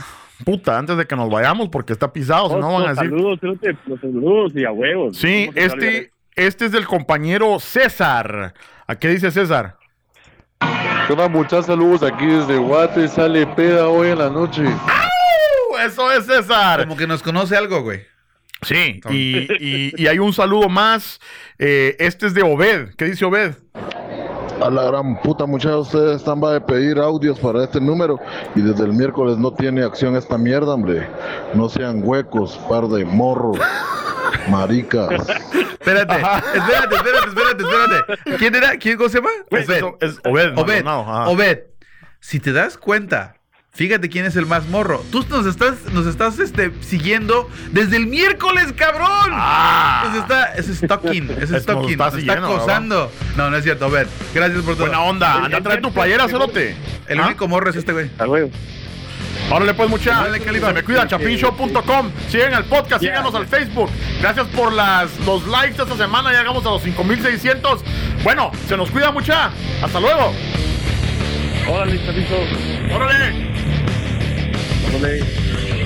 Puta, 0.45 0.78
antes 0.78 0.95
de 0.97 1.05
que 1.05 1.16
nos 1.16 1.30
vayamos, 1.30 1.70
porque 1.70 1.91
está 1.93 2.12
pisado, 2.14 2.49
si 2.49 2.55
no 2.55 2.74
van 2.74 2.84
a 2.84 2.88
Los 2.88 2.95
decir. 2.97 3.10
saludos, 3.10 3.39
los 3.88 3.99
saludos 3.99 4.51
y 4.55 4.66
a 4.66 4.72
huevos. 4.72 5.18
Sí, 5.18 5.47
¿Cómo 5.47 5.53
se 5.53 5.60
te 5.62 5.68
va 5.68 5.72
a 5.72 5.76
olvidar 5.76 5.93
este, 6.03 6.14
este 6.36 6.66
es 6.66 6.72
del 6.72 6.86
compañero 6.88 7.60
César. 7.60 8.53
¿A 8.88 8.95
qué 8.95 9.10
dice 9.10 9.32
César? 9.32 9.76
¿Qué 11.07 11.14
onda, 11.14 11.28
muchas 11.28 11.66
saludos 11.66 12.03
aquí 12.03 12.26
desde 12.26 12.57
Guate? 12.57 13.07
Sale 13.07 13.45
peda 13.47 13.88
hoy 13.89 14.10
en 14.10 14.20
la 14.20 14.30
noche. 14.30 14.62
¡Uh! 14.64 15.78
Eso 15.86 16.12
es 16.12 16.26
César. 16.26 16.82
Como 16.82 16.95
que 16.97 17.07
nos 17.07 17.22
conoce 17.24 17.55
algo, 17.57 17.82
güey. 17.82 18.01
Sí, 18.62 18.99
y, 19.10 19.47
y- 19.60 19.93
y 19.95 20.07
hay 20.07 20.20
un 20.20 20.34
saludo 20.34 20.68
más. 20.70 21.20
Eh, 21.57 21.95
este 21.99 22.28
es 22.28 22.34
de 22.34 22.43
Obed. 22.43 22.89
¿Qué 22.97 23.05
dice 23.05 23.24
Obed? 23.26 23.53
A 24.62 24.70
la 24.70 24.84
gran 24.84 25.22
puta, 25.22 25.45
muchachos, 25.45 25.88
ustedes 25.88 26.18
están 26.18 26.43
va 26.43 26.55
a 26.55 26.60
pedir 26.60 26.99
audios 26.99 27.39
para 27.39 27.64
este 27.64 27.80
número 27.80 28.20
y 28.55 28.62
desde 28.62 28.84
el 28.84 28.93
miércoles 28.93 29.38
no 29.38 29.53
tiene 29.53 29.84
acción 29.84 30.16
esta 30.16 30.38
mierda, 30.38 30.74
hombre. 30.74 31.07
No 31.53 31.70
sean 31.70 32.01
huecos, 32.03 32.60
par 32.70 32.88
de 32.88 33.05
morros, 33.05 33.57
maricas. 34.49 35.12
Espérate, 35.12 36.16
espérate, 36.53 36.95
espérate, 36.95 37.28
espérate, 37.28 37.64
espérate. 37.64 38.38
¿Quién 38.38 38.55
era? 38.55 38.78
¿Quién 38.78 38.97
cómo 38.97 39.10
se 39.10 39.18
llama? 39.20 39.30
Obed. 40.26 40.57
Obed. 40.57 40.86
Obed, 41.28 41.60
si 42.20 42.39
te 42.39 42.51
das 42.51 42.78
cuenta, 42.78 43.36
fíjate 43.74 44.10
quién 44.10 44.26
es 44.26 44.36
el 44.36 44.46
más 44.46 44.68
morro. 44.68 45.04
Tú 45.12 45.26
nos 45.30 45.46
estás, 45.46 45.76
nos 45.94 46.06
estás 46.06 46.40
este, 46.40 46.72
siguiendo 46.82 47.50
desde 47.72 47.98
el 47.98 48.08
miércoles, 48.08 48.74
cabrón. 48.76 49.32
Ah. 49.32 50.04
Nos 50.08 50.24
está, 50.24 50.54
es 50.56 50.68
stalking, 50.68 51.30
es 51.32 51.44
Es- 51.44 51.52
nos 51.52 51.64
stalking, 51.64 51.92
está 51.92 52.06
nos 52.06 52.16
está 52.20 52.34
acosando. 52.34 53.12
No, 53.38 53.50
no 53.50 53.58
es 53.58 53.64
cierto, 53.64 53.88
Obed. 53.88 54.08
Gracias 54.34 54.62
por 54.64 54.76
todo. 54.76 54.86
Buena 54.88 55.02
onda. 55.02 55.46
Anda 55.46 55.58
a 55.58 55.62
traer 55.62 55.82
tu 55.82 55.92
playera, 55.92 56.28
cerote. 56.28 56.76
El 57.08 57.20
¿Ah? 57.20 57.28
único 57.28 57.48
morro 57.48 57.70
es 57.70 57.76
este 57.76 57.94
güey. 57.94 58.10
A 58.20 58.26
huevos. 58.28 58.52
Órale 59.52 59.74
pues 59.74 59.90
mucha. 59.90 60.20
Órale, 60.22 60.40
Califa. 60.42 60.68
Se 60.68 60.74
me 60.74 60.84
cuidan, 60.84 61.08
chapinshow.com. 61.08 62.12
Sigan 62.30 62.54
el 62.54 62.66
podcast, 62.66 63.02
síganos 63.02 63.34
al 63.34 63.48
Facebook. 63.48 63.90
Gracias 64.22 64.48
por 64.48 64.74
las, 64.74 65.10
los 65.26 65.48
likes 65.48 65.82
esta 65.82 65.98
semana. 65.98 66.32
Ya 66.32 66.40
llegamos 66.40 66.66
a 66.66 66.70
los 66.70 66.84
5600. 66.84 67.82
Bueno, 68.24 68.52
se 68.68 68.78
nos 68.78 68.92
cuida 68.92 69.12
mucha. 69.12 69.50
Hasta 69.82 70.00
luego. 70.00 70.34
Órale, 71.68 71.99
chapizo. 72.05 72.36
Órale. 72.93 73.34
Órale. 74.95 75.79